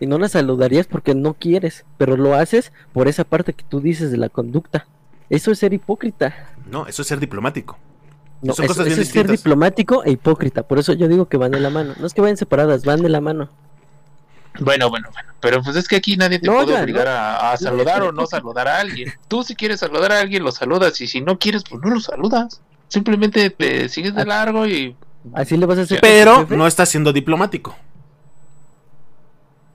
Y 0.00 0.08
no 0.08 0.18
la 0.18 0.28
saludarías 0.28 0.88
porque 0.88 1.14
no 1.14 1.34
quieres, 1.34 1.84
pero 1.98 2.16
lo 2.16 2.34
haces 2.34 2.72
por 2.92 3.06
esa 3.06 3.22
parte 3.22 3.52
que 3.52 3.62
tú 3.62 3.80
dices 3.80 4.10
de 4.10 4.16
la 4.16 4.28
conducta. 4.28 4.88
Eso 5.30 5.52
es 5.52 5.60
ser 5.60 5.72
hipócrita. 5.72 6.34
No, 6.68 6.88
eso 6.88 7.02
es 7.02 7.06
ser 7.06 7.20
diplomático. 7.20 7.78
No, 8.42 8.52
Son 8.54 8.64
eso, 8.64 8.72
cosas 8.74 8.86
bien 8.86 8.92
eso 8.94 9.02
es 9.02 9.08
ser 9.08 9.30
diplomático 9.30 10.02
e 10.04 10.10
hipócrita. 10.12 10.64
Por 10.64 10.78
eso 10.78 10.92
yo 10.92 11.08
digo 11.08 11.26
que 11.28 11.36
van 11.36 11.52
de 11.52 11.60
la 11.60 11.70
mano. 11.70 11.94
No 11.98 12.06
es 12.06 12.12
que 12.12 12.20
vayan 12.20 12.36
separadas, 12.36 12.84
van 12.84 13.00
de 13.00 13.08
la 13.08 13.20
mano. 13.20 13.48
Bueno, 14.60 14.90
bueno, 14.90 15.08
bueno. 15.12 15.28
Pero 15.40 15.62
pues 15.62 15.76
es 15.76 15.88
que 15.88 15.96
aquí 15.96 16.16
nadie 16.16 16.38
te 16.38 16.46
No, 16.48 16.56
puede 16.56 16.72
ya, 16.74 16.82
obligar 16.82 17.06
no. 17.06 17.10
a, 17.12 17.52
a 17.52 17.56
saludar 17.56 18.02
o 18.02 18.12
no 18.12 18.26
saludar 18.26 18.68
a 18.68 18.80
alguien. 18.80 19.12
Tú 19.28 19.42
si 19.44 19.54
quieres 19.54 19.80
saludar 19.80 20.12
a 20.12 20.20
alguien, 20.20 20.42
lo 20.44 20.52
saludas. 20.52 21.00
Y 21.00 21.06
si 21.06 21.20
no 21.20 21.38
quieres, 21.38 21.62
pues 21.68 21.80
no 21.82 21.90
lo 21.90 22.00
saludas. 22.00 22.60
Simplemente 22.88 23.48
te 23.50 23.88
sigues 23.88 24.14
de 24.14 24.26
largo 24.26 24.66
y... 24.66 24.94
Así 25.34 25.56
le 25.56 25.64
vas 25.66 25.78
a 25.78 25.82
hacer. 25.82 26.00
Pero 26.00 26.46
no 26.50 26.66
está 26.66 26.84
siendo 26.84 27.12
diplomático. 27.12 27.74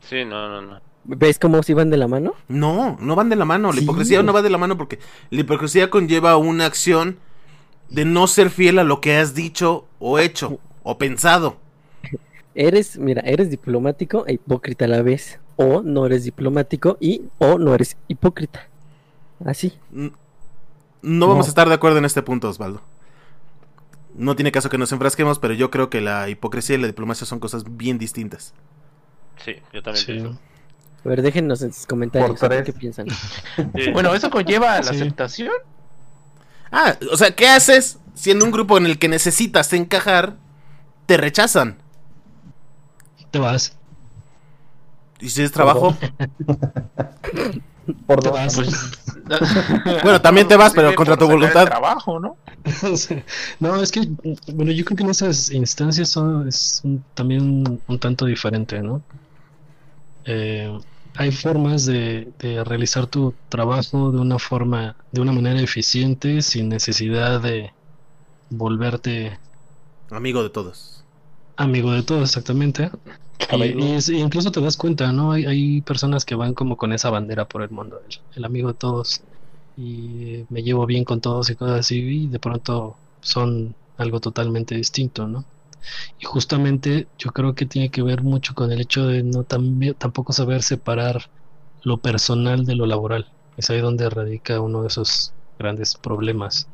Sí, 0.07 0.23
no, 0.25 0.47
no, 0.49 0.61
no. 0.61 0.79
¿Ves 1.05 1.39
cómo 1.39 1.63
si 1.63 1.73
van 1.73 1.89
de 1.89 1.97
la 1.97 2.07
mano? 2.07 2.33
No, 2.49 2.97
no 2.99 3.15
van 3.15 3.29
de 3.29 3.35
la 3.37 3.45
mano. 3.45 3.69
La 3.71 3.77
Sí. 3.77 3.83
hipocresía 3.83 4.21
no 4.23 4.33
va 4.33 4.41
de 4.41 4.49
la 4.49 4.57
mano 4.57 4.77
porque 4.77 4.99
la 5.29 5.39
hipocresía 5.39 5.89
conlleva 5.89 6.35
una 6.37 6.65
acción 6.65 7.17
de 7.89 8.05
no 8.05 8.27
ser 8.27 8.49
fiel 8.49 8.79
a 8.79 8.83
lo 8.83 9.01
que 9.01 9.17
has 9.17 9.33
dicho 9.33 9.85
o 9.99 10.19
hecho 10.19 10.59
o 10.83 10.97
pensado. 10.97 11.57
Eres, 12.55 12.97
mira, 12.97 13.21
eres 13.25 13.49
diplomático 13.51 14.25
e 14.27 14.33
hipócrita 14.33 14.85
a 14.85 14.87
la 14.87 15.01
vez. 15.01 15.39
O 15.57 15.81
no 15.81 16.05
eres 16.05 16.23
diplomático 16.23 16.97
y 16.99 17.23
o 17.39 17.57
no 17.57 17.73
eres 17.73 17.97
hipócrita. 18.07 18.67
Así. 19.45 19.73
No 19.91 21.27
vamos 21.27 21.37
No. 21.37 21.43
a 21.45 21.47
estar 21.47 21.67
de 21.67 21.73
acuerdo 21.75 21.97
en 21.97 22.05
este 22.05 22.21
punto, 22.21 22.49
Osvaldo. 22.49 22.81
No 24.15 24.35
tiene 24.35 24.51
caso 24.51 24.69
que 24.69 24.77
nos 24.79 24.91
enfrasquemos, 24.91 25.37
pero 25.39 25.53
yo 25.53 25.69
creo 25.71 25.89
que 25.89 26.01
la 26.01 26.29
hipocresía 26.29 26.75
y 26.75 26.79
la 26.79 26.87
diplomacia 26.87 27.25
son 27.27 27.39
cosas 27.39 27.63
bien 27.77 27.97
distintas. 27.99 28.53
Sí, 29.43 29.55
yo 29.73 29.83
también 29.83 30.05
Sí. 30.05 30.11
pienso. 30.13 30.39
A 31.05 31.09
ver, 31.09 31.21
déjenos 31.21 31.61
en 31.61 31.71
sus 31.71 31.85
comentarios 31.85 32.39
qué 32.65 32.73
piensan. 32.73 33.07
Sí. 33.75 33.91
Bueno, 33.93 34.13
eso 34.15 34.29
conlleva 34.31 34.73
a 34.73 34.77
la 34.77 34.83
Sí. 34.93 34.95
aceptación. 34.95 35.51
Ah, 36.71 36.97
o 37.11 37.17
sea, 37.17 37.35
¿qué 37.35 37.47
haces 37.47 37.99
si 38.15 38.31
en 38.31 38.43
un 38.43 38.51
grupo 38.51 38.77
en 38.77 38.85
el 38.85 38.99
que 38.99 39.07
necesitas 39.07 39.71
encajar 39.73 40.35
te 41.05 41.17
rechazan? 41.17 41.77
Te 43.31 43.39
vas. 43.39 43.71
Y 45.19 45.29
si 45.29 45.41
es 45.43 45.51
trabajo, 45.51 45.95
Por 48.05 48.23
dos. 48.23 48.57
Bueno, 50.03 50.21
también 50.21 50.47
te 50.47 50.55
vas, 50.55 50.73
pero 50.73 50.93
contra 50.95 51.17
tu 51.17 51.27
voluntad. 51.27 51.65
trabajo, 51.65 52.19
¿no? 52.19 52.37
No, 53.59 53.81
es 53.81 53.91
que, 53.91 54.01
bueno, 54.53 54.71
yo 54.71 54.83
creo 54.85 54.97
que 54.97 55.03
en 55.03 55.09
esas 55.09 55.51
instancias 55.51 56.09
son, 56.09 56.47
es 56.47 56.81
un- 56.83 57.03
también 57.13 57.41
un, 57.43 57.81
un 57.87 57.99
tanto 57.99 58.25
diferente, 58.25 58.81
¿no? 58.81 59.01
Eh, 60.25 60.77
hay 61.17 61.31
formas 61.31 61.85
de, 61.85 62.33
de 62.39 62.63
realizar 62.63 63.07
tu 63.07 63.37
trabajo 63.49 64.11
de 64.11 64.19
una 64.19 64.39
forma, 64.39 64.97
de 65.11 65.21
una 65.21 65.31
manera 65.33 65.61
eficiente, 65.61 66.41
sin 66.41 66.69
necesidad 66.69 67.41
de 67.41 67.73
volverte 68.49 69.39
amigo 70.09 70.43
de 70.43 70.49
todos. 70.49 71.07
amigo 71.55 71.91
de 71.91 72.03
todo, 72.03 72.21
exactamente. 72.23 72.89
Y, 73.49 73.55
Amigo. 73.55 73.85
y 73.91 73.93
es- 73.95 74.09
incluso 74.09 74.51
te 74.51 74.61
das 74.61 74.77
cuenta, 74.77 75.11
¿no? 75.13 75.31
Hay, 75.31 75.45
hay 75.45 75.81
personas 75.81 76.25
que 76.25 76.35
van 76.35 76.53
como 76.53 76.77
con 76.77 76.93
esa 76.93 77.09
bandera 77.09 77.47
por 77.47 77.61
el 77.63 77.69
mundo, 77.71 78.01
el, 78.05 78.15
el 78.35 78.45
amigo 78.45 78.69
de 78.69 78.73
todos, 78.75 79.23
y 79.75 80.45
me 80.49 80.63
llevo 80.63 80.85
bien 80.85 81.05
con 81.05 81.21
todos 81.21 81.49
y 81.49 81.55
cosas 81.55 81.79
así, 81.81 81.99
y 81.99 82.27
de 82.29 82.39
pronto 82.39 82.99
son 83.21 83.77
algo 83.97 84.19
totalmente 84.19 84.75
distinto, 84.75 85.27
¿no? 85.27 85.45
Y 86.19 86.25
justamente 86.25 87.07
yo 87.17 87.31
creo 87.31 87.55
que 87.55 87.65
tiene 87.65 87.89
que 87.89 88.01
ver 88.01 88.21
mucho 88.23 88.53
con 88.55 88.71
el 88.71 88.81
hecho 88.81 89.05
de 89.07 89.23
no 89.23 89.43
tambi- 89.43 89.95
tampoco 89.97 90.33
saber 90.33 90.63
separar 90.63 91.29
lo 91.83 91.97
personal 91.97 92.65
de 92.65 92.75
lo 92.75 92.85
laboral. 92.85 93.27
Es 93.57 93.69
ahí 93.69 93.79
donde 93.81 94.09
radica 94.09 94.59
uno 94.61 94.81
de 94.81 94.87
esos 94.89 95.33
grandes 95.59 95.95
problemas. 95.95 96.67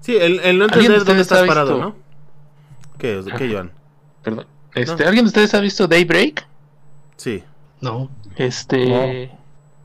Sí, 0.00 0.16
el, 0.16 0.40
el 0.40 0.58
no 0.58 0.64
¿Alguien 0.64 0.92
de 0.92 0.98
entender 0.98 1.04
dónde 1.06 1.22
estás 1.22 1.46
parado, 1.46 1.74
visto- 1.76 1.88
¿no? 1.88 1.96
¿Qué, 2.98 3.20
qué 3.38 3.52
Joan? 3.52 3.70
Perdón. 4.22 4.46
Este, 4.74 5.04
¿Alguien 5.04 5.24
de 5.24 5.28
ustedes 5.28 5.54
ha 5.54 5.60
visto 5.60 5.86
Daybreak? 5.86 6.46
Sí. 7.16 7.42
No, 7.80 8.10
Este. 8.36 9.30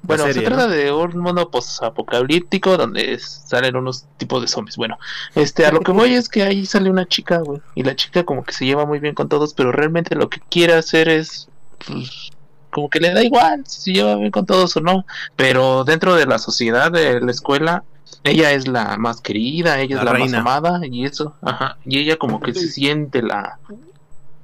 Bueno, 0.04 0.24
serie, 0.24 0.42
se 0.42 0.48
trata 0.48 0.68
¿no? 0.68 0.74
de 0.74 0.92
un 0.92 1.18
mundo 1.18 1.50
posapocalíptico 1.50 2.78
donde 2.78 3.20
salen 3.20 3.76
unos 3.76 4.06
tipos 4.18 4.42
de 4.42 4.48
zombies. 4.48 4.78
Bueno, 4.78 4.98
este, 5.36 5.66
a 5.66 5.72
lo 5.72 5.82
que 5.82 5.92
voy 5.92 6.14
es 6.14 6.30
que 6.30 6.44
ahí 6.44 6.66
sale 6.66 6.90
una 6.90 7.06
chica, 7.08 7.40
güey. 7.40 7.60
Y 7.76 7.84
la 7.84 7.96
chica 7.96 8.24
como 8.24 8.44
que 8.44 8.54
se 8.54 8.66
lleva 8.66 8.86
muy 8.86 9.00
bien 9.00 9.16
con 9.16 9.28
todos, 9.28 9.54
pero 9.54 9.72
realmente 9.72 10.16
lo 10.16 10.30
que 10.30 10.40
quiere 10.50 10.74
hacer 10.74 11.10
es. 11.10 11.50
Pues, 11.86 12.30
como 12.70 12.90
que 12.90 13.00
le 13.00 13.12
da 13.14 13.24
igual 13.24 13.64
si 13.66 13.82
se 13.82 13.94
lleva 13.94 14.16
bien 14.18 14.30
con 14.32 14.46
todos 14.46 14.76
o 14.78 14.82
no. 14.82 15.06
Pero 15.36 15.84
dentro 15.84 16.16
de 16.16 16.26
la 16.26 16.38
sociedad, 16.38 16.92
de 16.92 17.20
la 17.20 17.32
escuela, 17.32 17.84
ella 18.24 18.52
es 18.52 18.68
la 18.68 18.98
más 18.98 19.22
querida, 19.22 19.80
ella 19.80 19.96
La 19.98 20.02
es 20.02 20.06
la 20.06 20.14
reina. 20.14 20.44
más 20.44 20.58
amada, 20.58 20.86
y 20.86 21.06
eso, 21.06 21.36
ajá. 21.42 21.78
Y 21.86 22.00
ella 22.00 22.18
como 22.18 22.40
que 22.40 22.54
se 22.54 22.68
siente 22.68 23.22
la. 23.22 23.58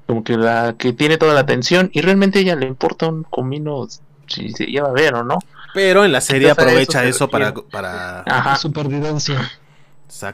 Como 0.08 0.24
que 0.24 0.36
la 0.38 0.76
que 0.78 0.94
tiene 0.94 1.18
toda 1.18 1.34
la 1.34 1.42
atención, 1.42 1.90
y 1.94 2.02
realmente 2.02 2.40
a 2.40 2.42
ella 2.42 2.56
le 2.56 2.68
importa 2.68 3.08
un 3.08 3.24
comino 3.24 3.88
si 4.28 4.50
se 4.52 4.66
lleva 4.66 4.92
bien 4.94 5.16
o 5.16 5.24
no. 5.24 5.40
Pero 5.74 6.06
en 6.06 6.12
la 6.12 6.22
serie 6.22 6.50
Entonces, 6.50 6.58
a 6.58 6.62
eso 6.62 6.92
aprovecha 6.92 7.04
eso 7.06 7.30
para, 7.30 7.54
para... 7.54 8.20
Ajá, 8.22 8.56
supervivencia. 8.58 9.52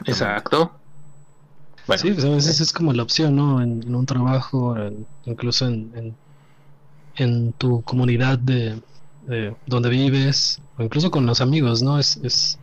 Exacto. 0.04 0.72
Bueno, 1.86 2.00
Sí, 2.02 2.10
pues 2.12 2.24
a 2.24 2.30
veces 2.30 2.60
es 2.60 2.72
como 2.72 2.92
la 2.92 3.02
opción, 3.02 3.36
¿no? 3.36 3.60
En, 3.62 3.82
en 3.82 3.94
un 3.94 4.06
trabajo, 4.06 4.76
en- 4.76 5.06
incluso 5.24 5.66
en, 5.66 5.90
en, 5.96 6.16
en 7.16 7.52
tu 7.54 7.82
comunidad 7.82 8.38
de, 8.38 8.80
de 9.26 9.54
donde 9.66 9.88
vives, 9.88 10.60
o 10.78 10.82
incluso 10.82 11.10
con 11.10 11.26
los 11.26 11.40
amigos, 11.40 11.82
¿no? 11.82 11.98
Es, 11.98 12.16
es, 12.18 12.58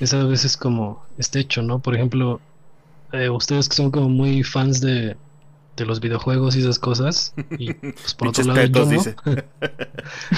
es 0.00 0.14
a 0.14 0.24
veces 0.24 0.56
como 0.56 1.02
este 1.18 1.40
hecho, 1.40 1.62
¿no? 1.62 1.80
Por 1.80 1.94
ejemplo, 1.94 2.40
eh, 3.12 3.28
ustedes 3.30 3.68
que 3.68 3.76
son 3.76 3.90
como 3.90 4.08
muy 4.08 4.42
fans 4.44 4.80
de, 4.80 5.16
de 5.80 5.86
los 5.86 6.00
videojuegos 6.00 6.56
y 6.56 6.60
esas 6.60 6.78
cosas, 6.78 7.34
y 7.58 7.74
pues 7.74 8.14
por 8.14 8.28
otro 8.30 8.44
lado 8.44 8.62
yo 8.66 8.66
tetos, 8.66 8.88
no. 8.88 8.90
dice. 8.90 9.16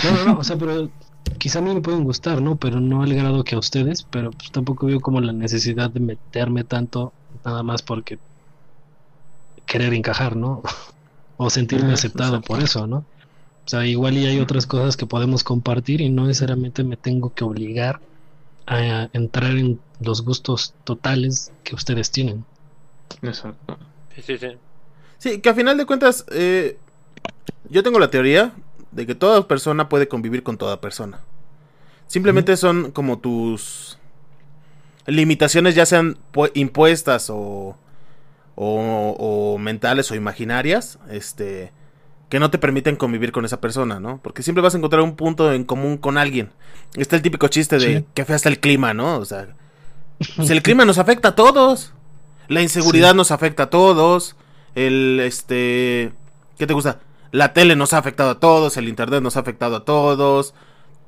No, 0.04 0.12
no, 0.12 0.24
no, 0.24 0.38
o 0.40 0.44
sea, 0.44 0.56
pero 0.58 0.90
quizá 1.38 1.58
a 1.58 1.62
mí 1.62 1.74
me 1.74 1.80
pueden 1.82 2.04
gustar, 2.04 2.40
¿no? 2.42 2.56
Pero 2.56 2.80
no 2.80 3.02
al 3.02 3.14
grado 3.14 3.44
que 3.44 3.54
a 3.56 3.58
ustedes, 3.58 4.02
pero 4.04 4.30
pues 4.32 4.50
tampoco 4.52 4.86
veo 4.86 5.00
como 5.00 5.20
la 5.20 5.32
necesidad 5.32 5.90
de 5.90 6.00
meterme 6.00 6.64
tanto 6.64 7.12
nada 7.44 7.62
más 7.62 7.82
porque 7.82 8.18
querer 9.66 9.94
encajar, 9.94 10.36
¿no? 10.36 10.62
O 11.38 11.50
sentirme 11.50 11.92
Ajá, 11.92 11.94
aceptado 11.94 12.40
por 12.42 12.60
eso, 12.62 12.86
¿no? 12.86 12.98
O 12.98 13.68
sea, 13.68 13.84
igual 13.86 14.16
y 14.16 14.26
hay 14.26 14.38
otras 14.40 14.66
cosas 14.66 14.96
que 14.96 15.06
podemos 15.06 15.42
compartir 15.44 16.00
y 16.00 16.08
no 16.08 16.26
necesariamente 16.26 16.84
me 16.84 16.96
tengo 16.96 17.34
que 17.34 17.44
obligar 17.44 18.00
a 18.66 19.08
entrar 19.12 19.56
en 19.56 19.80
los 20.00 20.22
gustos 20.24 20.74
totales 20.84 21.52
que 21.64 21.74
ustedes 21.74 22.10
tienen. 22.12 22.46
exacto. 23.22 23.78
Sí, 24.14 24.22
sí, 24.22 24.38
sí. 24.38 24.48
Sí, 25.22 25.38
que 25.40 25.48
a 25.50 25.54
final 25.54 25.76
de 25.76 25.86
cuentas, 25.86 26.24
eh, 26.32 26.78
yo 27.70 27.84
tengo 27.84 28.00
la 28.00 28.10
teoría 28.10 28.50
de 28.90 29.06
que 29.06 29.14
toda 29.14 29.46
persona 29.46 29.88
puede 29.88 30.08
convivir 30.08 30.42
con 30.42 30.58
toda 30.58 30.80
persona. 30.80 31.20
Simplemente 32.08 32.56
son 32.56 32.90
como 32.90 33.20
tus 33.20 33.98
limitaciones, 35.06 35.76
ya 35.76 35.86
sean 35.86 36.16
pu- 36.32 36.50
impuestas 36.54 37.30
o, 37.30 37.76
o, 38.56 39.16
o 39.54 39.58
mentales 39.58 40.10
o 40.10 40.16
imaginarias, 40.16 40.98
este, 41.08 41.70
que 42.28 42.40
no 42.40 42.50
te 42.50 42.58
permiten 42.58 42.96
convivir 42.96 43.30
con 43.30 43.44
esa 43.44 43.60
persona, 43.60 44.00
¿no? 44.00 44.18
Porque 44.24 44.42
siempre 44.42 44.60
vas 44.60 44.74
a 44.74 44.78
encontrar 44.78 45.02
un 45.02 45.14
punto 45.14 45.52
en 45.52 45.62
común 45.62 45.98
con 45.98 46.18
alguien. 46.18 46.50
Está 46.96 47.14
el 47.14 47.22
típico 47.22 47.46
chiste 47.46 47.78
de 47.78 47.98
Sí. 48.00 48.04
que 48.12 48.24
fea 48.24 48.34
está 48.34 48.48
el 48.48 48.58
clima, 48.58 48.92
¿no? 48.92 49.18
O 49.18 49.24
sea, 49.24 49.46
pues 50.34 50.50
el 50.50 50.62
clima 50.64 50.84
nos 50.84 50.98
afecta 50.98 51.28
a 51.28 51.34
todos. 51.36 51.92
La 52.48 52.60
inseguridad 52.60 53.12
Sí. 53.12 53.16
nos 53.18 53.30
afecta 53.30 53.62
a 53.64 53.70
todos. 53.70 54.34
El, 54.74 55.20
este, 55.20 56.12
¿qué 56.58 56.66
te 56.66 56.74
gusta? 56.74 57.00
La 57.30 57.52
tele 57.52 57.76
nos 57.76 57.92
ha 57.92 57.98
afectado 57.98 58.30
a 58.30 58.40
todos, 58.40 58.76
el 58.76 58.88
internet 58.88 59.22
nos 59.22 59.36
ha 59.36 59.40
afectado 59.40 59.76
a 59.76 59.84
todos. 59.84 60.54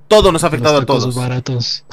Todo 0.08 0.32
nos 0.32 0.44
ha 0.44 0.48
afectado 0.48 0.74
Los 0.74 0.82
a 0.82 0.86
todos. 0.86 1.16
baratos. 1.16 1.84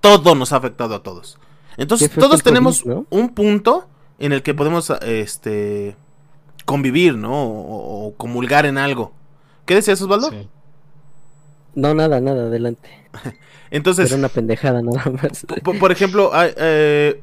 Todo 0.00 0.34
nos 0.34 0.52
ha 0.52 0.56
afectado 0.56 0.94
a 0.94 1.02
todos. 1.02 1.38
Entonces, 1.76 2.10
todos 2.10 2.34
está 2.36 2.50
el 2.50 2.54
tenemos 2.54 2.82
COVID, 2.82 2.94
¿no? 2.94 3.06
un 3.10 3.30
punto 3.30 3.88
en 4.18 4.32
el 4.32 4.42
que 4.42 4.54
podemos, 4.54 4.90
este, 5.02 5.96
convivir, 6.64 7.16
¿no? 7.16 7.32
O, 7.32 8.06
o 8.06 8.14
comulgar 8.14 8.66
en 8.66 8.78
algo. 8.78 9.12
¿Qué 9.66 9.74
decías, 9.74 10.00
Osvaldo? 10.02 10.30
Sí. 10.30 10.48
No, 11.74 11.94
nada, 11.94 12.20
nada, 12.20 12.42
adelante. 12.44 12.88
Entonces, 13.70 14.10
Era 14.10 14.18
una 14.18 14.28
pendejada 14.28 14.82
nada 14.82 15.10
más. 15.10 15.46
Por, 15.62 15.78
por 15.78 15.90
ejemplo, 15.90 16.30
eh, 16.34 17.22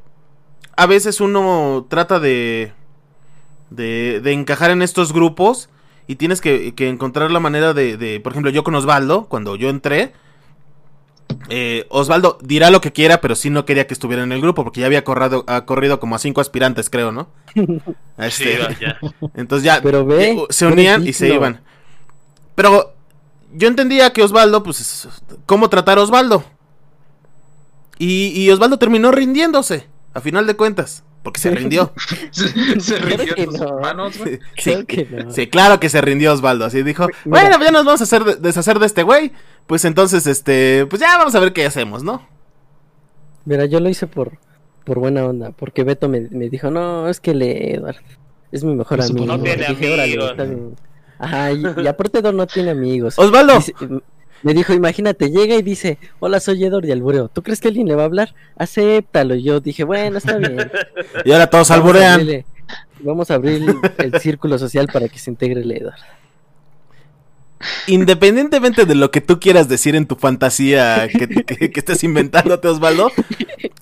a 0.76 0.86
veces 0.86 1.22
uno 1.22 1.86
trata 1.89 2.20
de, 2.20 2.74
de, 3.72 4.22
de 4.22 4.32
encajar 4.34 4.69
en 4.69 4.84
estos 4.84 5.13
grupos 5.13 5.69
y 6.07 6.17
tienes 6.17 6.41
que, 6.41 6.76
que 6.76 6.89
encontrar 6.89 7.32
la 7.32 7.39
manera 7.39 7.74
de, 7.74 7.97
de- 7.97 8.19
por 8.19 8.34
ejemplo, 8.34 8.51
yo 8.51 8.63
con 8.63 8.76
Osvaldo, 8.76 9.26
cuando 9.28 9.55
yo 9.55 9.69
entré, 9.69 10.13
eh, 11.49 11.86
Osvaldo 11.89 12.38
dirá 12.41 12.69
lo 12.69 12.82
que 12.82 12.91
quiera, 12.91 13.22
pero 13.22 13.36
sí 13.36 13.49
no 13.49 13.65
quería 13.65 13.88
que 13.88 13.93
estuviera 13.93 14.24
en 14.24 14.32
el 14.32 14.41
grupo 14.41 14.63
porque 14.63 14.82
ya 14.82 14.86
había 14.86 15.03
corrido, 15.03 15.43
ha 15.47 15.65
corrido 15.65 15.99
como 15.99 16.15
a 16.15 16.19
cinco 16.19 16.41
aspirantes, 16.41 16.89
creo, 16.89 17.11
¿no? 17.11 17.30
Este, 18.17 18.57
Sí, 18.57 18.76
ya. 18.80 18.99
entonces 19.36 19.63
ya 19.65 19.82
Pero 19.82 20.05
ve, 20.05 20.32
eh, 20.34 20.45
se 20.49 20.67
unían 20.67 21.07
y 21.07 21.13
se 21.13 21.34
iban. 21.34 21.61
Pero 22.55 22.93
yo 23.53 23.67
entendía 23.67 24.13
que 24.13 24.22
Osvaldo, 24.24 24.61
pues, 24.63 24.80
es- 24.82 25.07
cómo 25.45 25.69
tratar 25.69 25.97
a 25.97 26.01
Osvaldo. 26.03 26.43
Y, 27.97 28.28
y 28.36 28.49
Osvaldo 28.51 28.78
terminó 28.80 29.11
rindiéndose, 29.11 29.88
a 30.13 30.22
final 30.22 30.47
de 30.47 30.55
cuentas, 30.55 31.03
porque 31.24 31.39
se 31.39 31.51
rindió. 31.51 31.93
Se, 32.32 32.97
rindió 32.97 33.36
que 33.36 33.47
no. 33.47 33.80
manos, 33.80 34.17
güey. 34.17 34.39
Sí, 34.57 34.86
que 34.86 35.05
no. 35.05 35.32
sí, 35.32 35.47
claro 35.47 35.80
que 35.80 35.88
se 35.89 36.01
rindió 36.01 36.34
Osvaldo. 36.34 36.65
Así 36.65 36.82
dijo, 36.84 37.05
Mira. 37.05 37.17
bueno, 37.26 37.57
pues 37.57 37.67
ya 37.67 37.72
nos 37.72 37.86
vamos 37.86 38.01
a 38.01 38.05
hacer 38.05 38.24
de- 38.24 38.36
deshacer 38.38 38.80
de 38.80 38.86
este 38.88 39.03
güey. 39.03 39.32
Pues 39.67 39.86
entonces, 39.86 40.26
este, 40.28 40.86
pues 40.89 40.99
ya 41.01 41.17
vamos 41.17 41.36
a 41.36 41.39
ver 41.39 41.53
qué 41.53 41.65
hacemos, 41.65 42.03
¿no? 42.03 42.28
Mira, 43.45 43.65
yo 43.65 43.80
lo 43.80 43.89
hice 43.89 44.07
por, 44.07 44.38
por 44.84 44.99
buena 44.99 45.26
onda, 45.26 45.51
porque 45.51 45.84
Beto 45.84 46.09
me, 46.09 46.22
me 46.32 46.49
dijo, 46.49 46.69
no, 46.72 47.07
es 47.09 47.19
que 47.19 47.34
le 47.34 47.76
Edward 47.76 47.97
es 48.51 48.63
mi 48.63 48.76
mejor 48.76 48.97
Por 48.99 49.05
amigo. 49.09 49.26
No 49.26 49.41
tiene 49.41 49.67
dije, 49.67 49.88
"Órale, 49.93 50.03
amigos". 50.13 50.32
está 50.32 50.43
bien". 50.43 50.76
Ajá, 51.19 51.51
y, 51.51 51.63
y 51.84 51.88
aparte 51.88 52.19
Edward 52.19 52.34
no 52.36 52.47
tiene 52.47 52.72
amigos. 52.72 53.17
Osvaldo. 53.19 53.55
Dice- 53.57 53.74
me 54.44 54.54
dijo, 54.54 54.74
imagínate, 54.74 55.30
llega 55.32 55.56
y 55.56 55.62
dice, 55.62 55.98
hola, 56.20 56.39
soy 56.39 56.64
Edward 56.64 56.86
y 56.86 56.92
Albureo. 56.92 57.28
¿Tú 57.30 57.44
crees 57.44 57.60
que 57.62 57.68
alguien 57.68 57.88
le 57.88 57.96
va 57.96 58.04
a 58.04 58.06
hablar? 58.06 58.34
Acéptalo. 58.58 59.36
Y 59.36 59.44
yo 59.44 59.60
dije, 59.60 59.84
bueno, 59.84 60.18
está 60.18 60.38
bien. 60.38 60.72
Y 61.26 61.32
ahora 61.32 61.48
todos 61.48 61.70
Vamos 61.70 61.72
a 61.72 61.74
alburean. 61.89 62.20
abrirle- 62.22 62.46
Vamos 63.04 63.32
a 63.32 63.34
abrir 63.36 63.76
el, 63.98 64.20
círculo 64.22 64.58
social 64.60 64.88
para 64.92 65.08
que 65.10 65.18
se 65.20 65.30
integre 65.32 65.62
el 65.62 65.72
Edward. 65.72 66.00
Independientemente 67.88 68.86
de 68.86 68.96
lo 68.96 69.12
que 69.12 69.22
tú 69.22 69.39
quieras 69.39 69.68
decir 69.70 69.96
en 69.96 70.08
tu 70.08 70.16
fantasía 70.16 71.08
que, 71.08 71.28
que- 71.28 71.72
que 71.72 71.80
estés 71.80 72.04
inventándote, 72.04 72.68
Osvaldo, 72.68 73.12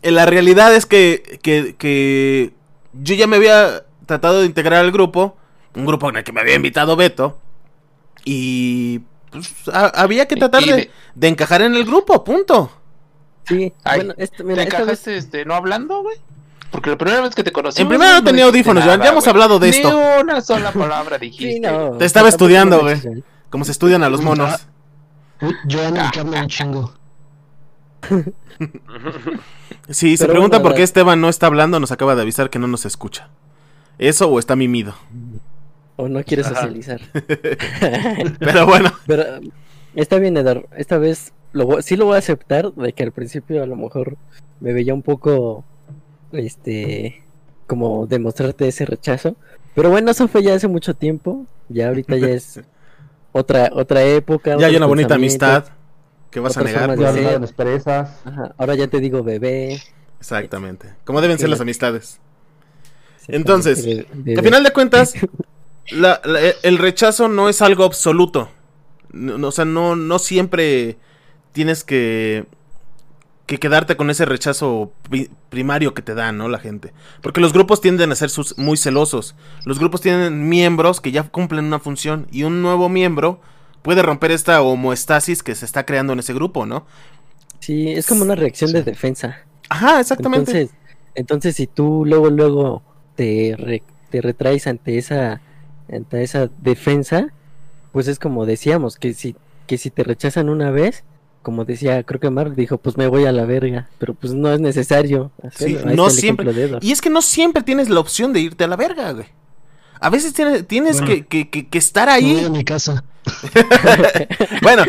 eh, 0.02 0.12
la 0.12 0.26
realidad 0.26 0.76
es 0.76 0.86
que, 0.86 1.40
que, 1.42 1.76
que 1.78 2.52
yo 2.94 3.16
ya 3.16 3.28
me 3.28 3.38
había 3.38 3.84
tratado 4.06 4.42
de 4.42 4.48
integrar 4.48 4.84
al 4.84 4.92
grupo, 4.92 5.38
un 5.76 5.86
grupo 5.86 6.10
en 6.10 6.18
el 6.18 6.24
que 6.24 6.32
me 6.34 6.42
había 6.42 6.56
invitado 6.56 6.96
Beto, 6.98 7.40
y 8.26 9.02
pues, 9.32 9.54
ha- 9.74 9.88
había 10.02 10.28
que 10.28 10.36
tratar 10.36 10.64
de, 10.64 10.74
de- 10.74 10.92
de 11.16 11.28
encajar 11.28 11.62
en 11.62 11.76
el 11.76 11.86
grupo, 11.86 12.24
punto. 12.24 12.72
Sí, 13.48 13.74
Ay, 13.84 14.00
bueno, 14.00 14.14
esto, 14.18 14.38
¿Te 14.38 14.44
mira, 14.44 14.64
esta 14.64 14.78
vez- 14.78 14.84
encajaste 14.84 15.18
este, 15.18 15.46
no 15.46 15.56
hablando, 15.56 16.02
güey? 16.04 16.18
Porque 16.72 16.92
la 16.92 16.98
primera 16.98 17.22
vez 17.22 17.34
que 17.34 17.44
te 17.44 17.52
conocí. 17.52 17.82
En 17.82 17.88
primera 17.88 18.14
no 18.14 18.24
tenía 18.24 18.46
audífonos, 18.46 18.84
Joan, 18.84 19.02
ya 19.02 19.10
hemos 19.10 19.28
hablado 19.28 19.58
de 19.58 19.70
esto. 19.70 19.90
Ni 19.90 20.22
una 20.22 20.40
sola 20.42 20.72
palabra 20.72 21.18
dijiste. 21.20 21.54
Sí, 21.54 21.60
no, 21.60 21.92
Te 21.98 22.06
estaba 22.06 22.30
estudiando, 22.30 22.82
güey. 22.82 23.02
Como 23.50 23.66
se 23.66 23.72
estudian 23.72 24.04
a 24.04 24.10
los 24.10 24.22
monos. 24.22 24.68
Yo 25.66 25.88
ando 25.88 26.02
que 26.12 26.20
hablo 26.20 26.38
un 26.40 26.48
chingo. 26.48 26.94
Si 29.90 30.18
se 30.18 30.24
Pero 30.26 30.34
preguntan 30.34 30.62
bueno, 30.62 30.70
por 30.72 30.78
qué 30.78 30.84
Esteban 30.84 31.20
no 31.22 31.30
está 31.30 31.48
hablando, 31.48 31.80
nos 31.80 31.92
acaba 31.92 32.14
de 32.16 32.22
avisar 32.22 32.50
que 32.50 32.60
no 32.60 32.68
nos 32.68 32.86
escucha. 32.86 33.30
¿Eso 33.98 34.30
o 34.30 34.38
está 34.38 34.56
mimido? 34.56 34.94
O 36.02 36.08
no 36.08 36.24
quiere 36.24 36.44
Ajá. 36.44 36.56
socializar. 36.56 37.02
Pero 38.40 38.66
bueno, 38.66 38.90
Pero 39.06 39.24
está 39.96 40.18
bien, 40.18 40.38
Edar. 40.38 40.66
Esta 40.78 40.98
vez 40.98 41.34
lo 41.52 41.66
voy- 41.66 41.84
sí 41.84 41.98
lo 41.98 42.06
voy 42.06 42.16
a 42.16 42.20
aceptar 42.20 42.72
de 42.74 42.94
que 42.94 43.04
al 43.04 43.12
principio 43.12 43.62
a 43.62 43.66
lo 43.66 43.76
mejor 43.76 44.16
me 44.62 44.72
veía 44.72 44.94
un 44.94 45.02
poco, 45.02 45.66
este, 46.32 47.22
como 47.68 48.08
demostrarte 48.08 48.68
ese 48.70 48.86
rechazo. 48.86 49.36
Pero 49.76 49.90
bueno, 49.90 50.12
eso 50.12 50.28
fue 50.30 50.42
ya 50.42 50.54
hace 50.56 50.70
mucho 50.70 50.94
tiempo. 50.94 51.46
Ya 51.68 51.90
ahorita 51.90 52.16
ya 52.16 52.30
es 52.30 52.62
otra 53.34 53.70
otra 53.74 54.02
época. 54.04 54.58
ya 54.58 54.68
hay 54.68 54.76
una 54.78 54.86
bonita 54.86 55.16
amistad. 55.16 55.66
¿Qué 56.32 56.40
vas 56.40 56.56
a 56.58 56.62
negar? 56.64 56.96
pues? 56.96 57.52
presas. 57.54 58.22
Ajá, 58.24 58.54
Ahora 58.58 58.76
ya 58.76 58.88
te 58.88 59.02
digo 59.02 59.22
bebé. 59.24 59.82
Exactamente. 60.20 60.94
Como 61.04 61.20
deben 61.20 61.40
ser 61.40 61.50
las 61.50 61.60
amistades. 61.60 62.20
Entonces, 63.28 63.86
Be- 63.86 64.06
bebé. 64.14 64.34
Que 64.36 64.40
a 64.40 64.44
final 64.44 64.64
de 64.64 64.72
cuentas, 64.72 65.14
la- 65.92 66.22
la- 66.24 66.40
el 66.64 66.78
rechazo 66.78 67.28
no 67.28 67.50
es 67.50 67.62
algo 67.62 67.84
absoluto. 67.84 68.50
No- 69.12 69.38
no, 69.38 69.48
o 69.48 69.52
sea, 69.52 69.66
no, 69.66 69.96
no 69.96 70.20
siempre 70.20 70.98
tienes 71.52 71.84
que, 71.84 72.46
que 73.48 73.58
quedarte 73.58 73.98
con 73.98 74.10
ese 74.12 74.26
rechazo 74.26 74.92
pri- 75.10 75.30
primario 75.50 75.94
que 75.96 76.02
te 76.04 76.14
dan, 76.14 76.38
¿no? 76.38 76.48
La 76.50 76.60
gente. 76.60 76.94
Porque 77.22 77.42
los 77.42 77.52
grupos 77.54 77.82
tienden 77.82 78.12
a 78.12 78.16
ser 78.16 78.30
sus- 78.30 78.58
muy 78.58 78.78
celosos. 78.78 79.36
Los 79.66 79.80
grupos 79.80 80.02
tienen 80.02 80.48
miembros 80.48 81.02
que 81.02 81.12
ya 81.12 81.24
cumplen 81.24 81.66
una 81.66 81.80
función 81.80 82.28
y 82.32 82.44
un 82.44 82.62
nuevo 82.62 82.90
miembro 82.90 83.42
puede 83.82 84.02
romper 84.04 84.32
esta 84.32 84.62
homoestasis 84.62 85.42
que 85.42 85.56
se 85.56 85.66
está 85.66 85.86
creando 85.86 86.14
en 86.14 86.20
ese 86.20 86.34
grupo, 86.34 86.66
¿no? 86.68 86.86
Sí, 87.60 87.90
es 87.90 88.06
como 88.08 88.24
una 88.24 88.36
reacción 88.36 88.72
de 88.72 88.84
defensa. 88.84 89.40
Ajá, 89.70 90.00
exactamente. 90.00 90.52
Entonces, 90.52 90.78
entonces 91.16 91.56
si 91.56 91.66
tú 91.68 92.04
luego, 92.06 92.30
luego 92.30 92.84
te, 93.16 93.56
re- 93.58 93.84
te 94.12 94.22
retraes 94.22 94.68
ante 94.68 94.98
esa, 94.98 95.42
ante 95.92 96.24
esa 96.24 96.50
defensa, 96.62 97.28
pues 97.92 98.08
es 98.08 98.20
como 98.20 98.46
decíamos, 98.46 98.98
que 98.98 99.14
si, 99.14 99.36
que 99.68 99.78
si 99.78 99.90
te 99.90 100.04
rechazan 100.04 100.50
una 100.50 100.72
vez, 100.72 101.04
como 101.42 101.66
decía, 101.66 102.04
creo 102.04 102.20
que 102.20 102.30
Mark 102.30 102.56
dijo, 102.56 102.78
pues 102.78 102.98
me 102.98 103.08
voy 103.08 103.26
a 103.26 103.32
la 103.32 103.46
verga, 103.46 103.88
pero 103.98 104.14
pues 104.14 104.34
no 104.34 104.52
es 104.52 104.60
necesario 104.60 105.32
hacerlo. 105.42 105.80
Sí, 105.80 105.88
Ahí 105.90 105.96
no 105.96 106.10
siempre. 106.10 106.54
Y 106.82 106.92
es 106.92 107.02
que 107.02 107.10
no 107.10 107.22
siempre 107.22 107.64
tienes 107.64 107.90
la 107.90 108.00
opción 108.00 108.34
de 108.34 108.42
irte 108.42 108.64
a 108.66 108.68
la 108.68 108.76
verga, 108.76 109.12
güey. 109.14 109.28
A 110.02 110.10
veces 110.10 110.34
tienes, 110.34 110.66
tienes 110.68 110.98
Bueno. 111.02 111.08
que, 111.14 111.26
que- 111.26 111.50
que- 111.50 111.68
que 111.68 111.78
estar 111.78 112.08
Me 112.08 112.22
voy 112.22 112.40
ahí. 112.40 112.46
a 112.46 112.50
mi 112.50 112.64
casa. 112.64 113.04
bueno, 114.62 114.84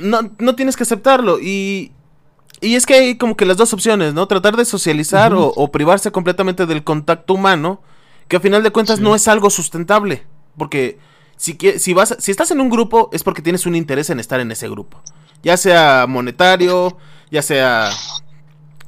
no, 0.00 0.30
no 0.38 0.54
tienes 0.54 0.76
que 0.76 0.82
aceptarlo. 0.82 1.38
Y, 1.40 1.92
y 2.60 2.74
es 2.74 2.86
que 2.86 2.94
hay 2.94 3.16
como 3.16 3.36
que 3.36 3.44
las 3.46 3.56
dos 3.56 3.72
opciones, 3.72 4.14
¿no? 4.14 4.26
Tratar 4.26 4.56
de 4.56 4.64
socializar 4.64 5.34
o, 5.34 5.48
o 5.54 5.70
privarse 5.70 6.10
completamente 6.10 6.66
del 6.66 6.84
contacto 6.84 7.34
humano, 7.34 7.80
que 8.28 8.36
a 8.36 8.40
final 8.40 8.62
de 8.62 8.70
cuentas 8.70 8.98
Sí. 8.98 9.02
no 9.02 9.14
es 9.14 9.28
algo 9.28 9.50
sustentable. 9.50 10.24
Porque 10.58 10.98
si, 11.36 11.56
si, 11.78 11.92
vas, 11.92 12.16
si 12.18 12.30
estás 12.30 12.50
en 12.50 12.60
un 12.60 12.70
grupo 12.70 13.10
es 13.12 13.22
porque 13.22 13.42
tienes 13.42 13.66
un 13.66 13.76
interés 13.76 14.10
en 14.10 14.20
estar 14.20 14.40
en 14.40 14.50
ese 14.50 14.68
grupo. 14.68 15.00
Ya 15.42 15.56
sea 15.56 16.06
monetario, 16.08 16.96
ya 17.30 17.42
sea 17.42 17.90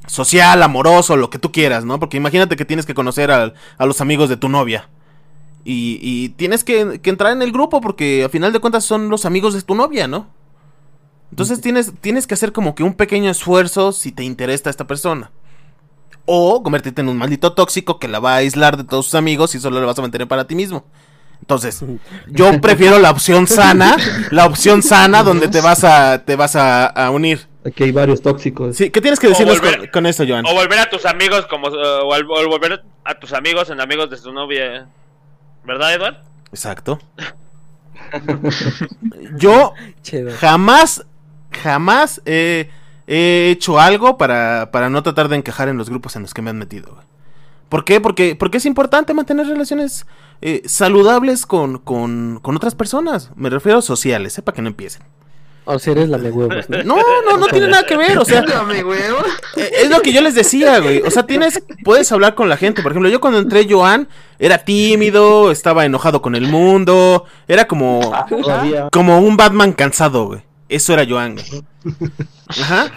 social, 0.07 0.63
amoroso, 0.63 1.15
lo 1.15 1.29
que 1.29 1.37
tú 1.39 1.51
quieras, 1.51 1.85
¿no? 1.85 1.99
Porque 1.99 2.17
imagínate 2.17 2.55
que 2.55 2.65
tienes 2.65 2.85
que 2.85 2.93
conocer 2.95 3.31
al- 3.31 3.53
a, 3.77 3.85
los 3.85 4.01
amigos 4.01 4.29
de 4.29 4.37
tu 4.37 4.49
novia. 4.49 4.89
Y, 5.63 5.99
y 6.01 6.29
tienes 6.29 6.63
que, 6.63 6.99
que 7.01 7.09
entrar 7.09 7.31
en 7.33 7.41
el 7.41 7.51
grupo 7.51 7.79
porque 7.81 8.23
a 8.23 8.29
final 8.29 8.51
de 8.51 8.59
cuentas 8.59 8.85
son 8.85 9.09
los 9.09 9.25
amigos 9.25 9.53
de 9.53 9.61
tu 9.61 9.75
novia, 9.75 10.07
¿no? 10.07 10.27
Entonces 11.29 11.61
tienes, 11.61 11.93
tienes 12.01 12.25
que 12.25 12.33
hacer 12.33 12.51
como 12.51 12.73
que 12.73 12.81
un 12.83 12.95
pequeño 12.95 13.29
esfuerzo 13.29 13.91
si 13.91 14.11
te 14.11 14.23
interesa 14.23 14.69
esta 14.71 14.87
persona. 14.87 15.31
O 16.31 16.61
convertirte 16.61 17.01
en 17.01 17.09
un 17.09 17.17
maldito 17.17 17.53
tóxico 17.53 17.97
que 17.97 18.07
la 18.07 18.19
va 18.19 18.33
a 18.33 18.37
aislar 18.37 18.77
de 18.77 18.83
todos 18.83 19.05
sus 19.05 19.15
amigos 19.15 19.55
y 19.55 19.59
solo 19.59 19.79
la 19.79 19.87
vas 19.87 19.97
a 19.97 20.01
mantener 20.03 20.27
para 20.27 20.45
ti 20.45 20.53
mismo. 20.53 20.85
Entonces, 21.41 21.83
yo 22.27 22.61
prefiero 22.61 22.99
la 22.99 23.09
opción 23.09 23.47
sana, 23.47 23.97
la 24.29 24.45
opción 24.45 24.83
sana 24.83 25.23
donde 25.23 25.47
te 25.47 25.59
vas 25.61 25.83
a, 25.83 26.23
te 26.25 26.35
vas 26.35 26.55
a, 26.55 26.85
a 26.85 27.09
unir. 27.09 27.47
Aquí 27.65 27.83
hay 27.85 27.91
varios 27.91 28.21
tóxicos. 28.21 28.75
Sí, 28.77 28.89
¿qué 28.91 29.01
tienes 29.01 29.19
que 29.19 29.27
decirnos 29.27 29.59
volver- 29.59 29.77
con, 29.79 29.87
con 29.87 30.05
esto, 30.05 30.23
Joan? 30.27 30.45
O 30.45 30.53
volver 30.53 30.79
a 30.79 30.89
tus 30.89 31.05
amigos 31.05 31.45
como 31.47 31.69
eh, 31.69 31.71
o, 32.03 32.13
al- 32.13 32.25
o 32.29 32.47
volver 32.47 32.83
a 33.03 33.15
tus 33.19 33.33
amigos 33.33 33.69
en 33.71 33.81
amigos 33.81 34.09
de 34.11 34.17
tu 34.17 34.31
novia. 34.31 34.87
¿Verdad, 35.65 35.93
Edward? 35.95 36.17
Exacto. 36.51 36.99
Yo 39.37 39.73
jamás, 40.39 41.05
jamás 41.51 42.21
he, 42.25 42.69
he 43.09 43.49
hecho 43.49 43.79
algo 43.79 44.17
para, 44.17 44.69
para 44.71 44.89
no 44.89 45.01
tratar 45.01 45.29
de 45.29 45.35
encajar 45.35 45.67
en 45.67 45.77
los 45.77 45.89
grupos 45.89 46.15
en 46.15 46.21
los 46.21 46.33
que 46.33 46.43
me 46.43 46.51
han 46.51 46.59
metido. 46.59 46.93
güey. 46.93 47.05
¿Por 47.67 47.83
qué? 47.83 47.99
Porque, 47.99 48.35
porque 48.35 48.57
es 48.57 48.65
importante 48.65 49.13
mantener 49.13 49.47
relaciones 49.47 50.05
eh, 50.41 50.61
saludables 50.65 51.45
con, 51.45 51.79
con, 51.79 52.39
con 52.41 52.55
otras 52.55 52.75
personas. 52.75 53.31
Me 53.35 53.49
refiero 53.49 53.79
a 53.79 53.81
sociales, 53.81 54.37
¿eh? 54.37 54.41
Para 54.43 54.55
que 54.55 54.61
no 54.61 54.67
empiecen. 54.67 55.03
O 55.65 55.77
sea, 55.77 55.91
eres 55.91 56.09
la 56.09 56.17
me 56.17 56.31
huevos, 56.31 56.67
¿no? 56.69 56.83
No, 56.83 57.03
no, 57.25 57.37
no 57.37 57.47
tiene 57.47 57.67
nada 57.67 57.85
que 57.85 57.95
ver. 57.95 58.17
O 58.17 58.25
sea, 58.25 58.39
eh, 59.55 59.71
es 59.83 59.89
lo 59.89 60.01
que 60.01 60.11
yo 60.11 60.21
les 60.21 60.33
decía, 60.33 60.79
güey. 60.79 61.01
O 61.01 61.11
sea, 61.11 61.27
tienes, 61.27 61.63
puedes 61.83 62.11
hablar 62.11 62.33
con 62.33 62.49
la 62.49 62.57
gente. 62.57 62.81
Por 62.81 62.91
ejemplo, 62.91 63.09
yo 63.09 63.19
cuando 63.19 63.37
entré 63.39 63.67
Joan, 63.69 64.07
era 64.39 64.59
tímido, 64.59 65.51
estaba 65.51 65.85
enojado 65.85 66.23
con 66.23 66.35
el 66.35 66.47
mundo. 66.47 67.25
Era 67.47 67.67
como, 67.67 67.99
Todavía. 68.27 68.89
como 68.91 69.19
un 69.19 69.37
Batman 69.37 69.73
cansado, 69.73 70.25
güey. 70.25 70.48
Eso 70.69 70.93
era 70.93 71.05
Joan. 71.07 71.35
Ajá. 72.47 72.91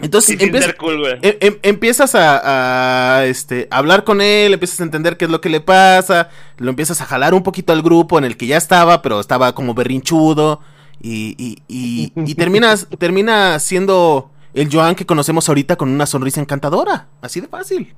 Entonces 0.00 0.30
Sí, 0.32 0.36
sin 0.36 0.46
empieza- 0.48 0.66
ser 0.66 0.76
cool, 0.76 0.98
güey. 1.00 1.12
em- 1.22 1.36
em- 1.40 1.58
empiezas 1.62 2.14
a, 2.14 3.16
a, 3.18 3.24
este, 3.26 3.66
hablar 3.70 4.04
con 4.04 4.20
él, 4.20 4.52
empiezas 4.52 4.80
a 4.80 4.82
entender 4.82 5.16
qué 5.16 5.24
es 5.26 5.30
lo 5.30 5.40
que 5.40 5.48
le 5.48 5.60
pasa, 5.60 6.28
lo 6.58 6.68
empiezas 6.70 7.00
a 7.00 7.06
jalar 7.06 7.32
un 7.32 7.42
poquito 7.42 7.72
al 7.72 7.82
grupo 7.82 8.18
en 8.18 8.24
el 8.24 8.36
que 8.36 8.46
ya 8.46 8.56
estaba, 8.58 9.00
pero 9.02 9.20
estaba 9.20 9.54
como 9.54 9.72
berrinchudo. 9.74 10.60
Y, 11.00 11.34
y, 11.38 11.62
y, 11.68 12.12
y 12.14 12.34
terminas, 12.34 12.88
termina 12.98 13.58
siendo 13.58 14.30
el 14.54 14.68
Joan 14.72 14.94
que 14.94 15.06
conocemos 15.06 15.48
ahorita 15.48 15.76
con 15.76 15.88
una 15.90 16.06
sonrisa 16.06 16.40
encantadora. 16.40 17.08
Así 17.22 17.40
de 17.40 17.48
fácil. 17.48 17.94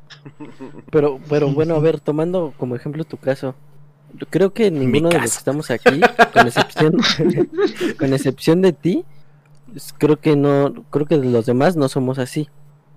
Pero, 0.91 1.19
pero 1.29 1.49
bueno, 1.49 1.75
a 1.77 1.81
ver, 1.81 1.99
tomando 2.01 2.53
como 2.59 2.77
ejemplo 2.77 3.05
tu 3.05 3.17
caso, 3.17 3.55
yo 4.15 4.27
creo 4.31 4.53
que 4.53 4.71
ninguno 4.71 5.09
de 5.11 5.19
los 5.21 5.33
que 5.33 5.39
estamos 5.39 5.71
aquí, 5.71 6.01
con 6.33 6.47
excepción, 6.47 6.97
con 7.99 8.13
excepción 8.15 8.63
de 8.63 8.73
ti, 8.73 9.05
pues, 9.71 9.95
creo 9.97 10.19
que 10.19 10.37
no, 10.37 10.85
creo 10.91 11.07
que 11.07 11.17
los 11.17 11.47
demás 11.47 11.77
no 11.77 11.89
somos 11.89 12.19
así. 12.19 12.49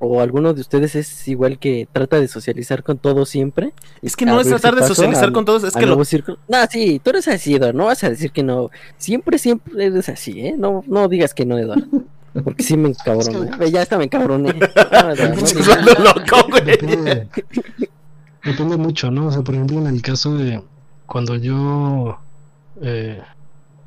O 0.04 0.20
alguno 0.20 0.56
de 0.56 0.62
ustedes 0.62 0.96
es 0.96 1.28
igual 1.28 1.60
que 1.60 1.88
trata 1.92 2.20
de 2.20 2.28
socializar 2.28 2.82
con 2.82 2.98
todos 2.98 3.30
siempre. 3.30 3.72
Es 4.02 4.16
que 4.16 4.26
no 4.26 4.42
es 4.42 4.48
tratar 4.48 4.74
de 4.74 4.88
socializar 4.88 5.26
al- 5.26 5.32
con 5.32 5.46
todos, 5.46 5.64
es 5.64 5.76
que 5.76 5.86
lo, 5.86 6.04
círculo. 6.04 6.40
No, 6.48 6.58
sí, 6.72 7.00
tú 7.04 7.12
eres 7.12 7.28
así, 7.28 7.54
Eduardo, 7.54 7.78
no 7.78 7.86
vas 7.86 8.04
a 8.04 8.10
decir 8.10 8.32
que 8.32 8.42
no. 8.42 8.72
Siempre, 8.98 9.38
siempre 9.38 9.86
eres 9.86 10.10
así, 10.10 10.40
¿eh? 10.40 10.56
No, 10.58 10.84
no 10.88 11.08
digas 11.08 11.36
que 11.36 11.46
no, 11.46 11.56
Eduardo. 11.60 11.86
Porque 12.44 12.64
sí 12.64 12.78
me 12.78 12.90
encabroné. 12.90 13.70
Ya 13.70 13.84
está 13.84 14.00
me 14.00 14.06
encabroné. 14.06 14.56
No, 18.44 18.52
depende 18.52 18.78
mucho, 18.78 19.12
¿no? 19.12 19.28
O 19.28 19.32
sea, 19.32 19.42
por 19.42 19.54
ejemplo, 19.56 19.78
en 19.80 19.88
el 19.88 20.02
caso 20.02 20.36
de 20.36 20.64
cuando 21.12 21.36
yo 21.36 22.18
eh, 22.82 23.22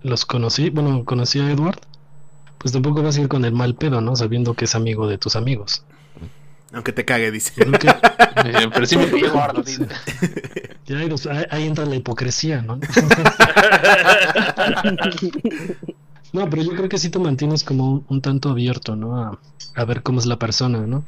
los 0.02 0.26
conocí, 0.26 0.68
bueno, 0.68 1.04
conocí 1.06 1.40
a 1.40 1.50
Edward, 1.50 1.78
pues 2.58 2.72
tampoco 2.72 3.02
vas 3.02 3.16
a 3.16 3.22
ir 3.22 3.28
con 3.28 3.46
el 3.46 3.52
mal 3.52 3.74
pedo, 3.76 4.02
¿no? 4.02 4.14
Sabiendo 4.14 4.52
que 4.52 4.66
es 4.66 4.74
amigo 4.74 5.08
de 5.08 5.16
tus 5.16 5.34
amigos. 5.34 5.82
Aunque 6.74 6.92
te 6.92 7.04
cague, 7.06 7.30
dice. 7.30 7.52
Eh, 8.44 8.68
pero 8.74 8.84
sí 8.84 8.98
me 8.98 9.06
gordo, 9.28 9.62
dice. 9.62 9.86
ya 10.86 10.98
ahí, 10.98 11.08
ahí- 11.30 11.46
ahí 11.50 11.66
entra 11.66 11.86
la 11.86 11.94
hipocresía, 11.96 12.60
¿no? 12.60 12.78
No, 16.32 16.50
pero 16.50 16.62
yo 16.62 16.72
creo 16.74 16.88
que 16.88 16.98
sí 16.98 17.10
te 17.10 17.18
mantienes 17.20 17.62
como 17.62 17.90
un, 17.92 18.04
un 18.08 18.20
tanto 18.20 18.50
abierto, 18.50 18.96
¿no? 18.96 19.16
A, 19.18 19.38
a 19.76 19.84
ver 19.84 20.02
cómo 20.02 20.18
es 20.18 20.26
la 20.26 20.36
persona, 20.36 20.80
¿no? 20.80 21.04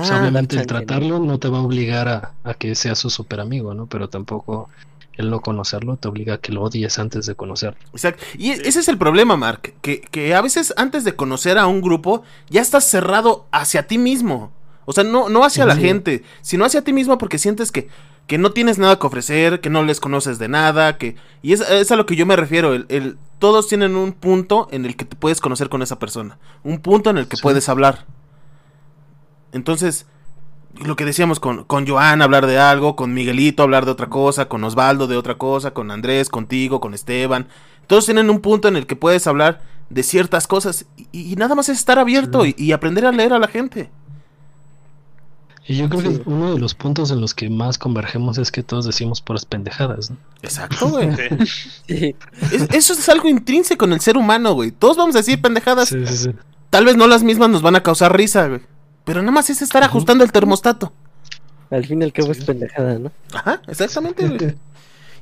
O 0.00 0.04
sea, 0.04 0.16
Ah, 0.16 0.20
obviamente 0.20 0.56
el 0.56 0.66
tratarlo 0.66 1.18
no 1.18 1.38
te 1.38 1.48
va 1.48 1.58
a 1.58 1.62
obligar 1.62 2.08
a, 2.08 2.32
a 2.44 2.54
que 2.54 2.74
sea 2.76 2.94
su 2.94 3.10
super 3.10 3.40
amigo, 3.40 3.74
¿no? 3.74 3.86
Pero 3.86 4.08
tampoco 4.08 4.70
el 5.16 5.30
no 5.30 5.40
conocerlo 5.40 5.96
te 5.96 6.08
obliga 6.08 6.34
a 6.34 6.38
que 6.38 6.52
lo 6.52 6.62
odies 6.62 6.98
antes 6.98 7.26
de 7.26 7.34
conocerlo. 7.34 7.78
Exacto. 7.92 8.24
Y 8.36 8.50
ese 8.50 8.80
es 8.80 8.88
el 8.88 8.98
problema, 8.98 9.36
Mark. 9.36 9.74
Que, 9.80 10.00
que 10.00 10.34
a 10.34 10.40
veces 10.40 10.74
antes 10.76 11.04
de 11.04 11.14
conocer 11.14 11.56
a 11.58 11.66
un 11.66 11.80
grupo, 11.80 12.22
ya 12.50 12.60
estás 12.60 12.84
cerrado 12.88 13.46
hacia 13.52 13.86
ti 13.86 13.98
mismo. 13.98 14.52
O 14.86 14.92
sea, 14.92 15.04
no, 15.04 15.28
no 15.28 15.44
hacia 15.44 15.64
la 15.66 15.76
gente, 15.76 16.24
sino 16.42 16.64
hacia 16.64 16.82
ti 16.82 16.92
mismo 16.92 17.16
porque 17.16 17.38
sientes 17.38 17.72
que, 17.72 17.88
que 18.26 18.36
no 18.38 18.50
tienes 18.52 18.76
nada 18.78 18.98
que 18.98 19.06
ofrecer, 19.06 19.60
que 19.60 19.70
no 19.70 19.82
les 19.82 19.98
conoces 20.00 20.38
de 20.38 20.48
nada, 20.48 20.98
que... 20.98 21.16
Y 21.42 21.52
es, 21.54 21.60
es 21.60 21.90
a 21.90 21.96
lo 21.96 22.04
que 22.06 22.16
yo 22.16 22.26
me 22.26 22.36
refiero. 22.36 22.74
El, 22.74 22.84
el- 22.90 23.16
todos 23.38 23.66
tienen 23.68 23.96
un 23.96 24.12
punto 24.12 24.68
en 24.72 24.84
el 24.84 24.96
que 24.96 25.04
te 25.04 25.16
puedes 25.16 25.40
conocer 25.40 25.68
con 25.68 25.80
esa 25.82 25.98
persona. 25.98 26.38
Un 26.64 26.80
punto 26.80 27.08
en 27.10 27.18
el 27.18 27.28
que 27.28 27.36
Sí. 27.36 27.42
puedes 27.42 27.68
hablar. 27.68 28.04
Entonces, 29.52 30.06
lo 30.84 30.96
que 30.96 31.04
decíamos 31.04 31.40
con, 31.40 31.64
con 31.64 31.86
Joan, 31.86 32.22
hablar 32.22 32.46
de 32.46 32.58
algo, 32.58 32.96
con 32.96 33.12
Miguelito, 33.14 33.62
hablar 33.62 33.84
de 33.84 33.90
otra 33.92 34.08
cosa, 34.08 34.46
con 34.48 34.64
Osvaldo 34.64 35.06
de 35.06 35.16
otra 35.16 35.36
cosa, 35.36 35.72
con 35.72 35.90
Andrés, 35.90 36.28
contigo, 36.28 36.80
con 36.80 36.94
Esteban. 36.94 37.46
Todos 37.86 38.06
tienen 38.06 38.30
un 38.30 38.40
punto 38.40 38.68
en 38.68 38.76
el 38.76 38.86
que 38.86 38.96
puedes 38.96 39.26
hablar 39.26 39.60
de 39.90 40.02
ciertas 40.02 40.46
cosas 40.46 40.86
y, 41.12 41.32
y 41.32 41.36
nada 41.36 41.54
más 41.54 41.68
es 41.68 41.78
estar 41.78 41.98
abierto 41.98 42.46
y, 42.46 42.54
y 42.58 42.72
aprender 42.72 43.04
a 43.06 43.12
leer 43.12 43.32
a 43.34 43.38
la 43.38 43.48
gente. 43.48 43.90
Y 45.66 45.76
yo 45.76 45.88
creo 45.88 46.02
Sí. 46.02 46.18
que 46.18 46.22
uno 46.28 46.54
de 46.54 46.60
los 46.60 46.74
puntos 46.74 47.10
en 47.10 47.20
los 47.22 47.32
que 47.32 47.48
más 47.48 47.78
convergemos 47.78 48.36
es 48.36 48.50
que 48.52 48.62
todos 48.62 48.84
decimos 48.84 49.22
puras 49.22 49.46
pendejadas, 49.46 50.10
¿no? 50.10 50.16
Exacto, 50.42 50.88
güey. 50.88 51.08
Sí. 51.86 52.14
Es- 52.52 52.68
eso 52.70 52.92
es 52.92 53.08
algo 53.08 53.28
intrínseco 53.30 53.86
en 53.86 53.94
el 53.94 54.00
ser 54.00 54.16
humano, 54.18 54.52
güey. 54.52 54.72
Todos 54.72 54.96
vamos 54.98 55.14
a 55.14 55.18
decir 55.18 55.40
pendejadas. 55.40 55.88
Sí, 55.88 56.06
sí, 56.06 56.16
sí. 56.16 56.30
Tal 56.68 56.84
vez 56.84 56.96
no 56.96 57.06
las 57.06 57.22
mismas 57.22 57.48
nos 57.48 57.62
van 57.62 57.76
a 57.76 57.82
causar 57.82 58.14
risa, 58.14 58.48
güey. 58.48 58.60
Pero 59.04 59.20
nada 59.22 59.32
más 59.32 59.50
es 59.50 59.60
estar 59.62 59.82
ajustando 59.82 60.24
el 60.24 60.32
termostato. 60.32 60.92
Al 61.70 61.84
fin 61.86 62.00
y 62.00 62.04
al 62.04 62.12
cabo 62.12 62.32
es 62.32 62.44
pendejada, 62.44 62.98
¿no? 62.98 63.10
Ajá, 63.32 63.60
exactamente. 63.68 64.56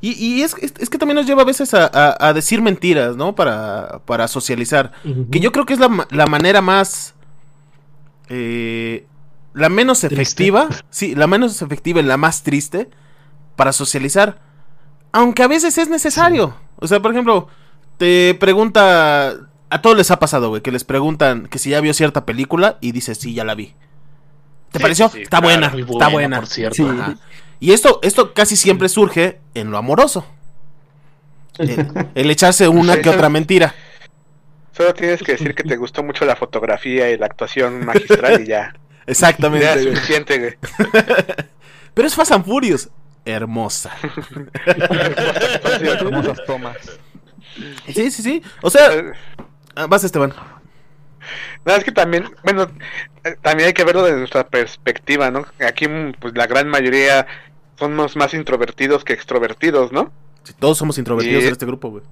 Y, 0.05 0.15
y 0.15 0.43
es, 0.43 0.57
es, 0.61 0.75
es 0.81 0.91
que 0.91 0.99
también 0.99 1.15
nos 1.15 1.27
lleva 1.27 1.43
a 1.43 1.45
veces 1.45 1.75
a, 1.75 1.87
a- 1.87 2.17
a 2.29 2.33
decir 2.33 2.61
mentiras, 2.61 3.15
¿no? 3.15 3.37
Para, 3.37 4.01
para 4.05 4.27
socializar. 4.27 4.91
Que 5.31 5.39
yo 5.39 5.53
creo 5.53 5.65
que 5.65 5.75
es 5.75 5.79
la, 5.79 6.09
la 6.11 6.27
manera 6.27 6.61
más. 6.61 7.15
eh, 8.29 9.07
la 9.55 9.69
menos 9.69 10.01
Triste. 10.01 10.15
efectiva. 10.21 10.69
Sí, 10.91 11.15
la 11.15 11.29
menos 11.29 11.63
efectiva 11.63 12.01
y 12.01 12.03
la 12.03 12.17
más 12.17 12.43
triste. 12.43 12.89
Para 13.55 13.73
socializar. 13.73 14.39
Aunque 15.13 15.45
a 15.45 15.47
veces 15.47 15.79
es 15.79 15.89
necesario. 15.89 16.57
O 16.81 16.89
sea, 16.89 17.01
por 17.01 17.13
ejemplo, 17.13 17.47
te 17.97 18.35
pregunta. 18.41 19.37
A 19.73 19.81
todos 19.83 19.97
les 19.97 20.11
ha 20.11 20.19
pasado, 20.19 20.49
güey, 20.51 20.61
que 20.63 20.71
les 20.71 20.85
preguntan 20.85 21.47
que 21.47 21.59
si 21.59 21.71
ya 21.71 21.81
vio 21.81 21.95
cierta 21.95 22.25
película 22.27 22.79
y 22.81 22.93
dices, 22.93 23.19
sí, 23.19 23.33
ya 23.35 23.45
la 23.45 23.55
vi. 23.55 23.75
¿Te 24.71 24.79
Sí, 24.79 24.83
pareció? 24.83 25.09
sí, 25.09 25.23
está 25.23 25.39
claro, 25.41 25.45
buena, 25.47 25.67
está 25.93 26.09
buena. 26.09 26.37
por 26.39 26.47
cierto. 26.47 26.77
Sí. 26.77 27.17
Y 27.61 27.73
esto, 27.73 28.01
esto 28.03 28.35
casi 28.35 28.57
siempre 28.57 28.89
surge 28.89 29.41
en 29.55 29.71
lo 29.71 29.79
amoroso. 29.79 30.27
El, 31.59 31.87
el 32.15 32.31
echarse 32.31 32.67
una 32.69 33.01
que 33.01 33.11
otra 33.11 33.29
mentira. 33.29 33.75
Solo 34.75 34.95
tienes 34.95 35.23
que 35.23 35.33
decir 35.33 35.55
que 35.55 35.63
te 35.65 35.77
gustó 35.77 36.03
mucho 36.03 36.25
la 36.25 36.35
fotografía 36.35 37.11
y 37.11 37.19
la 37.19 37.27
actuación 37.27 37.85
magistral 37.85 38.43
y 38.43 38.47
ya. 38.47 38.73
Ya 39.05 39.11
Exactamente. 39.11 39.67
es 39.69 39.83
güey. 39.83 39.95
suficiente, 39.97 40.39
güey. 40.39 40.55
Pero 41.95 42.07
es 42.09 42.15
Fast 42.15 42.33
and 42.33 42.45
Furious. 42.45 42.89
Hermosa. 43.25 43.91
Famosas 45.99 46.39
tomas. 46.47 46.77
Sí, 47.93 48.11
sí, 48.11 48.23
sí. 48.23 48.43
O 48.63 48.71
sea, 48.71 48.93
Eh, 48.93 49.13
ah, 49.77 49.87
vas 49.87 50.05
Esteban. 50.05 50.33
No, 51.65 51.75
es 51.77 51.85
que 51.85 51.93
también, 51.93 52.25
bueno, 52.43 52.69
eh, 53.25 53.37
también 53.41 53.69
hay 53.69 53.73
que 53.73 53.85
verlo 53.85 54.03
desde 54.03 54.19
nuestra 54.19 54.47
perspectiva, 54.49 55.31
¿no? 55.31 55.47
Aquí, 55.67 55.87
mm, 55.87 56.15
pues 56.19 56.35
la 56.37 56.47
gran 56.47 56.69
mayoría 56.69 57.27
somos 57.79 58.17
más 58.17 58.35
introvertidos 58.35 59.05
que 59.05 59.13
extrovertidos, 59.13 59.93
¿no? 59.93 60.13
Si 60.43 60.53
todos 60.55 60.79
somos 60.79 60.99
introvertidos 60.99 61.43
Y- 61.45 61.47
en 61.47 61.53
este 61.53 61.67
grupo, 61.67 61.91
güey. 61.91 62.03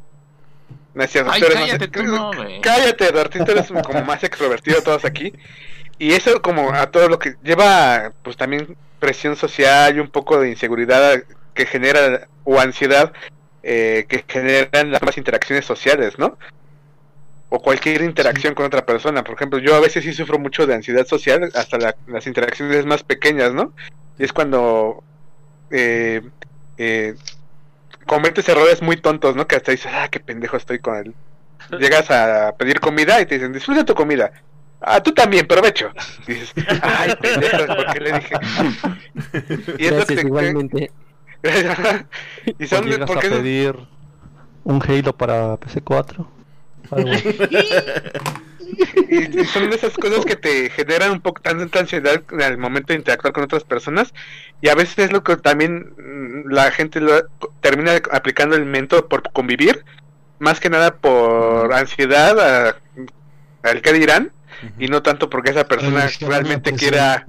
No 0.94 1.02
es 1.04 1.10
cierto, 1.10 1.30
Ay, 1.32 1.40
más 1.42 1.50
cállate 1.52 1.84
ex- 1.84 1.92
tú, 1.92 2.02
no, 2.04 2.32
güey. 2.32 2.60
Cállate, 2.60 3.08
Eduardo, 3.08 3.44
tú 3.44 3.52
eres 3.52 3.68
como 3.84 4.04
más 4.04 4.22
extrovertido 4.24 4.76
de 4.76 4.82
todos 4.82 5.04
aquí. 5.04 5.32
Y 5.98 6.12
eso 6.12 6.40
como 6.42 6.72
a 6.72 6.86
todo 6.90 7.08
lo 7.08 7.18
que 7.18 7.36
lleva, 7.42 8.12
pues 8.22 8.36
también 8.36 8.76
presión 8.98 9.36
social 9.36 9.96
y 9.96 10.00
un 10.00 10.08
poco 10.08 10.40
de 10.40 10.50
inseguridad 10.50 11.22
que 11.54 11.66
genera, 11.66 12.28
o 12.44 12.58
ansiedad, 12.60 13.12
eh, 13.62 14.06
que 14.08 14.24
generan 14.26 14.90
las 14.92 15.02
más 15.02 15.16
interacciones 15.18 15.64
sociales, 15.64 16.18
¿no? 16.18 16.38
O 17.52 17.60
cualquier 17.60 18.02
interacción 18.02 18.54
con 18.54 18.64
otra 18.66 18.86
persona. 18.86 19.24
Por 19.24 19.34
ejemplo, 19.34 19.58
yo 19.58 19.74
a 19.74 19.80
veces 19.80 20.04
sí 20.04 20.12
sufro 20.12 20.38
mucho 20.38 20.66
de 20.66 20.74
ansiedad 20.74 21.04
social, 21.06 21.50
hasta 21.54 21.78
la- 21.78 21.96
las 22.06 22.26
interacciones 22.26 22.86
más 22.86 23.02
pequeñas, 23.02 23.52
¿no? 23.52 23.72
Y 24.18 24.24
es 24.24 24.32
cuando 24.32 25.02
eh, 25.72 26.22
eh, 26.78 27.14
cometes 28.06 28.48
errores 28.48 28.82
muy 28.82 28.96
tontos, 28.96 29.34
¿no? 29.36 29.46
Que 29.46 29.56
hasta 29.56 29.72
dices, 29.72 29.90
ah, 29.92 30.08
qué 30.10 30.20
pendejo 30.20 30.56
estoy 30.56 30.78
con 30.78 30.96
él. 30.96 31.14
Llegas 31.78 32.10
a 32.10 32.54
pedir 32.56 32.80
comida 32.80 33.20
y 33.20 33.26
te 33.26 33.34
dicen, 33.36 33.52
disfruta 33.52 33.84
tu 33.84 33.94
comida. 33.94 34.30
Ah, 34.80 35.02
tú 35.02 35.12
también, 35.12 35.46
provecho. 35.46 35.90
Y 36.26 36.32
dices, 36.34 36.54
ay, 36.82 37.14
pendejo, 37.20 37.66
¿por 37.66 37.92
qué 37.92 38.00
le 38.00 38.12
dije? 38.12 38.34
Y 39.78 39.84
es 39.86 39.90
lo 39.90 39.96
Gracias, 39.98 40.20
que- 40.20 40.26
igualmente. 40.26 40.90
y 42.58 42.64
O 42.64 42.68
son 42.68 42.84
llegas 42.86 43.06
porque 43.06 43.26
a 43.26 43.30
eso- 43.30 43.38
pedir 43.38 43.76
un 44.64 44.82
Halo 44.82 45.12
para 45.16 45.56
PC4. 45.58 46.26
Y, 49.10 49.40
y 49.40 49.44
son 49.46 49.68
de 49.68 49.76
esas 49.76 49.92
cosas 49.94 50.24
que 50.24 50.36
te 50.36 50.70
generan 50.70 51.10
un 51.10 51.20
poco 51.20 51.42
tanta 51.42 51.80
ansiedad 51.80 52.22
al 52.40 52.56
momento 52.56 52.92
de 52.92 53.00
interactuar 53.00 53.32
con 53.32 53.44
otras 53.44 53.64
personas. 53.64 54.14
Y 54.62 54.68
a 54.68 54.74
veces 54.74 54.98
es 54.98 55.12
lo 55.12 55.22
que 55.22 55.36
también 55.36 55.92
mm, 55.98 56.50
la 56.50 56.70
gente 56.70 57.00
lo, 57.00 57.26
termina 57.60 58.00
aplicando 58.12 58.56
el 58.56 58.64
método 58.64 59.08
por 59.08 59.22
convivir 59.32 59.84
más 60.40 60.58
que 60.58 60.70
nada 60.70 60.96
por 60.96 61.72
ansiedad 61.72 62.74
al 63.62 63.82
que 63.82 63.92
dirán 63.92 64.32
y 64.78 64.88
no 64.88 65.02
tanto 65.02 65.30
porque 65.30 65.50
esa 65.50 65.64
persona 65.64 66.08
realmente 66.20 66.70
pues, 66.70 66.82
quiera 66.82 67.24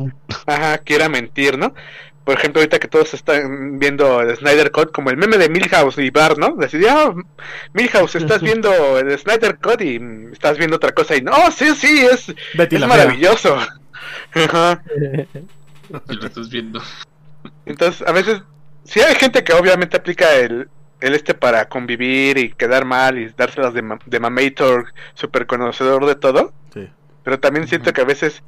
ajá, 0.47 0.77
quiera 0.79 1.09
mentir, 1.09 1.57
¿no? 1.57 1.73
Por 2.23 2.37
ejemplo, 2.37 2.61
ahorita 2.61 2.77
que 2.79 2.87
todos 2.87 3.13
están 3.15 3.79
viendo 3.79 4.21
el 4.21 4.35
Snyder 4.37 4.71
Cut 4.71 4.91
como 4.91 5.09
el 5.09 5.17
meme 5.17 5.37
de 5.37 5.49
Milhouse 5.49 5.97
y 5.97 6.11
Bart, 6.11 6.37
¿no? 6.37 6.55
Decir, 6.55 6.85
ah, 6.87 7.13
Milhouse, 7.73 8.15
estás 8.15 8.41
viendo 8.43 8.99
el 8.99 9.17
Snyder 9.17 9.57
Cut 9.57 9.81
y 9.81 9.99
estás 10.31 10.57
viendo 10.57 10.75
otra 10.75 10.91
cosa 10.91 11.15
y 11.15 11.21
no, 11.21 11.33
sí, 11.51 11.75
sí, 11.75 12.05
es, 12.05 12.33
Betty 12.53 12.75
es 12.75 12.87
maravilloso. 12.87 13.57
Ajá. 14.33 14.83
Lo 15.89 16.25
estás 16.25 16.49
viendo. 16.49 16.81
Entonces, 17.65 18.07
a 18.07 18.11
veces, 18.11 18.41
sí 18.83 19.01
hay 19.01 19.15
gente 19.15 19.43
que 19.43 19.53
obviamente 19.53 19.97
aplica 19.97 20.35
el, 20.35 20.69
el 20.99 21.15
este 21.15 21.33
para 21.33 21.67
convivir 21.67 22.37
y 22.37 22.51
quedar 22.51 22.85
mal 22.85 23.17
y 23.17 23.29
dárselas 23.35 23.73
de, 23.73 23.81
ma- 23.81 23.99
de 24.05 24.19
mamator, 24.19 24.93
super 25.15 25.47
conocedor 25.47 26.05
de 26.05 26.15
todo. 26.15 26.53
Sí. 26.73 26.87
Pero 27.23 27.39
también 27.39 27.67
siento 27.67 27.91
que 27.93 28.01
a 28.01 28.05
veces 28.05 28.43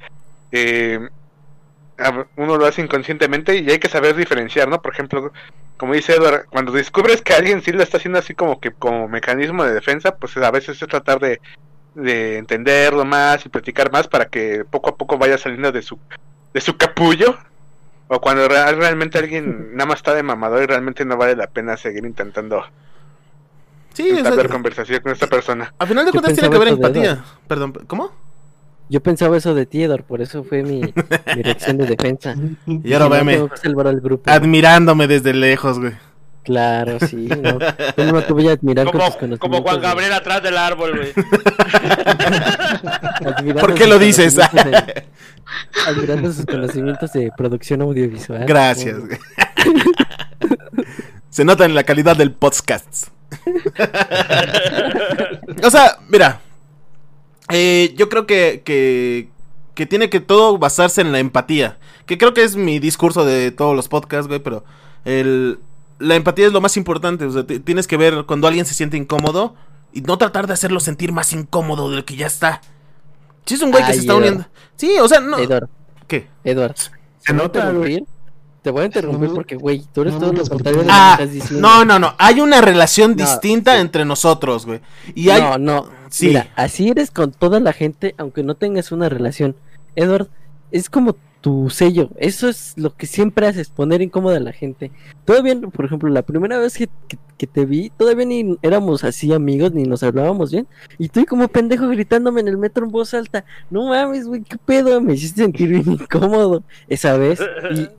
eh, 0.52 1.00
uno 2.36 2.56
lo 2.56 2.66
hace 2.66 2.82
inconscientemente 2.82 3.56
y 3.56 3.70
hay 3.70 3.78
que 3.78 3.88
saber 3.88 4.16
diferenciar, 4.16 4.68
¿no? 4.68 4.82
Por 4.82 4.92
ejemplo, 4.92 5.32
como 5.76 5.94
dice 5.94 6.14
Edward, 6.14 6.46
cuando 6.50 6.72
descubres 6.72 7.22
que 7.22 7.34
alguien 7.34 7.62
sí 7.62 7.72
lo 7.72 7.82
está 7.82 7.98
haciendo 7.98 8.18
así 8.18 8.34
como 8.34 8.58
que 8.60 8.72
como 8.72 9.08
mecanismo 9.08 9.64
de 9.64 9.74
defensa, 9.74 10.16
pues 10.16 10.36
a 10.36 10.50
veces 10.50 10.80
es 10.82 10.88
tratar 10.88 11.20
de, 11.20 11.40
de 11.94 12.38
entenderlo 12.38 13.04
más 13.04 13.46
y 13.46 13.48
platicar 13.48 13.92
más 13.92 14.08
para 14.08 14.26
que 14.26 14.64
poco 14.68 14.90
a 14.90 14.96
poco 14.96 15.18
vaya 15.18 15.38
saliendo 15.38 15.70
de 15.72 15.82
su 15.82 15.98
de 16.52 16.60
su 16.60 16.76
capullo. 16.76 17.36
O 18.08 18.20
cuando 18.20 18.46
real- 18.48 18.76
realmente 18.76 19.18
alguien 19.18 19.70
nada 19.76 19.86
más 19.86 19.96
está 19.98 20.14
de 20.14 20.22
mamador 20.22 20.62
y 20.62 20.66
realmente 20.66 21.04
no 21.04 21.16
vale 21.16 21.36
la 21.36 21.46
pena 21.46 21.76
seguir 21.76 22.04
intentando 22.04 22.64
Sí, 23.92 24.08
entablar 24.08 24.48
conversación 24.48 25.00
con 25.00 25.12
esta 25.12 25.28
persona. 25.28 25.72
a 25.78 25.86
final 25.86 26.04
de 26.04 26.10
cuentas 26.10 26.34
tiene 26.34 26.50
que 26.50 26.56
haber 26.56 26.68
empatía. 26.68 27.24
Perdón, 27.46 27.72
¿cómo? 27.86 28.10
Yo 28.94 29.00
pensaba 29.02 29.36
eso 29.36 29.54
de 29.56 29.66
ti, 29.66 29.82
Edward, 29.82 30.04
por 30.04 30.22
eso 30.22 30.44
fue 30.44 30.62
mi, 30.62 30.80
mi 30.82 31.42
reacción 31.42 31.76
de 31.78 31.86
defensa. 31.86 32.36
Y 32.64 32.92
ahora 32.92 33.06
no, 33.06 33.10
veme 33.10 33.32
tengo 33.34 33.48
que 33.48 33.56
salvar 33.56 33.88
al 33.88 34.00
grupo. 34.00 34.30
admirándome 34.30 35.08
desde 35.08 35.34
lejos, 35.34 35.80
güey. 35.80 35.94
Claro, 36.44 36.98
sí. 37.00 37.26
No. 37.42 37.58
¿Cómo 37.96 38.12
no 38.12 38.22
te 38.22 38.32
voy 38.32 38.46
a 38.48 38.52
admirar 38.52 38.84
con 38.86 38.92
tus 39.00 39.00
Como, 39.00 39.18
conocimientos? 39.18 39.38
como 39.40 39.62
Juan 39.62 39.80
Gabriel 39.80 40.12
atrás 40.12 40.42
del 40.44 40.56
árbol, 40.56 40.96
güey. 40.96 41.12
admirando 43.26 43.60
¿Por 43.60 43.74
qué 43.74 43.88
lo 43.88 43.98
dices? 43.98 44.36
de- 44.36 45.04
admirando 45.88 46.32
sus 46.32 46.46
conocimientos 46.46 47.12
de 47.14 47.32
producción 47.36 47.82
audiovisual. 47.82 48.44
Gracias, 48.46 48.96
güey. 49.00 49.18
Se 51.30 51.44
nota 51.44 51.64
en 51.64 51.74
la 51.74 51.82
calidad 51.82 52.16
del 52.16 52.30
podcast. 52.30 53.08
o 55.64 55.70
sea, 55.70 55.96
mira. 56.08 56.40
Eh, 57.50 57.94
yo 57.96 58.08
creo 58.08 58.26
que, 58.26 58.62
que 58.64 59.28
que 59.74 59.86
tiene 59.86 60.08
que 60.08 60.20
todo 60.20 60.56
basarse 60.58 61.00
en 61.00 61.12
la 61.12 61.18
empatía. 61.18 61.78
Que 62.06 62.18
creo 62.18 62.34
que 62.34 62.44
es 62.44 62.56
mi 62.56 62.78
discurso 62.78 63.24
de 63.24 63.50
todos 63.50 63.74
los 63.74 63.88
podcasts, 63.88 64.28
güey, 64.28 64.40
pero 64.40 64.64
el, 65.04 65.58
la 65.98 66.14
empatía 66.14 66.46
es 66.46 66.52
lo 66.52 66.60
más 66.60 66.76
importante. 66.76 67.24
O 67.24 67.30
sea, 67.32 67.46
tienes 67.46 67.86
que 67.86 67.96
ver 67.96 68.24
cuando 68.26 68.46
alguien 68.46 68.66
se 68.66 68.74
siente 68.74 68.96
incómodo 68.96 69.54
y 69.92 70.00
no 70.02 70.18
tratar 70.18 70.46
de 70.46 70.52
hacerlo 70.52 70.80
sentir 70.80 71.12
más 71.12 71.32
incómodo 71.32 71.90
de 71.90 71.96
lo 71.96 72.04
que 72.04 72.16
ya 72.16 72.26
está. 72.26 72.60
Si 73.46 73.54
es 73.54 73.62
un 73.62 73.70
güey 73.70 73.84
que 73.84 73.92
se 73.92 74.00
está 74.00 74.12
Edward. 74.12 74.24
uniendo. 74.26 74.46
Sí, 74.76 74.96
o 75.00 75.08
sea, 75.08 75.20
no. 75.20 75.38
Edward, 75.38 75.68
¿Qué? 76.06 76.28
Edward. 76.44 76.76
Se 77.18 77.32
nota, 77.32 77.70
güey. 77.72 78.04
Te 78.64 78.70
voy 78.70 78.82
a 78.82 78.86
interrumpir 78.86 79.28
No, 79.28 79.34
porque, 79.34 79.56
güey, 79.56 79.84
tú 79.92 80.00
eres 80.00 80.14
no, 80.14 80.20
todo 80.20 80.32
no, 80.32 80.38
lo 80.38 80.46
contrario 80.48 80.80
de 80.80 80.86
lo 80.86 80.92
Ah, 80.92 81.14
que 81.18 81.22
estás 81.24 81.34
diciendo. 81.34 81.68
no, 81.68 81.84
no, 81.84 81.98
no. 81.98 82.14
Hay 82.16 82.40
una 82.40 82.62
relación 82.62 83.10
No, 83.10 83.16
distinta 83.16 83.74
sí. 83.74 83.80
entre 83.82 84.06
nosotros, 84.06 84.64
güey. 84.64 84.80
Y 85.14 85.28
hay. 85.28 85.42
No, 85.42 85.58
no. 85.58 85.86
Sí. 86.08 86.28
Mira, 86.28 86.48
así 86.56 86.88
eres 86.88 87.10
con 87.10 87.30
toda 87.30 87.60
la 87.60 87.74
gente, 87.74 88.14
aunque 88.16 88.42
no 88.42 88.54
tengas 88.54 88.90
una 88.90 89.10
relación. 89.10 89.54
Edward, 89.96 90.28
es 90.72 90.88
como 90.88 91.16
tu 91.44 91.68
sello. 91.68 92.08
Eso 92.16 92.48
es 92.48 92.72
lo 92.78 92.96
que 92.96 93.06
siempre 93.06 93.46
haces, 93.46 93.68
poner 93.68 94.00
incómoda 94.00 94.38
a 94.38 94.40
la 94.40 94.52
gente. 94.52 94.90
Todavía, 95.26 95.54
por 95.60 95.84
ejemplo, 95.84 96.08
la 96.08 96.22
primera 96.22 96.58
vez 96.58 96.78
que, 96.78 96.88
que- 97.06 97.18
que 97.36 97.46
te 97.46 97.66
vi, 97.66 97.90
todavía 97.98 98.24
ni 98.24 98.56
éramos 98.62 99.04
así 99.04 99.30
amigos, 99.34 99.72
ni 99.74 99.82
nos 99.82 100.02
hablábamos 100.02 100.52
bien. 100.52 100.66
Y 100.98 101.08
tú 101.10 101.26
como 101.26 101.48
pendejo 101.48 101.86
gritándome 101.88 102.40
en 102.40 102.48
el 102.48 102.56
metro 102.56 102.86
en 102.86 102.92
voz 102.92 103.12
alta. 103.12 103.44
No 103.68 103.88
mames, 103.88 104.26
güey, 104.26 104.40
qué 104.42 104.56
pedo. 104.56 105.02
Me 105.02 105.12
hiciste 105.12 105.42
sentir 105.42 105.68
bien 105.68 105.84
incómodo 106.00 106.62
esa 106.88 107.18
vez. 107.18 107.40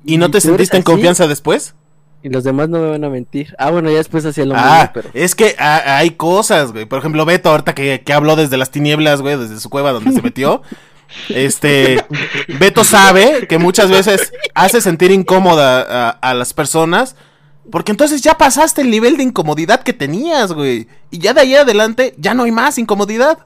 ¿Y 0.03 0.17
no 0.17 0.31
te 0.31 0.41
sentiste 0.41 0.77
en 0.77 0.81
así, 0.81 0.91
confianza 0.91 1.27
después? 1.27 1.75
Y 2.23 2.29
los 2.29 2.43
demás 2.43 2.67
no 2.69 2.79
me 2.79 2.89
van 2.89 3.03
a 3.03 3.09
mentir. 3.09 3.53
Ah, 3.59 3.69
bueno, 3.69 3.91
ya 3.91 3.97
después 3.97 4.25
hacía 4.25 4.45
lo 4.45 4.55
Ah, 4.57 4.77
mismo, 4.79 4.91
pero... 4.95 5.09
es 5.13 5.35
que 5.35 5.53
hay 5.59 6.09
cosas, 6.11 6.71
güey. 6.71 6.85
Por 6.85 6.97
ejemplo, 6.97 7.23
Beto, 7.25 7.49
ahorita 7.51 7.75
que, 7.75 8.01
que 8.03 8.13
habló 8.13 8.35
desde 8.35 8.57
las 8.57 8.71
tinieblas, 8.71 9.21
güey, 9.21 9.37
desde 9.37 9.59
su 9.59 9.69
cueva 9.69 9.91
donde 9.91 10.11
se 10.13 10.21
metió. 10.23 10.63
Este, 11.29 12.03
Beto 12.59 12.83
sabe 12.83 13.47
que 13.47 13.57
muchas 13.57 13.89
veces 13.89 14.33
hace 14.53 14.81
sentir 14.81 15.11
incómoda 15.11 15.81
a, 15.81 16.09
a 16.09 16.33
las 16.33 16.53
personas. 16.53 17.15
Porque 17.71 17.91
entonces 17.91 18.21
ya 18.21 18.37
pasaste 18.37 18.81
el 18.81 18.91
nivel 18.91 19.17
de 19.17 19.23
incomodidad 19.23 19.81
que 19.81 19.91
tenías, 19.93 20.51
güey. 20.53 20.87
Y 21.09 21.17
ya 21.17 21.33
de 21.33 21.41
ahí 21.41 21.55
adelante 21.55 22.13
ya 22.19 22.35
no 22.35 22.43
hay 22.43 22.51
más 22.51 22.77
incomodidad. 22.77 23.39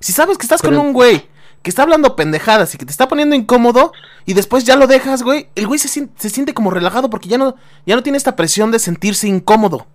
Si 0.00 0.12
sabes 0.12 0.36
que 0.36 0.42
estás 0.44 0.60
Pero- 0.60 0.76
con 0.76 0.86
un 0.88 0.92
güey 0.92 1.26
que 1.62 1.70
está 1.70 1.82
hablando 1.82 2.14
pendejadas 2.14 2.74
y 2.74 2.78
que 2.78 2.84
te 2.84 2.92
está 2.92 3.08
poniendo 3.08 3.34
incómodo 3.34 3.92
y 4.26 4.34
después 4.34 4.64
ya 4.64 4.76
lo 4.76 4.86
dejas, 4.86 5.22
güey, 5.22 5.48
el 5.54 5.66
güey 5.66 5.78
se, 5.78 5.88
sien- 5.88 6.10
se 6.18 6.28
siente 6.30 6.52
como 6.54 6.70
relajado 6.70 7.08
porque 7.10 7.28
ya 7.28 7.36
no, 7.38 7.56
ya 7.86 7.96
no 7.96 8.02
tiene 8.02 8.18
esta 8.18 8.36
presión 8.36 8.70
de 8.70 8.78
sentirse 8.78 9.26
incómodo. 9.26 9.86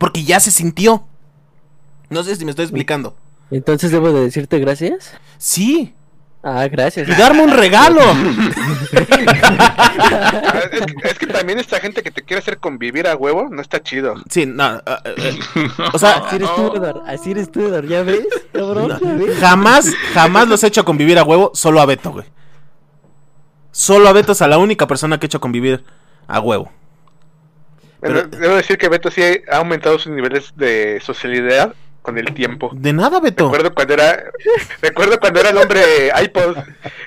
Porque 0.00 0.24
ya 0.24 0.40
se 0.40 0.50
sintió. 0.50 1.06
No 2.10 2.24
sé 2.24 2.34
si 2.36 2.44
me 2.44 2.50
estoy 2.50 2.64
explicando. 2.64 3.16
Entonces 3.52 3.92
debo 3.92 4.12
de 4.12 4.22
decirte 4.22 4.58
gracias. 4.58 5.12
Sí. 5.38 5.94
Ah, 6.42 6.68
gracias. 6.68 7.08
Y 7.08 7.12
darme 7.12 7.42
un 7.42 7.50
regalo. 7.50 8.00
Es, 8.92 9.06
que, 9.08 9.26
es 11.08 11.18
que 11.18 11.26
también 11.26 11.58
esta 11.58 11.80
gente 11.80 12.02
que 12.02 12.10
te 12.10 12.22
quiere 12.22 12.40
hacer 12.40 12.58
convivir 12.58 13.06
a 13.08 13.16
huevo 13.16 13.48
no 13.50 13.60
está 13.60 13.82
chido. 13.82 14.14
Sí, 14.30 14.46
no. 14.46 14.62
ah, 14.62 14.82
ah, 14.86 15.02
ah, 15.04 15.90
o 15.92 15.98
sea, 15.98 16.10
Así 16.12 16.36
eres 16.36 16.54
tú, 16.54 16.72
Edward. 16.76 17.02
Así 17.06 17.30
eres 17.32 17.50
tú. 17.50 17.82
¿Ya 17.86 18.02
ves, 18.02 18.26
cabrón? 18.52 18.98
¿Ya 19.02 19.12
ves? 19.14 19.38
jamás, 19.38 19.92
jamás 20.14 20.48
los 20.48 20.62
he 20.62 20.68
hecho 20.68 20.84
convivir 20.84 21.18
a 21.18 21.24
huevo, 21.24 21.50
solo 21.54 21.80
a 21.80 21.86
Beto, 21.86 22.12
güey. 22.12 22.26
Solo 23.72 24.08
a 24.08 24.12
Beto 24.12 24.32
es 24.32 24.42
a 24.42 24.48
la 24.48 24.58
única 24.58 24.86
persona 24.86 25.18
que 25.18 25.26
he 25.26 25.28
hecho 25.28 25.40
convivir 25.40 25.84
a 26.26 26.40
huevo. 26.40 26.72
Pero- 28.00 28.28
debo 28.28 28.54
decir 28.54 28.78
que 28.78 28.88
Beto 28.88 29.10
sí 29.10 29.22
ha 29.50 29.56
aumentado 29.56 29.98
sus 29.98 30.12
niveles 30.12 30.52
de 30.56 31.00
socialidad 31.04 31.74
con 32.02 32.18
el 32.18 32.32
tiempo. 32.34 32.70
De 32.74 32.92
nada, 32.92 33.20
Beto. 33.20 33.44
Recuerdo 33.46 33.74
cuando 33.74 33.94
era 33.94 34.24
recuerdo 34.82 35.20
cuando 35.20 35.40
era 35.40 35.50
el 35.50 35.58
hombre 35.58 36.10
iPod 36.22 36.56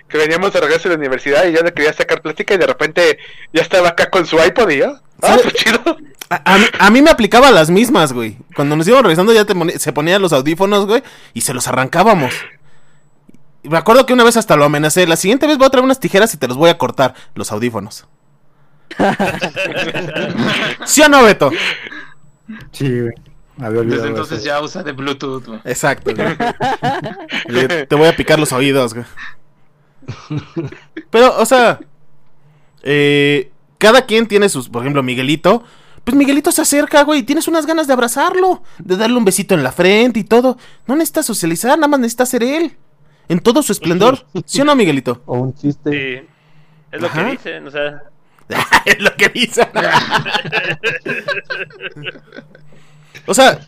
que 0.08 0.18
veníamos 0.18 0.54
de 0.54 0.60
regreso 0.62 0.89
de 0.89 0.96
la 0.96 1.00
universidad 1.00 1.46
y 1.46 1.54
yo 1.54 1.62
le 1.62 1.74
quería 1.74 1.94
sacar 1.94 2.22
plática 2.22 2.54
y 2.54 2.58
de 2.58 2.68
repente 2.68 3.18
ya 3.54 3.62
estaba 3.62 3.89
acá 3.89 4.10
con 4.10 4.26
su 4.26 4.38
iPod 4.38 4.70
y 4.70 4.78
yo, 4.78 5.00
ah, 5.22 5.38
pues 5.42 5.54
chido. 5.56 5.98
A, 6.30 6.54
a 6.54 6.58
mí, 6.58 6.66
a 6.80 6.89
mí 6.92 7.02
me 7.02 7.10
aplicaba 7.10 7.52
las 7.52 7.70
mismas, 7.70 8.14
güey. 8.14 8.38
Cuando 8.56 8.76
nos 8.76 8.88
íbamos 8.88 9.04
revisando 9.04 9.34
ya 9.34 9.46
te 9.46 9.80
se 9.80 9.92
ponían 9.94 10.22
los 10.22 10.34
audífonos, 10.34 10.86
güey, 10.86 11.04
y 11.34 11.42
se 11.42 11.54
los 11.54 11.68
arrancábamos. 11.68 12.34
Me 13.64 13.78
acuerdo 13.78 14.06
que 14.06 14.14
una 14.14 14.24
vez 14.24 14.38
hasta 14.38 14.56
lo 14.56 14.66
amenacé. 14.66 15.06
La 15.08 15.16
siguiente 15.16 15.48
vez 15.48 15.58
voy 15.58 15.68
a 15.68 15.70
traer 15.70 15.86
unas 15.86 16.00
tijeras 16.00 16.34
y 16.34 16.38
te 16.38 16.48
los 16.48 16.58
voy 16.58 16.70
a 16.70 16.78
cortar, 16.78 17.14
los 17.36 17.52
audífonos. 17.52 18.08
¿Sí 20.86 21.02
o 21.02 21.10
no, 21.10 21.24
Beto? 21.24 21.52
Sí, 22.72 23.02
güey. 23.02 23.14
Había 23.58 23.82
olvidado 23.82 24.02
Desde 24.04 24.08
entonces 24.10 24.38
eso. 24.39 24.45
ya 24.47 24.62
usa 24.62 24.84
de 24.84 24.91
Bluetooth. 24.93 25.45
güey. 25.45 25.60
Exacto, 25.66 26.12
güey. 26.16 26.36
Le- 27.68 27.86
Te 27.86 27.95
voy 27.95 28.08
a 28.08 28.16
picar 28.16 28.39
los 28.39 28.52
oídos, 28.54 28.93
güey. 28.93 29.06
Pero, 31.10 31.38
o 31.38 31.45
sea, 31.45 31.80
eh, 32.84 33.52
cada 33.78 34.06
quien 34.06 34.28
tiene 34.28 34.49
sus, 34.49 34.70
por 34.70 34.82
ejemplo, 34.84 35.04
Miguelito. 35.04 35.64
Pues 36.04 36.16
Miguelito 36.18 36.52
se 36.52 36.62
acerca, 36.64 37.04
güey, 37.04 37.20
y 37.20 37.24
tienes 37.24 37.47
unas 37.47 37.68
ganas 37.68 37.86
de 37.86 37.93
abrazarlo, 37.93 38.64
de 38.80 38.97
darle 38.97 39.18
un 39.18 39.26
besito 39.26 39.54
en 39.54 39.62
la 39.64 39.72
frente 39.72 40.20
y 40.20 40.24
todo. 40.24 40.58
No 40.88 40.95
necesitas 40.95 41.28
socializar, 41.28 41.78
nada 41.78 41.88
más 41.89 41.99
necesita 41.99 42.26
ser 42.26 42.41
él. 42.43 42.76
En 43.30 43.39
todo 43.39 43.62
su 43.62 43.72
esplendor. 43.72 44.26
¿Sí 44.45 44.62
o 44.62 44.66
no, 44.66 44.76
Miguelito? 44.76 45.22
O 45.28 45.38
un 45.38 45.54
chiste. 45.54 45.91
Sí. 46.22 46.28
Es 46.91 47.02
lo 47.02 47.08
Ajá. 47.08 47.26
que 47.26 47.32
dicen, 47.34 47.68
o 47.68 47.72
sea. 47.72 48.02
es 48.86 48.99
lo 48.99 49.14
que 49.16 49.30
dice. 49.30 49.62
o 53.26 53.34
sea, 53.34 53.67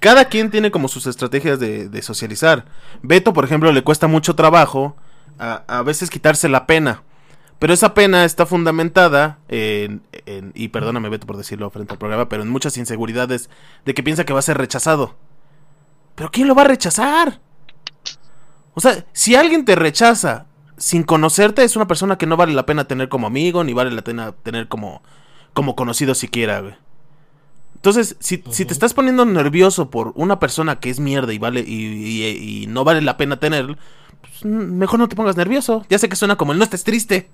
cada 0.00 0.26
quien 0.26 0.50
tiene 0.50 0.70
como 0.70 0.88
sus 0.88 1.06
estrategias 1.06 1.58
de, 1.58 2.02
socializar. 2.02 2.64
Beto, 3.02 3.32
por 3.32 3.44
ejemplo, 3.44 3.72
le 3.72 3.82
cuesta 3.82 4.06
mucho 4.06 4.34
trabajo 4.34 4.96
a, 5.38 5.62
a 5.66 5.82
veces 5.82 6.10
quitarse 6.10 6.48
la 6.48 6.66
pena. 6.66 7.02
Pero 7.58 7.74
esa 7.74 7.92
pena 7.92 8.24
está 8.24 8.46
fundamentada 8.46 9.38
en, 9.48 10.02
en- 10.26 10.52
y 10.54 10.68
perdóname 10.68 11.08
Beto 11.08 11.26
por 11.26 11.36
decirlo 11.36 11.70
frente 11.70 11.92
al 11.92 11.98
programa, 11.98 12.28
pero 12.28 12.44
en 12.44 12.48
muchas 12.50 12.76
inseguridades 12.78 13.50
de 13.84 13.94
que 13.94 14.04
piensa 14.04 14.24
que 14.24 14.32
va 14.32 14.38
a 14.38 14.42
ser 14.42 14.58
rechazado. 14.58 15.16
¿Pero 16.14 16.30
quién 16.30 16.46
lo 16.46 16.54
va 16.54 16.62
a 16.62 16.66
rechazar? 16.66 17.40
O 18.74 18.80
sea, 18.80 19.04
si 19.12 19.34
alguien 19.34 19.64
te 19.64 19.74
rechaza 19.74 20.46
sin 20.76 21.02
conocerte, 21.02 21.64
es 21.64 21.74
una 21.74 21.88
persona 21.88 22.16
que 22.16 22.26
no 22.26 22.36
vale 22.36 22.52
la 22.52 22.64
pena 22.66 22.84
tener 22.86 23.08
como 23.08 23.26
amigo, 23.26 23.64
ni 23.64 23.72
vale 23.72 23.90
la 23.90 24.02
pena 24.02 24.30
tener 24.30 24.68
como, 24.68 25.02
como 25.52 25.74
conocido 25.74 26.14
siquiera, 26.14 26.60
güey. 26.60 26.74
Entonces, 27.78 28.16
si, 28.18 28.42
si 28.50 28.64
te 28.64 28.72
estás 28.72 28.92
poniendo 28.92 29.24
nervioso 29.24 29.88
por 29.88 30.12
una 30.16 30.40
persona 30.40 30.80
que 30.80 30.90
es 30.90 30.98
mierda 31.00 31.32
y 31.32 31.38
vale 31.38 31.60
y, 31.60 31.84
y- 32.24 32.62
y 32.62 32.66
no 32.66 32.82
vale 32.84 33.00
la 33.02 33.16
pena 33.16 33.38
tener, 33.38 33.78
pues, 34.20 34.44
mejor 34.44 34.98
no 34.98 35.08
te 35.08 35.14
pongas 35.16 35.36
nervioso. 35.36 35.86
Ya 35.88 35.98
sé 35.98 36.08
que 36.08 36.16
suena 36.16 36.36
como 36.36 36.52
el 36.52 36.58
no 36.58 36.64
estés 36.64 36.82
triste. 36.84 37.30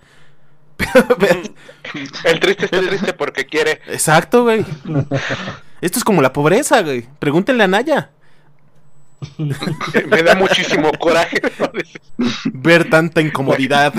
El 2.24 2.40
triste 2.40 2.64
está 2.66 2.80
triste 2.80 3.12
porque 3.14 3.47
quiere. 3.47 3.80
exacto, 3.88 4.42
güey. 4.42 4.64
Esto 5.80 5.99
es 5.99 6.05
como 6.05 6.20
la 6.22 6.32
pobreza, 6.32 6.82
güey. 6.82 7.07
Pregúntenle 7.18 7.64
a 7.64 7.68
Naya. 7.68 8.11
Me 10.11 10.22
da 10.22 10.34
muchísimo 10.34 10.90
coraje. 10.99 11.40
Ver 12.53 12.90
tanta 12.90 13.20
incomodidad. 13.22 13.95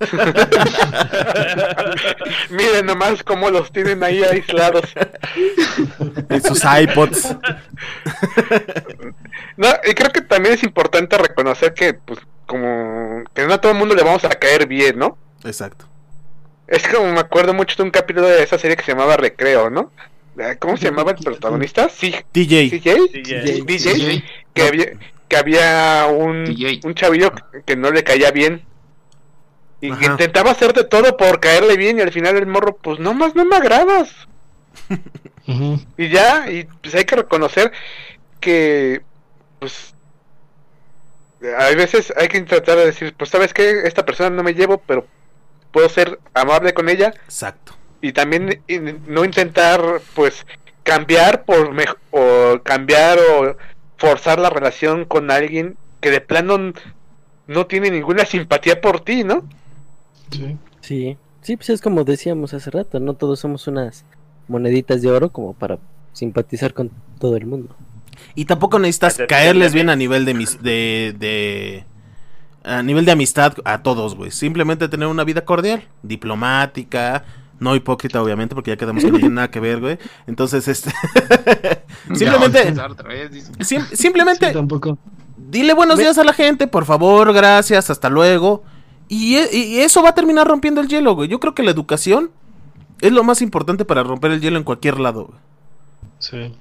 Miren 2.50 2.86
nomás 2.86 3.22
cómo 3.22 3.50
los 3.50 3.72
tienen 3.72 4.02
ahí 4.02 4.22
aislados. 4.22 4.84
en 6.28 6.42
sus 6.42 6.62
iPods. 6.64 7.36
No, 9.56 9.68
y 9.88 9.94
creo 9.94 10.12
que 10.12 10.22
también 10.22 10.54
es 10.54 10.62
importante 10.62 11.18
reconocer 11.18 11.74
que, 11.74 11.94
pues, 11.94 12.20
como 12.46 13.24
que 13.34 13.46
no 13.46 13.54
a 13.54 13.60
todo 13.60 13.72
el 13.72 13.78
mundo 13.78 13.94
le 13.94 14.02
vamos 14.02 14.24
a 14.24 14.30
caer 14.30 14.66
bien, 14.66 14.98
¿no? 14.98 15.18
Exacto. 15.44 15.86
Es 16.66 16.86
como 16.86 17.12
me 17.12 17.20
acuerdo 17.20 17.54
mucho 17.54 17.76
de 17.76 17.82
un 17.82 17.90
capítulo 17.90 18.26
de 18.26 18.42
esa 18.42 18.58
serie 18.58 18.76
que 18.76 18.84
se 18.84 18.92
llamaba 18.92 19.16
Recreo, 19.16 19.70
¿no? 19.70 19.90
Eh, 20.38 20.56
¿Cómo 20.58 20.76
se 20.76 20.84
llamaba 20.84 21.12
el 21.12 21.16
protagonista? 21.16 21.88
Sí, 21.88 22.14
DJ. 22.32 22.70
DJ. 22.70 23.62
DJ, 23.64 24.24
que 24.54 24.62
había, 24.62 24.86
que 25.28 25.36
había 25.36 26.06
un, 26.10 26.44
un 26.84 26.94
chavillo 26.94 27.32
que 27.66 27.76
no 27.76 27.90
le 27.90 28.04
caía 28.04 28.30
bien. 28.30 28.62
Y 29.80 29.92
Ajá. 29.92 30.04
intentaba 30.06 30.50
hacer 30.50 30.72
de 30.72 30.84
todo 30.84 31.16
por 31.16 31.38
caerle 31.40 31.76
bien 31.76 31.98
y 31.98 32.02
al 32.02 32.12
final 32.12 32.36
el 32.36 32.46
morro, 32.46 32.76
pues 32.76 32.98
no 32.98 33.14
más 33.14 33.34
no 33.34 33.44
me 33.44 33.56
agradas. 33.56 34.10
Y 35.96 36.10
ya, 36.10 36.50
y 36.50 36.64
pues 36.82 36.94
hay 36.94 37.06
que 37.06 37.16
reconocer 37.16 37.72
que, 38.38 39.00
pues, 39.58 39.94
hay 41.56 41.74
veces 41.74 42.12
hay 42.16 42.28
que 42.28 42.40
tratar 42.42 42.76
de 42.76 42.86
decir, 42.86 43.14
pues 43.16 43.30
sabes 43.30 43.54
que 43.54 43.82
esta 43.86 44.04
persona 44.04 44.30
no 44.30 44.42
me 44.42 44.54
llevo, 44.54 44.78
pero 44.78 45.06
puedo 45.70 45.88
ser 45.88 46.18
amable 46.34 46.74
con 46.74 46.88
ella 46.88 47.14
Exacto. 47.24 47.74
y 48.00 48.12
también 48.12 48.62
no 49.06 49.24
intentar, 49.24 49.80
pues, 50.14 50.46
cambiar 50.82 51.44
por 51.44 51.72
mej- 51.72 51.96
o 52.10 52.60
cambiar 52.62 53.18
o 53.18 53.56
forzar 53.96 54.38
la 54.38 54.50
relación 54.50 55.04
con 55.04 55.30
alguien 55.30 55.76
que 56.00 56.10
de 56.10 56.20
plano 56.20 56.72
no 57.46 57.66
tiene 57.66 57.90
ninguna 57.90 58.24
simpatía 58.24 58.80
por 58.80 59.00
ti, 59.00 59.24
¿no? 59.24 59.48
Sí. 60.30 60.56
Sí, 60.80 61.16
sí, 61.42 61.56
pues 61.56 61.70
es 61.70 61.80
como 61.80 62.04
decíamos 62.04 62.54
hace 62.54 62.70
rato, 62.70 63.00
no 63.00 63.14
todos 63.14 63.40
somos 63.40 63.66
unas 63.66 64.04
moneditas 64.48 65.02
de 65.02 65.10
oro 65.10 65.30
como 65.30 65.52
para 65.54 65.78
simpatizar 66.12 66.72
con 66.74 66.90
todo 67.18 67.36
el 67.36 67.46
mundo. 67.46 67.74
Y 68.34 68.46
tampoco 68.46 68.78
necesitas 68.78 69.18
caerles 69.28 69.72
bien 69.74 69.90
a 69.90 69.96
nivel 69.96 70.24
de 70.24 70.34
mis. 70.34 70.62
de. 70.62 71.14
de. 71.18 71.84
a 72.64 72.82
nivel 72.82 73.04
de 73.04 73.12
amistad 73.12 73.54
a 73.64 73.82
todos, 73.82 74.14
güey. 74.16 74.30
Simplemente 74.30 74.88
tener 74.88 75.06
una 75.08 75.24
vida 75.24 75.44
cordial, 75.44 75.84
diplomática, 76.02 77.24
no 77.60 77.74
hipócrita, 77.76 78.20
obviamente, 78.22 78.54
porque 78.54 78.72
ya 78.72 78.76
quedamos 78.76 79.04
que 79.04 79.10
no 79.12 79.18
tiene 79.18 79.34
nada 79.36 79.50
que 79.50 79.60
ver, 79.60 79.80
güey. 79.80 79.98
Entonces, 80.26 80.66
este. 80.68 80.90
simplemente. 82.14 82.72
Sim- 83.60 83.86
simplemente. 83.92 84.48
Sí, 84.48 84.52
tampoco. 84.52 84.98
Dile 85.36 85.72
buenos 85.74 85.98
días 85.98 86.18
a 86.18 86.24
la 86.24 86.32
gente, 86.32 86.66
por 86.66 86.84
favor, 86.84 87.32
gracias, 87.32 87.88
hasta 87.90 88.10
luego. 88.10 88.64
Y, 89.08 89.36
e- 89.36 89.56
y 89.56 89.80
eso 89.80 90.02
va 90.02 90.10
a 90.10 90.14
terminar 90.14 90.46
rompiendo 90.46 90.80
el 90.80 90.88
hielo, 90.88 91.14
güey. 91.14 91.28
Yo 91.28 91.40
creo 91.40 91.54
que 91.54 91.62
la 91.62 91.70
educación 91.70 92.30
es 93.00 93.12
lo 93.12 93.24
más 93.24 93.40
importante 93.42 93.84
para 93.84 94.02
romper 94.02 94.32
el 94.32 94.40
hielo 94.40 94.58
en 94.58 94.64
cualquier 94.64 95.00
lado, 95.00 95.26
güey. 95.26 95.38
Sí. 96.18 96.54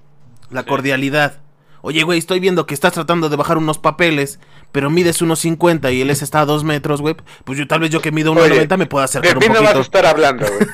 La 0.50 0.64
cordialidad. 0.64 1.40
Oye, 1.82 2.04
güey, 2.04 2.18
estoy 2.20 2.40
viendo 2.40 2.66
que 2.66 2.74
estás 2.74 2.94
tratando 2.94 3.30
de 3.30 3.36
bajar 3.36 3.58
unos 3.58 3.78
papeles, 3.78 4.40
pero 4.72 4.90
mides 4.90 5.22
unos 5.22 5.40
50 5.40 5.92
y 5.92 6.02
él 6.02 6.10
es 6.10 6.22
está 6.22 6.42
a 6.42 6.46
2 6.46 6.64
metros, 6.64 7.02
güey. 7.02 7.16
Pues 7.44 7.58
yo 7.60 7.68
tal 7.68 7.80
vez 7.82 7.90
yo 7.92 8.02
que 8.02 8.12
mido 8.12 8.32
Oye, 8.34 8.66
1,90 8.68 8.78
me 8.78 8.86
puedo 8.88 9.02
De 9.02 9.06
acercar 9.06 9.38
un 9.38 9.40
mí 9.44 9.48
no 9.48 9.54
vas 9.62 9.62
a 9.62 9.74
poquito. 9.74 9.82
estar 9.82 10.06
hablando, 10.06 10.46
güey. 10.48 10.68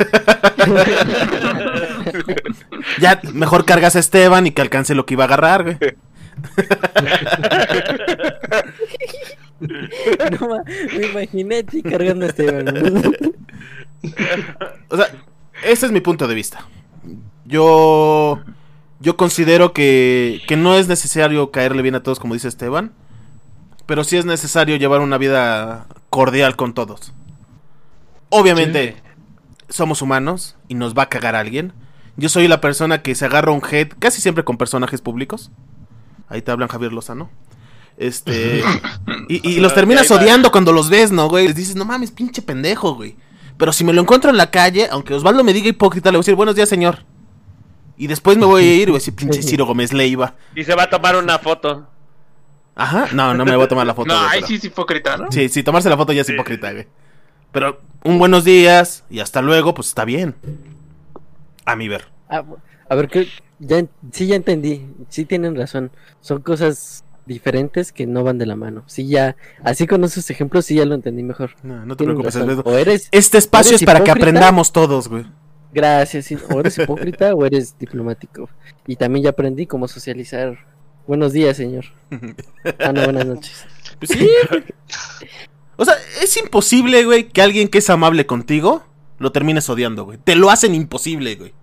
Ya, 3.00 3.20
mejor 3.34 3.66
cargas 3.66 3.96
a 3.96 4.00
Esteban 4.00 4.46
y 4.48 4.52
que 4.52 4.62
alcance 4.62 4.94
lo 4.96 5.06
que 5.06 5.14
iba 5.16 5.24
a 5.24 5.28
agarrar, 5.28 5.64
güey. 5.64 5.78
No, 10.40 10.64
me 10.98 11.08
imaginé 11.08 11.58
a 11.60 11.64
ti 11.64 11.82
cargando 11.82 12.26
a 12.26 12.30
Esteban. 12.30 12.74
O 14.90 14.98
sea, 14.98 15.08
ese 15.64 15.86
es 15.86 15.92
mi 15.94 16.02
punto 16.02 16.28
de 16.28 16.36
vista. 16.36 16.68
Yo. 17.46 18.42
Yo 19.00 19.18
considero 19.18 19.74
que, 19.74 20.42
que 20.48 20.56
no 20.56 20.76
es 20.76 20.88
necesario 20.88 21.52
caerle 21.52 21.82
bien 21.82 21.96
a 21.96 22.04
todos, 22.04 22.20
como 22.20 22.34
dice 22.34 22.48
Esteban. 22.48 22.92
Pero 23.86 24.04
sí 24.04 24.18
es 24.18 24.26
necesario 24.26 24.76
llevar 24.78 25.02
una 25.02 25.18
vida 25.18 25.88
cordial 26.10 26.56
con 26.56 26.74
todos. 26.74 27.14
Obviamente, 28.30 28.96
somos 29.70 30.02
humanos 30.02 30.56
y 30.68 30.76
nos 30.76 30.96
va 30.98 31.04
a 31.04 31.10
cagar 31.10 31.36
alguien. 31.36 31.74
Yo 32.16 32.30
soy 32.30 32.48
la 32.48 32.62
persona 32.62 33.02
que 33.02 33.16
se 33.16 33.26
agarra 33.26 33.52
un 33.52 33.62
head 33.70 33.90
casi 34.00 34.22
siempre 34.22 34.44
con 34.44 34.58
personajes 34.58 35.02
públicos. 35.02 35.52
Ahí 36.30 36.42
te 36.42 36.52
hablan 36.52 36.70
Javier 36.70 36.94
Lozano. 36.94 37.30
Este. 37.98 38.64
y, 39.30 39.48
y 39.50 39.60
los 39.60 39.74
terminas 39.74 40.10
odiando 40.12 40.52
cuando 40.52 40.72
los 40.72 40.90
ves, 40.90 41.12
¿no, 41.12 41.30
güey? 41.30 41.48
Les 41.48 41.56
dices, 41.56 41.76
no 41.76 41.86
mames, 41.86 42.12
pinche 42.12 42.42
pendejo, 42.42 42.96
güey. 42.96 43.16
Pero 43.58 43.72
si 43.72 43.84
me 43.84 43.94
lo 43.94 44.02
encuentro 44.02 44.30
en 44.32 44.38
la 44.38 44.50
calle, 44.50 44.88
aunque 44.92 45.14
Osvaldo 45.14 45.44
me 45.44 45.54
diga 45.54 45.68
hipócrita, 45.70 46.10
le 46.12 46.18
voy 46.18 46.22
a 46.22 46.26
decir, 46.26 46.36
buenos 46.36 46.56
días, 46.56 46.70
señor. 46.70 47.00
Y 47.98 48.08
después 48.08 48.38
me 48.38 48.46
voy 48.46 48.64
a 48.64 48.74
ir 48.76 48.82
y 48.82 48.86
voy 48.92 48.96
a 48.96 49.00
decir, 49.00 49.14
pinche 49.16 49.44
Ciro 49.44 49.66
Gómez 49.66 49.94
Leiva. 49.94 50.36
Y 50.56 50.64
se 50.64 50.74
va 50.76 50.84
a 50.84 50.90
tomar 50.90 51.16
una 51.16 51.38
foto. 51.38 51.88
Ajá. 52.76 53.08
No, 53.14 53.36
no 53.36 53.46
me 53.46 53.56
voy 53.56 53.66
a 53.66 53.68
tomar 53.68 53.86
la 53.86 53.94
foto. 53.94 54.08
No, 54.08 54.16
güey, 54.20 54.26
ahí 54.32 54.40
pero- 54.40 54.48
sí 54.48 54.56
es 54.56 54.64
hipócrita, 54.64 55.18
¿no? 55.18 55.32
Sí, 55.32 55.48
sí, 55.50 55.62
tomarse 55.62 55.90
la 55.90 55.98
foto 55.98 56.12
ya 56.12 56.22
es 56.22 56.28
Sí. 56.28 56.34
hipócrita, 56.34 56.72
güey. 56.72 56.88
Pero 57.52 57.80
un 58.04 58.18
buenos 58.18 58.44
días 58.44 59.04
y 59.12 59.20
hasta 59.20 59.44
luego, 59.44 59.76
pues 59.76 59.90
está 59.90 60.06
bien. 60.06 60.36
A 61.66 61.76
mi 61.76 61.88
ver. 61.88 62.08
A 62.30 62.96
ver, 62.96 63.08
que 63.08 63.28
ya, 63.60 63.86
sí, 64.12 64.26
ya 64.26 64.36
entendí. 64.36 64.88
Sí 65.10 65.26
tienen 65.26 65.56
razón. 65.56 65.92
Son 66.20 66.42
cosas 66.42 67.04
diferentes 67.26 67.92
que 67.92 68.06
no 68.06 68.24
van 68.24 68.38
de 68.38 68.46
la 68.46 68.56
mano. 68.56 68.84
Sí, 68.88 69.08
ya. 69.08 69.36
Así 69.64 69.88
con 69.88 70.04
esos 70.04 70.30
ejemplos, 70.30 70.66
sí 70.66 70.76
ya 70.76 70.86
lo 70.86 70.96
entendí 70.96 71.24
mejor. 71.24 71.52
No, 71.64 71.86
no 71.86 71.96
te 71.96 72.04
Tienen 72.04 72.16
preocupes, 72.16 72.36
razón. 72.36 72.50
Alfredo. 72.50 72.64
O 72.70 72.78
eres. 72.78 73.10
Este 73.12 73.38
espacio 73.38 73.72
¿Eres 73.72 73.82
es 73.82 73.86
para 73.86 74.04
que 74.04 74.12
aprendamos 74.12 74.72
todos, 74.72 75.08
güey. 75.08 75.26
Gracias. 75.74 76.26
sí, 76.26 76.38
O 76.52 76.60
eres 76.60 76.78
hipócrita 76.78 77.34
o 77.34 77.46
eres 77.46 77.78
diplomático. 77.78 78.50
Y 78.88 78.96
también 78.96 79.24
ya 79.24 79.30
aprendí 79.32 79.66
cómo 79.66 79.88
socializar. 79.88 80.58
Buenos 81.08 81.34
días, 81.34 81.58
señor. 81.58 81.86
Ah, 82.80 82.94
no, 82.94 83.04
buenas 83.04 83.26
noches. 83.26 83.66
Pues 84.00 84.12
sí. 84.12 84.30
o 85.76 85.86
sea, 85.86 85.96
es 86.22 86.38
imposible, 86.38 87.04
güey, 87.04 87.28
que 87.28 87.42
alguien 87.42 87.68
que 87.68 87.80
es 87.80 87.90
amable 87.90 88.26
contigo 88.26 88.84
lo 89.20 89.32
termines 89.32 89.70
odiando, 89.70 90.06
güey. 90.06 90.18
Te 90.24 90.36
lo 90.36 90.50
hacen 90.50 90.76
imposible, 90.76 91.36
güey. 91.36 91.54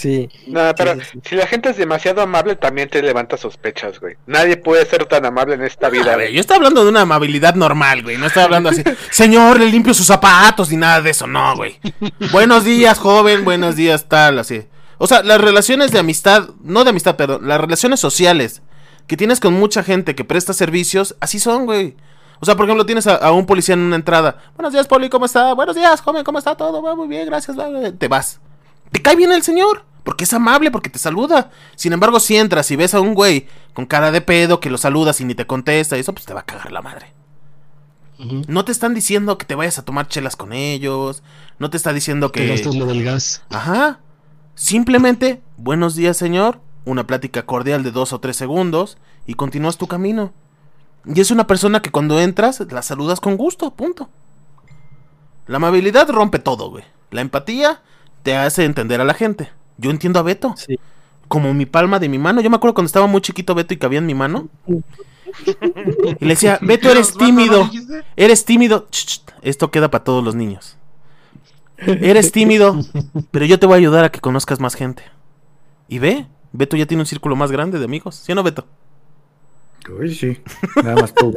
Sí. 0.00 0.30
No, 0.46 0.74
pero 0.78 0.94
sí, 0.94 1.00
sí. 1.12 1.20
si 1.28 1.34
la 1.34 1.46
gente 1.46 1.68
es 1.68 1.76
demasiado 1.76 2.22
amable, 2.22 2.56
también 2.56 2.88
te 2.88 3.02
levanta 3.02 3.36
sospechas, 3.36 4.00
güey. 4.00 4.16
Nadie 4.26 4.56
puede 4.56 4.86
ser 4.86 5.04
tan 5.04 5.26
amable 5.26 5.56
en 5.56 5.62
esta 5.62 5.90
vida, 5.90 6.14
güey. 6.14 6.32
yo 6.32 6.40
estoy 6.40 6.56
hablando 6.56 6.82
de 6.84 6.88
una 6.88 7.02
amabilidad 7.02 7.54
normal, 7.54 8.02
güey. 8.02 8.16
No 8.16 8.28
estoy 8.28 8.44
hablando 8.44 8.70
así, 8.70 8.82
señor, 9.10 9.60
le 9.60 9.66
limpio 9.66 9.92
sus 9.92 10.06
zapatos 10.06 10.70
ni 10.70 10.78
nada 10.78 11.02
de 11.02 11.10
eso, 11.10 11.26
no, 11.26 11.54
güey. 11.54 11.78
Buenos 12.32 12.64
días, 12.64 12.98
joven, 12.98 13.44
buenos 13.44 13.76
días, 13.76 14.08
tal, 14.08 14.38
así. 14.38 14.66
O 14.96 15.06
sea, 15.06 15.22
las 15.22 15.38
relaciones 15.38 15.90
de 15.90 15.98
amistad, 15.98 16.48
no 16.62 16.82
de 16.84 16.90
amistad, 16.90 17.16
perdón, 17.16 17.46
las 17.46 17.60
relaciones 17.60 18.00
sociales 18.00 18.62
que 19.06 19.18
tienes 19.18 19.38
con 19.38 19.52
mucha 19.52 19.82
gente 19.82 20.14
que 20.14 20.24
presta 20.24 20.54
servicios, 20.54 21.14
así 21.20 21.38
son, 21.38 21.66
güey. 21.66 21.94
O 22.40 22.46
sea, 22.46 22.56
por 22.56 22.64
ejemplo, 22.64 22.86
tienes 22.86 23.06
a, 23.06 23.16
a 23.16 23.32
un 23.32 23.44
policía 23.44 23.74
en 23.74 23.80
una 23.80 23.96
entrada. 23.96 24.38
Buenos 24.56 24.72
días, 24.72 24.86
Poli, 24.86 25.10
¿cómo 25.10 25.26
está? 25.26 25.52
Buenos 25.52 25.76
días, 25.76 26.00
joven, 26.00 26.24
¿cómo 26.24 26.38
está 26.38 26.54
todo? 26.54 26.80
Va 26.80 26.96
muy 26.96 27.06
bien, 27.06 27.26
gracias. 27.26 27.58
va". 27.58 27.68
Te 27.92 28.08
vas. 28.08 28.40
Te 28.90 29.02
cae 29.02 29.14
bien 29.14 29.30
el 29.30 29.42
señor, 29.42 29.84
porque 30.02 30.24
es 30.24 30.32
amable, 30.32 30.70
porque 30.70 30.90
te 30.90 30.98
saluda. 30.98 31.50
Sin 31.76 31.92
embargo, 31.92 32.20
si 32.20 32.36
entras 32.36 32.70
y 32.70 32.76
ves 32.76 32.94
a 32.94 33.00
un 33.00 33.14
güey 33.14 33.46
con 33.72 33.86
cara 33.86 34.10
de 34.10 34.20
pedo 34.20 34.60
que 34.60 34.70
lo 34.70 34.78
saludas 34.78 35.20
y 35.20 35.24
ni 35.24 35.34
te 35.34 35.46
contesta, 35.46 35.96
y 35.96 36.00
eso 36.00 36.12
pues 36.12 36.26
te 36.26 36.34
va 36.34 36.40
a 36.40 36.46
cagar 36.46 36.72
la 36.72 36.82
madre. 36.82 37.14
No 38.48 38.66
te 38.66 38.72
están 38.72 38.92
diciendo 38.92 39.38
que 39.38 39.46
te 39.46 39.54
vayas 39.54 39.78
a 39.78 39.84
tomar 39.84 40.06
chelas 40.06 40.36
con 40.36 40.52
ellos. 40.52 41.22
No 41.58 41.70
te 41.70 41.78
está 41.78 41.94
diciendo 41.94 42.30
Que 42.30 42.48
gastes 42.48 42.74
lo 42.74 42.84
del 42.84 43.02
gas. 43.02 43.42
Ajá. 43.48 44.00
Simplemente, 44.54 45.40
buenos 45.56 45.94
días, 45.94 46.18
señor. 46.18 46.60
Una 46.84 47.06
plática 47.06 47.46
cordial 47.46 47.82
de 47.82 47.92
dos 47.92 48.12
o 48.12 48.20
tres 48.20 48.36
segundos 48.36 48.98
y 49.26 49.34
continúas 49.34 49.78
tu 49.78 49.86
camino. 49.86 50.34
Y 51.06 51.18
es 51.18 51.30
una 51.30 51.46
persona 51.46 51.80
que 51.80 51.90
cuando 51.90 52.20
entras 52.20 52.60
la 52.70 52.82
saludas 52.82 53.20
con 53.20 53.38
gusto, 53.38 53.70
punto. 53.70 54.10
La 55.46 55.56
amabilidad 55.56 56.08
rompe 56.10 56.38
todo, 56.38 56.70
güey. 56.70 56.84
La 57.10 57.22
empatía 57.22 57.80
te 58.22 58.36
hace 58.36 58.64
entender 58.64 59.00
a 59.00 59.04
la 59.04 59.14
gente. 59.14 59.50
Yo 59.80 59.90
entiendo 59.90 60.18
a 60.18 60.22
Beto. 60.22 60.54
Sí. 60.56 60.78
Como 61.28 61.54
mi 61.54 61.66
palma 61.66 61.98
de 61.98 62.08
mi 62.08 62.18
mano. 62.18 62.40
Yo 62.40 62.50
me 62.50 62.56
acuerdo 62.56 62.74
cuando 62.74 62.86
estaba 62.86 63.06
muy 63.06 63.20
chiquito 63.20 63.54
Beto 63.54 63.74
y 63.74 63.78
cabía 63.78 63.98
en 63.98 64.06
mi 64.06 64.14
mano. 64.14 64.48
Y 64.66 66.24
le 66.24 66.28
decía, 66.28 66.58
Beto, 66.60 66.90
eres 66.90 67.10
Osvaldo, 67.10 67.20
¿no 67.20 67.26
tímido. 67.26 67.70
Eres 68.16 68.44
tímido. 68.44 68.88
Esto 69.42 69.70
queda 69.70 69.90
para 69.90 70.04
todos 70.04 70.24
los 70.24 70.34
niños. 70.34 70.76
Eres 71.78 72.30
tímido, 72.30 72.78
pero 73.30 73.46
yo 73.46 73.58
te 73.58 73.64
voy 73.66 73.74
a 73.74 73.78
ayudar 73.78 74.04
a 74.04 74.10
que 74.10 74.20
conozcas 74.20 74.60
más 74.60 74.74
gente. 74.74 75.02
Y 75.88 75.98
ve, 75.98 76.26
Beto 76.52 76.76
ya 76.76 76.86
tiene 76.86 77.02
un 77.02 77.06
círculo 77.06 77.36
más 77.36 77.50
grande 77.50 77.78
de 77.78 77.84
amigos. 77.86 78.16
¿Sí 78.16 78.32
o 78.32 78.34
no, 78.34 78.42
Beto? 78.42 78.66
Uy, 79.98 80.14
sí. 80.14 80.38
Nada 80.82 81.00
más 81.00 81.14
tú. 81.14 81.34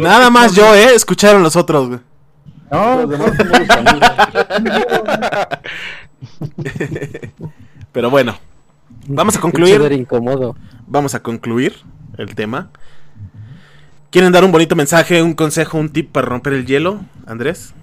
Nada 0.00 0.28
más 0.28 0.54
yo, 0.54 0.74
¿eh? 0.74 0.94
Escucharon 0.94 1.42
los 1.42 1.56
otros, 1.56 1.88
güey. 1.88 2.00
No, 2.70 3.06
Los 3.06 3.10
demás. 3.10 3.32
Pero 7.92 8.10
bueno, 8.10 8.38
vamos 9.06 9.36
a 9.36 9.40
concluir. 9.40 9.80
incómodo. 9.92 10.56
Vamos 10.86 11.14
a 11.14 11.22
concluir 11.22 11.76
el 12.16 12.34
tema. 12.34 12.70
¿Quieren 14.10 14.32
dar 14.32 14.44
un 14.44 14.52
bonito 14.52 14.74
mensaje, 14.74 15.22
un 15.22 15.34
consejo, 15.34 15.78
un 15.78 15.90
tip 15.90 16.10
para 16.10 16.26
romper 16.26 16.54
el 16.54 16.66
hielo, 16.66 17.00
Andrés? 17.26 17.74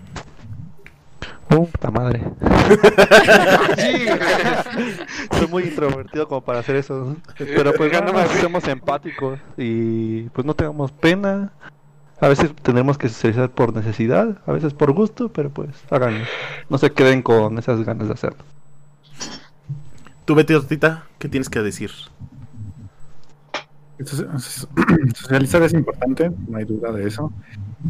Puta 1.47 1.91
madre. 1.91 2.23
Sí, 3.77 4.05
Soy 5.38 5.47
muy 5.47 5.63
introvertido 5.63 6.27
como 6.27 6.41
para 6.41 6.59
hacer 6.59 6.77
eso. 6.77 7.15
Pero 7.38 7.73
pues 7.73 7.91
no 7.91 8.27
seamos 8.27 8.67
empáticos 8.67 9.39
y 9.55 10.23
pues 10.29 10.45
no 10.45 10.55
tengamos 10.55 10.91
pena. 10.91 11.51
A 12.20 12.28
veces 12.30 12.53
tenemos 12.63 12.97
que 12.97 13.09
socializar 13.09 13.51
por 13.51 13.74
necesidad, 13.76 14.38
a 14.45 14.51
veces 14.51 14.74
por 14.74 14.93
gusto, 14.93 15.30
pero 15.30 15.49
pues 15.49 15.70
háganlo. 15.89 16.26
No 16.70 16.78
se 16.78 16.91
queden 16.91 17.22
con 17.22 17.57
esas 17.57 17.84
ganas 17.84 18.07
de 18.07 18.13
hacerlo. 18.13 18.43
Tú, 20.26 20.36
Betty 20.36 20.53
Ortita, 20.53 21.05
¿qué 21.20 21.30
tienes 21.30 21.49
que 21.49 21.61
decir? 21.61 21.91
So- 24.03 24.39
so- 24.39 24.68
Socializar 25.16 25.63
es 25.63 25.74
importante, 25.74 26.30
no 26.47 26.57
hay 26.57 26.66
duda 26.66 26.91
de 26.91 27.07
eso, 27.07 27.32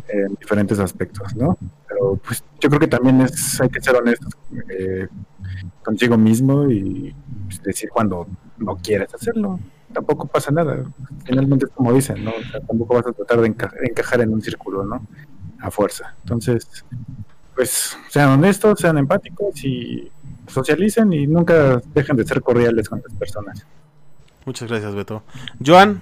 en 0.08 0.36
diferentes 0.36 0.78
aspectos, 0.80 1.36
¿no? 1.36 1.58
Pero 1.88 2.18
pues 2.18 2.44
yo 2.60 2.70
creo 2.70 2.80
que 2.80 2.88
también 2.88 3.22
es, 3.22 3.60
hay 3.60 3.70
que 3.70 3.82
ser 3.82 3.96
honestos 3.96 4.34
eh, 4.70 5.08
consigo 5.84 6.18
mismo 6.18 6.70
y 6.70 7.16
pues, 7.46 7.64
decir 7.64 7.90
cuando 7.90 8.28
no 8.58 8.76
quieres 8.78 9.14
hacerlo. 9.16 9.60
Tampoco 9.96 10.28
pasa 10.28 10.52
nada. 10.52 10.84
Finalmente 11.24 11.66
es 11.66 11.72
como 11.72 11.94
dicen, 11.94 12.24
¿no? 12.24 12.32
O 12.32 12.52
sea, 12.52 12.60
tampoco 12.60 12.96
vas 12.96 13.08
a 13.08 13.14
tratar 13.14 13.40
de 13.42 13.48
enca- 13.56 13.72
encajar 13.90 14.20
en 14.22 14.34
un 14.34 14.42
círculo, 14.42 14.84
¿no? 14.84 15.08
A 15.62 15.72
fuerza. 15.72 16.14
Entonces, 16.24 16.68
pues 17.56 17.98
sean 18.10 18.30
honestos, 18.32 18.78
sean 18.80 18.98
empáticos 18.98 19.64
y 19.64 20.12
socialicen 20.48 21.14
y 21.14 21.26
nunca 21.28 21.82
dejen 21.94 22.18
de 22.18 22.26
ser 22.26 22.42
cordiales 22.42 22.90
con 22.90 23.02
las 23.02 23.18
personas. 23.18 23.66
Muchas 24.46 24.68
gracias, 24.68 24.94
Beto. 24.94 25.24
Joan, 25.66 26.02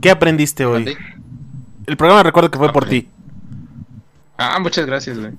¿qué 0.00 0.10
aprendiste 0.10 0.66
hoy? 0.66 0.84
Mandé. 0.84 0.96
El 1.86 1.96
programa 1.96 2.22
recuerdo 2.24 2.50
que 2.50 2.58
fue 2.58 2.72
por 2.72 2.86
ti. 2.86 3.08
Ah, 4.36 4.58
muchas 4.60 4.84
gracias, 4.84 5.18
güey. 5.18 5.32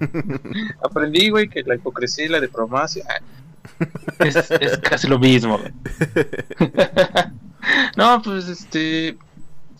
Aprendí, 0.82 1.30
güey, 1.30 1.48
que 1.48 1.62
la 1.62 1.76
hipocresía 1.76 2.24
y 2.26 2.28
la 2.28 2.40
diplomacia 2.40 3.04
ah, 3.08 3.22
es, 4.20 4.78
casi 4.82 5.08
lo 5.08 5.18
mismo. 5.18 5.60
No, 7.96 8.20
pues 8.20 8.46
este. 8.46 9.16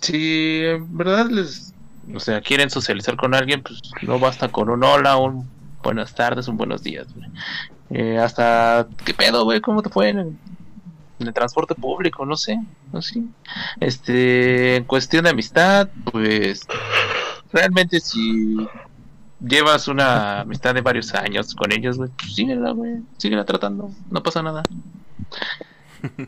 si 0.00 0.60
en 0.64 0.96
verdad 0.96 1.26
les, 1.28 1.74
o 2.14 2.18
sea, 2.18 2.40
quieren 2.40 2.70
socializar 2.70 3.14
con 3.16 3.34
alguien, 3.34 3.62
pues 3.62 3.82
no 4.00 4.18
basta 4.18 4.48
con 4.48 4.70
un 4.70 4.82
hola, 4.82 5.18
un 5.18 5.50
buenas 5.82 6.14
tardes, 6.14 6.48
un 6.48 6.56
buenos 6.56 6.82
días. 6.82 7.06
Eh, 7.90 8.18
hasta, 8.18 8.88
¿qué 9.04 9.12
pedo, 9.12 9.44
güey? 9.44 9.60
¿Cómo 9.60 9.82
te 9.82 9.90
fue 9.90 10.08
en 10.08 10.38
el 11.18 11.34
transporte 11.34 11.74
público? 11.74 12.24
No 12.24 12.36
sé, 12.36 12.58
no 12.92 13.02
sé. 13.02 13.22
Este, 13.80 14.76
en 14.76 14.84
cuestión 14.84 15.24
de 15.24 15.30
amistad, 15.30 15.88
pues 16.10 16.66
realmente 17.52 18.00
si 18.00 18.56
llevas 19.40 19.88
una 19.88 20.40
amistad 20.40 20.74
de 20.74 20.80
varios 20.80 21.14
años 21.14 21.54
con 21.54 21.72
ellos, 21.72 21.96
güey, 21.96 22.10
pues 22.16 22.34
síguela, 22.34 22.72
güey, 22.72 23.02
síguela 23.16 23.44
tratando, 23.44 23.90
no 24.10 24.22
pasa 24.22 24.42
nada. 24.42 24.62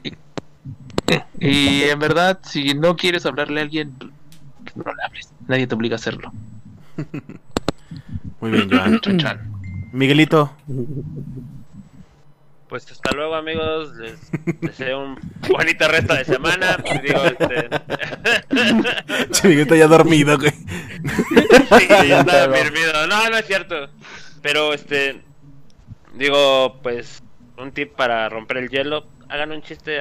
Y, 0.02 0.12
y 1.38 1.82
en 1.84 1.98
verdad, 1.98 2.40
si 2.42 2.74
no 2.74 2.96
quieres 2.96 3.26
hablarle 3.26 3.60
a 3.60 3.64
alguien, 3.64 3.94
no 4.74 4.84
le 4.84 5.02
hables, 5.04 5.32
nadie 5.46 5.66
te 5.66 5.74
obliga 5.74 5.94
a 5.94 5.96
hacerlo. 5.96 6.32
Muy 8.40 8.50
bien, 8.50 8.70
Joan. 8.70 9.00
Miguelito, 9.92 10.52
Pues 12.68 12.90
hasta 12.90 13.12
luego 13.12 13.34
amigos, 13.34 13.94
les 13.96 14.18
deseo 14.60 15.00
un 15.00 15.18
bonito 15.48 15.86
resto 15.88 16.14
de 16.14 16.24
semana. 16.24 16.76
Digo, 17.02 17.22
este... 17.24 17.68
Ya 19.76 19.86
dormido, 19.86 20.36
güey. 20.38 20.50
Sí, 20.50 21.88
ya 21.88 22.20
estaba 22.20 22.46
dormido. 22.46 23.06
No, 23.06 23.30
no 23.30 23.36
es 23.36 23.46
cierto. 23.46 23.88
Pero 24.42 24.72
este 24.72 25.22
digo, 26.16 26.78
pues 26.82 27.22
un 27.58 27.72
tip 27.72 27.94
para 27.94 28.28
romper 28.28 28.58
el 28.58 28.68
hielo, 28.68 29.06
hagan 29.28 29.52
un 29.52 29.62
chiste 29.62 30.00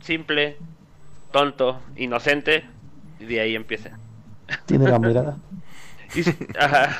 simple, 0.00 0.56
tonto, 1.30 1.80
inocente 1.96 2.64
y 3.20 3.24
de 3.26 3.40
ahí 3.40 3.54
empiecen. 3.54 3.92
Tiene 4.66 4.88
la 4.88 4.98
mirada. 4.98 5.36
Y, 6.14 6.22
ajá. 6.58 6.98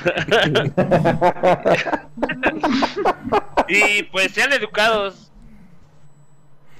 y 3.67 4.03
pues 4.03 4.31
sean 4.31 4.53
educados. 4.53 5.31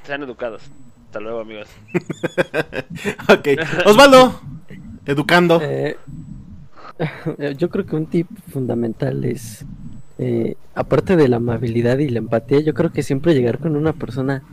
Sean 0.03 0.23
educados. 0.23 0.63
Hasta 1.05 1.19
luego, 1.19 1.39
amigos. 1.39 1.69
ok. 3.29 3.47
Osvaldo, 3.85 4.39
educando. 5.05 5.59
Eh, 5.61 5.97
yo 7.57 7.69
creo 7.69 7.85
que 7.85 7.95
un 7.95 8.05
tip 8.05 8.27
fundamental 8.51 9.25
es, 9.25 9.65
eh, 10.17 10.55
aparte 10.75 11.15
de 11.15 11.27
la 11.27 11.37
amabilidad 11.37 11.97
y 11.99 12.09
la 12.09 12.19
empatía, 12.19 12.59
yo 12.59 12.73
creo 12.73 12.91
que 12.91 13.03
siempre 13.03 13.33
llegar 13.33 13.59
con 13.59 13.75
una 13.75 13.93
persona 13.93 14.43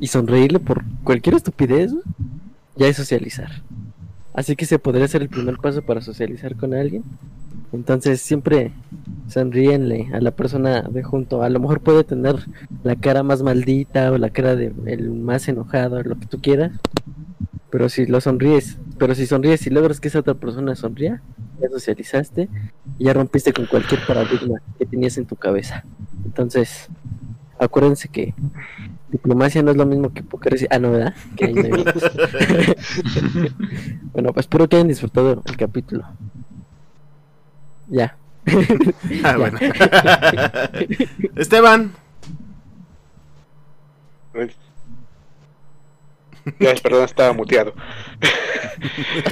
y 0.00 0.08
sonreírle 0.08 0.58
por 0.58 0.82
cualquier 1.04 1.36
estupidez, 1.36 1.92
ya 2.76 2.88
es 2.88 2.96
socializar. 2.96 3.62
Así 4.34 4.56
que 4.56 4.64
se 4.64 4.78
podría 4.78 5.08
ser 5.08 5.22
el 5.22 5.28
primer 5.28 5.56
paso 5.56 5.82
para 5.82 6.00
socializar 6.00 6.56
con 6.56 6.74
alguien. 6.74 7.04
Entonces 7.72 8.20
siempre 8.20 8.72
sonríenle 9.28 10.08
a 10.12 10.20
la 10.20 10.30
persona 10.30 10.82
de 10.82 11.02
junto. 11.02 11.42
A 11.42 11.48
lo 11.48 11.60
mejor 11.60 11.80
puede 11.80 12.04
tener 12.04 12.36
la 12.82 12.96
cara 12.96 13.22
más 13.22 13.42
maldita 13.42 14.12
o 14.12 14.18
la 14.18 14.30
cara 14.30 14.56
de 14.56 14.72
el 14.86 15.10
más 15.10 15.48
enojado, 15.48 16.02
lo 16.02 16.18
que 16.18 16.26
tú 16.26 16.40
quieras. 16.40 16.72
Pero 17.70 17.88
si 17.88 18.04
lo 18.04 18.20
sonríes, 18.20 18.78
pero 18.98 19.14
si 19.14 19.26
sonríes 19.26 19.66
y 19.66 19.70
logras 19.70 20.00
que 20.00 20.08
esa 20.08 20.20
otra 20.20 20.34
persona 20.34 20.74
sonría, 20.74 21.22
ya 21.60 21.70
socializaste 21.70 22.48
y 22.98 23.04
ya 23.04 23.14
rompiste 23.14 23.52
con 23.52 23.66
cualquier 23.66 24.00
paradigma 24.06 24.60
que 24.78 24.84
tenías 24.84 25.16
en 25.16 25.24
tu 25.24 25.36
cabeza. 25.36 25.84
Entonces, 26.26 26.88
acuérdense 27.58 28.08
que 28.08 28.34
diplomacia 29.12 29.62
no 29.62 29.70
es 29.70 29.76
lo 29.76 29.86
mismo 29.86 30.12
que 30.12 30.20
hipocresía. 30.20 30.66
Ah, 30.70 30.78
no, 30.80 30.90
¿verdad? 30.92 31.14
Que 31.36 31.44
ahí 31.46 31.54
no 31.54 31.76
hay- 31.76 31.84
bueno, 34.12 34.32
pues 34.32 34.44
espero 34.46 34.68
que 34.68 34.76
hayan 34.76 34.88
disfrutado 34.88 35.42
el 35.46 35.56
capítulo. 35.56 36.04
Ya. 37.88 38.16
Ah, 39.24 39.36
bueno. 39.36 39.58
Esteban, 41.36 41.92
Ya, 46.58 46.74
perdón, 46.82 47.04
estaba 47.04 47.32
muteado. 47.32 47.72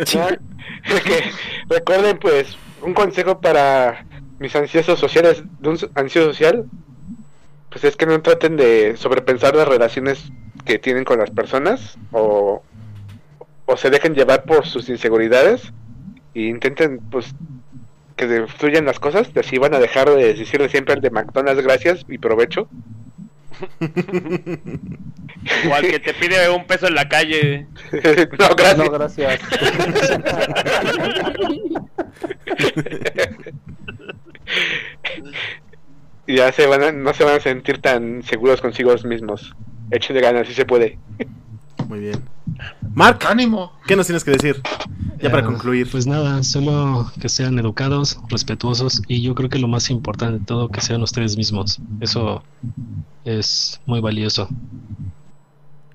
Que 0.06 1.24
recuerden, 1.68 2.18
pues, 2.18 2.56
un 2.82 2.94
consejo 2.94 3.40
para 3.40 4.06
mis 4.38 4.54
ansiosos 4.54 4.98
sociales 5.00 5.42
de 5.58 5.68
un 5.68 5.76
so- 5.78 5.90
ansioso 5.94 6.28
social, 6.28 6.66
pues 7.70 7.84
es 7.84 7.96
que 7.96 8.06
no 8.06 8.20
traten 8.20 8.56
de 8.56 8.96
sobrepensar 8.96 9.54
las 9.54 9.68
relaciones 9.68 10.30
que 10.64 10.78
tienen 10.78 11.04
con 11.04 11.18
las 11.18 11.30
personas 11.30 11.96
o, 12.12 12.62
o 13.66 13.76
se 13.76 13.90
dejen 13.90 14.14
llevar 14.14 14.44
por 14.44 14.66
sus 14.66 14.88
inseguridades 14.88 15.72
e 16.34 16.42
intenten, 16.42 16.98
pues, 17.10 17.34
que 18.16 18.46
fluyan 18.46 18.84
las 18.84 18.98
cosas, 18.98 19.30
así 19.36 19.58
van 19.58 19.74
a 19.74 19.78
dejar 19.78 20.10
de 20.10 20.34
decirle 20.34 20.68
siempre 20.68 20.94
al 20.94 21.00
de 21.00 21.10
McDonald's 21.10 21.62
gracias 21.62 22.04
y 22.08 22.18
provecho. 22.18 22.68
O 25.68 25.74
al 25.74 25.86
que 25.86 25.98
te 26.00 26.14
pide 26.14 26.50
un 26.50 26.66
peso 26.66 26.86
en 26.86 26.94
la 26.94 27.08
calle. 27.08 27.66
no, 28.38 28.54
gracias. 28.54 28.78
No, 28.78 28.90
gracias. 28.90 29.40
y 36.30 36.36
ya 36.36 36.52
se 36.52 36.66
van 36.66 36.82
a- 36.82 36.92
no 36.92 37.12
se 37.14 37.24
van 37.24 37.36
a 37.36 37.40
sentir 37.40 37.78
tan 37.78 38.22
seguros 38.22 38.60
consigo 38.60 38.94
mismos. 39.04 39.54
Échenle 39.90 40.20
ganas, 40.22 40.46
si 40.46 40.54
se 40.54 40.64
puede. 40.64 40.98
muy 41.88 42.00
bien. 42.00 42.22
Mark, 42.94 43.20
¡Ánimo! 43.28 43.72
¿qué 43.86 43.96
nos 43.96 44.06
tienes 44.06 44.24
que 44.24 44.32
decir? 44.32 44.60
Ya 45.22 45.30
para 45.30 45.42
Eh, 45.42 45.46
concluir. 45.46 45.88
Pues 45.90 46.06
nada, 46.06 46.42
solo 46.42 47.10
que 47.20 47.28
sean 47.28 47.58
educados, 47.58 48.18
respetuosos 48.28 49.02
y 49.06 49.22
yo 49.22 49.34
creo 49.34 49.48
que 49.48 49.58
lo 49.58 49.68
más 49.68 49.90
importante 49.90 50.38
de 50.38 50.44
todo, 50.44 50.68
que 50.68 50.80
sean 50.80 51.02
ustedes 51.02 51.36
mismos. 51.36 51.80
Eso 52.00 52.42
es 53.24 53.80
muy 53.86 54.00
valioso. 54.00 54.48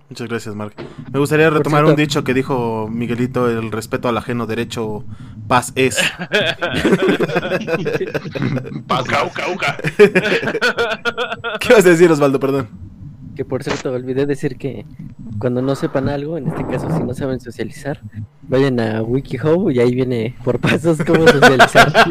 Muchas 0.10 0.28
gracias, 0.28 0.56
Mark. 0.56 0.74
Me 1.12 1.20
gustaría 1.20 1.50
retomar 1.50 1.84
un 1.86 1.96
dicho 1.96 2.24
que 2.24 2.34
dijo 2.34 2.88
Miguelito, 2.92 3.50
el 3.50 3.72
respeto 3.72 4.08
al 4.08 4.18
ajeno 4.18 4.46
derecho, 4.46 5.04
paz 5.48 5.72
es. 5.76 5.98
Uca, 8.84 9.24
uca, 9.24 9.44
uca. 9.54 9.78
¿Qué 11.60 11.74
vas 11.74 11.86
a 11.86 11.90
decir, 11.90 12.12
Osvaldo? 12.12 12.40
Perdón. 12.40 12.68
Que 13.36 13.44
por 13.44 13.64
cierto, 13.64 13.92
olvidé 13.92 14.26
decir 14.26 14.58
que 14.58 14.86
cuando 15.40 15.62
no 15.62 15.76
sepan 15.76 16.08
algo, 16.08 16.38
en 16.38 16.48
este 16.48 16.66
caso 16.68 16.88
si 16.96 17.04
no 17.04 17.14
saben 17.14 17.40
socializar, 17.40 18.00
vayan 18.44 18.80
a 18.80 19.02
WikiHow 19.02 19.72
y 19.72 19.80
ahí 19.80 19.94
viene 19.94 20.36
por 20.44 20.60
pasos 20.60 21.00
cómo 21.06 21.28
socializar. 21.28 21.92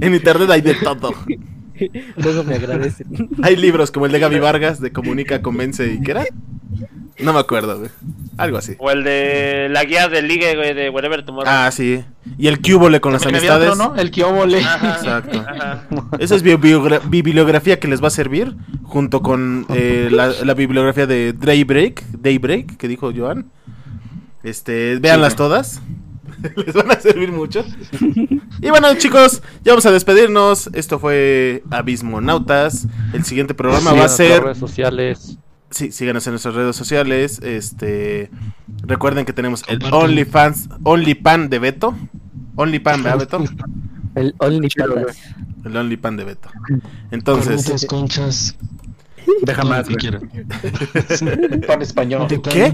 En 0.00 0.14
internet 0.14 0.50
hay 0.50 0.62
de 0.62 0.74
todo. 0.76 1.12
Luego 2.16 2.44
me 2.44 2.54
agradecen. 2.56 3.28
Hay 3.42 3.56
libros 3.56 3.90
como 3.90 4.06
el 4.06 4.12
de 4.12 4.18
Gaby 4.18 4.38
Vargas, 4.38 4.80
de 4.80 4.92
Comunica, 4.92 5.42
Convence 5.42 5.86
y 5.92 6.00
¿qué 6.00 6.10
era? 6.12 6.24
No 7.18 7.34
me 7.34 7.38
acuerdo, 7.40 7.78
güey. 7.78 7.90
Algo 8.38 8.56
así. 8.56 8.76
O 8.78 8.90
el 8.90 9.04
de 9.04 9.68
la 9.70 9.84
guía 9.84 10.08
del 10.08 10.26
ligue, 10.26 10.56
güey, 10.56 10.72
de 10.72 10.88
Whatever 10.88 11.22
Tomorrow. 11.22 11.52
Ah, 11.54 11.70
sí. 11.70 12.02
Y 12.38 12.46
el 12.46 12.62
cúbole 12.62 13.00
con 13.02 13.12
las 13.12 13.26
amistades. 13.26 13.68
otro, 13.72 13.90
¿no? 13.94 13.96
El. 14.00 14.10
Ajá, 14.64 14.94
Exacto. 14.98 15.38
ajá. 15.46 15.86
Esa 16.18 16.36
es 16.36 16.42
bibliogra- 16.42 17.00
bibliografía 17.06 17.78
que 17.78 17.88
les 17.88 18.02
va 18.02 18.06
a 18.08 18.10
servir 18.10 18.56
junto 18.84 19.20
con 19.20 19.66
eh, 19.68 20.08
la, 20.10 20.32
la 20.44 20.54
bibliografía 20.54 21.06
de 21.06 21.34
Daybreak, 21.34 22.02
Daybreak, 22.12 22.78
que 22.78 22.88
dijo 22.88 23.12
Joan. 23.14 23.50
Este, 24.42 24.96
véanlas 24.98 25.36
todas. 25.36 25.82
les 26.56 26.74
van 26.74 26.90
a 26.90 27.00
servir 27.00 27.32
mucho. 27.32 27.64
Y 28.60 28.70
bueno, 28.70 28.94
chicos, 28.96 29.42
ya 29.64 29.72
vamos 29.72 29.86
a 29.86 29.92
despedirnos. 29.92 30.70
Esto 30.72 30.98
fue 30.98 31.62
Abismonautas. 31.70 32.86
El 33.12 33.24
siguiente 33.24 33.54
programa 33.54 33.92
va 33.92 34.04
a 34.04 34.08
Síganos 34.08 34.20
en 34.20 34.26
ser 34.26 34.42
redes 34.44 34.58
sociales. 34.58 35.38
Sí, 35.70 35.92
síganos 35.92 36.26
en 36.26 36.32
nuestras 36.32 36.54
redes 36.54 36.74
sociales. 36.74 37.40
Este, 37.42 38.30
recuerden 38.82 39.24
que 39.24 39.32
tenemos 39.32 39.62
el. 39.68 39.82
OnlyFans, 39.92 40.68
OnlyPan 40.82 41.48
de 41.48 41.58
Beto. 41.58 41.96
OnlyPan, 42.56 43.02
¿verdad, 43.02 43.18
Beto? 43.18 43.44
El 44.14 44.34
Only 44.38 44.68
Patas. 44.68 45.18
El 45.64 45.76
OnlyPan 45.76 46.16
de 46.16 46.24
Beto. 46.24 46.50
Entonces, 47.10 47.62
Cornetas, 47.62 47.86
conchas, 47.86 48.56
lo 49.46 49.64
más. 49.64 49.86
Pan 51.66 51.82
español. 51.82 52.26
¿qué? 52.42 52.72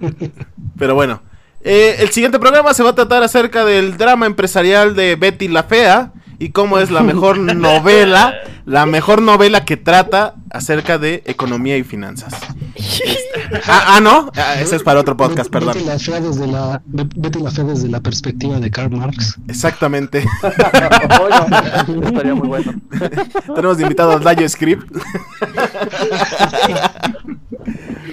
Pero 0.78 0.94
bueno, 0.94 1.22
eh, 1.62 1.96
el 2.00 2.10
siguiente 2.10 2.38
programa 2.38 2.72
se 2.74 2.82
va 2.82 2.90
a 2.90 2.94
tratar 2.94 3.22
acerca 3.22 3.64
del 3.64 3.96
drama 3.96 4.26
empresarial 4.26 4.94
de 4.94 5.16
Betty 5.16 5.48
la 5.48 5.64
Fea 5.64 6.12
y 6.38 6.50
cómo 6.50 6.78
es 6.78 6.90
la 6.90 7.02
mejor 7.02 7.38
novela, 7.56 8.34
la 8.64 8.86
mejor 8.86 9.22
novela 9.22 9.64
que 9.64 9.76
trata 9.76 10.34
acerca 10.50 10.98
de 10.98 11.22
economía 11.26 11.76
y 11.76 11.84
finanzas. 11.84 12.34
Ah, 13.66 13.96
ah, 13.96 14.00
no, 14.00 14.30
Ah, 14.36 14.60
ese 14.60 14.76
es 14.76 14.82
para 14.82 15.00
otro 15.00 15.16
podcast, 15.16 15.50
perdón. 15.50 15.72
Vete 15.74 15.84
la 15.86 15.98
fe 15.98 16.20
desde 16.20 16.46
la, 16.46 16.82
desde 16.84 18.00
perspectiva 18.00 18.60
de 18.60 18.70
Karl 18.70 18.94
Marx. 18.94 19.38
Exactamente. 19.48 20.18
Estaría 20.42 22.34
muy 22.34 22.48
bueno. 22.48 22.74
Tenemos 23.54 23.80
invitado 23.80 24.12
a 24.12 24.18
Dayo 24.18 24.46
Script. 24.48 24.90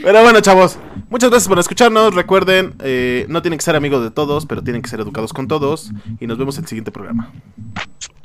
Pero 0.04 0.22
bueno, 0.24 0.40
chavos. 0.40 0.78
Muchas 1.16 1.30
gracias 1.30 1.48
por 1.48 1.58
escucharnos. 1.60 2.14
Recuerden, 2.14 2.76
eh, 2.84 3.26
no 3.30 3.42
tienen 3.42 3.58
que 3.58 3.64
ser 3.64 3.78
amigos 3.78 4.04
de 4.04 4.12
todos, 4.12 4.46
pero 4.46 4.62
tienen 4.62 4.82
que 4.82 4.90
ser 4.90 5.00
educados 5.00 5.32
con 5.32 5.48
todos. 5.48 5.94
Y 6.20 6.28
nos 6.28 6.38
vemos 6.38 6.58
en 6.58 6.66
el 6.66 6.68
siguiente 6.68 6.92
programa. 6.92 7.32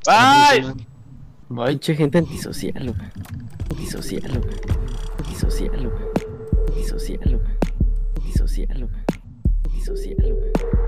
Bye. 0.04 0.74
Bye. 1.48 1.68
Pinche 1.68 1.94
gente 1.94 2.18
antisocial. 2.18 2.92
Antisocial. 3.70 4.42
Antisocial. 5.18 5.92
Antisocial. 6.66 7.40
Antisocial. 8.16 8.88
Antisocial. 9.66 10.79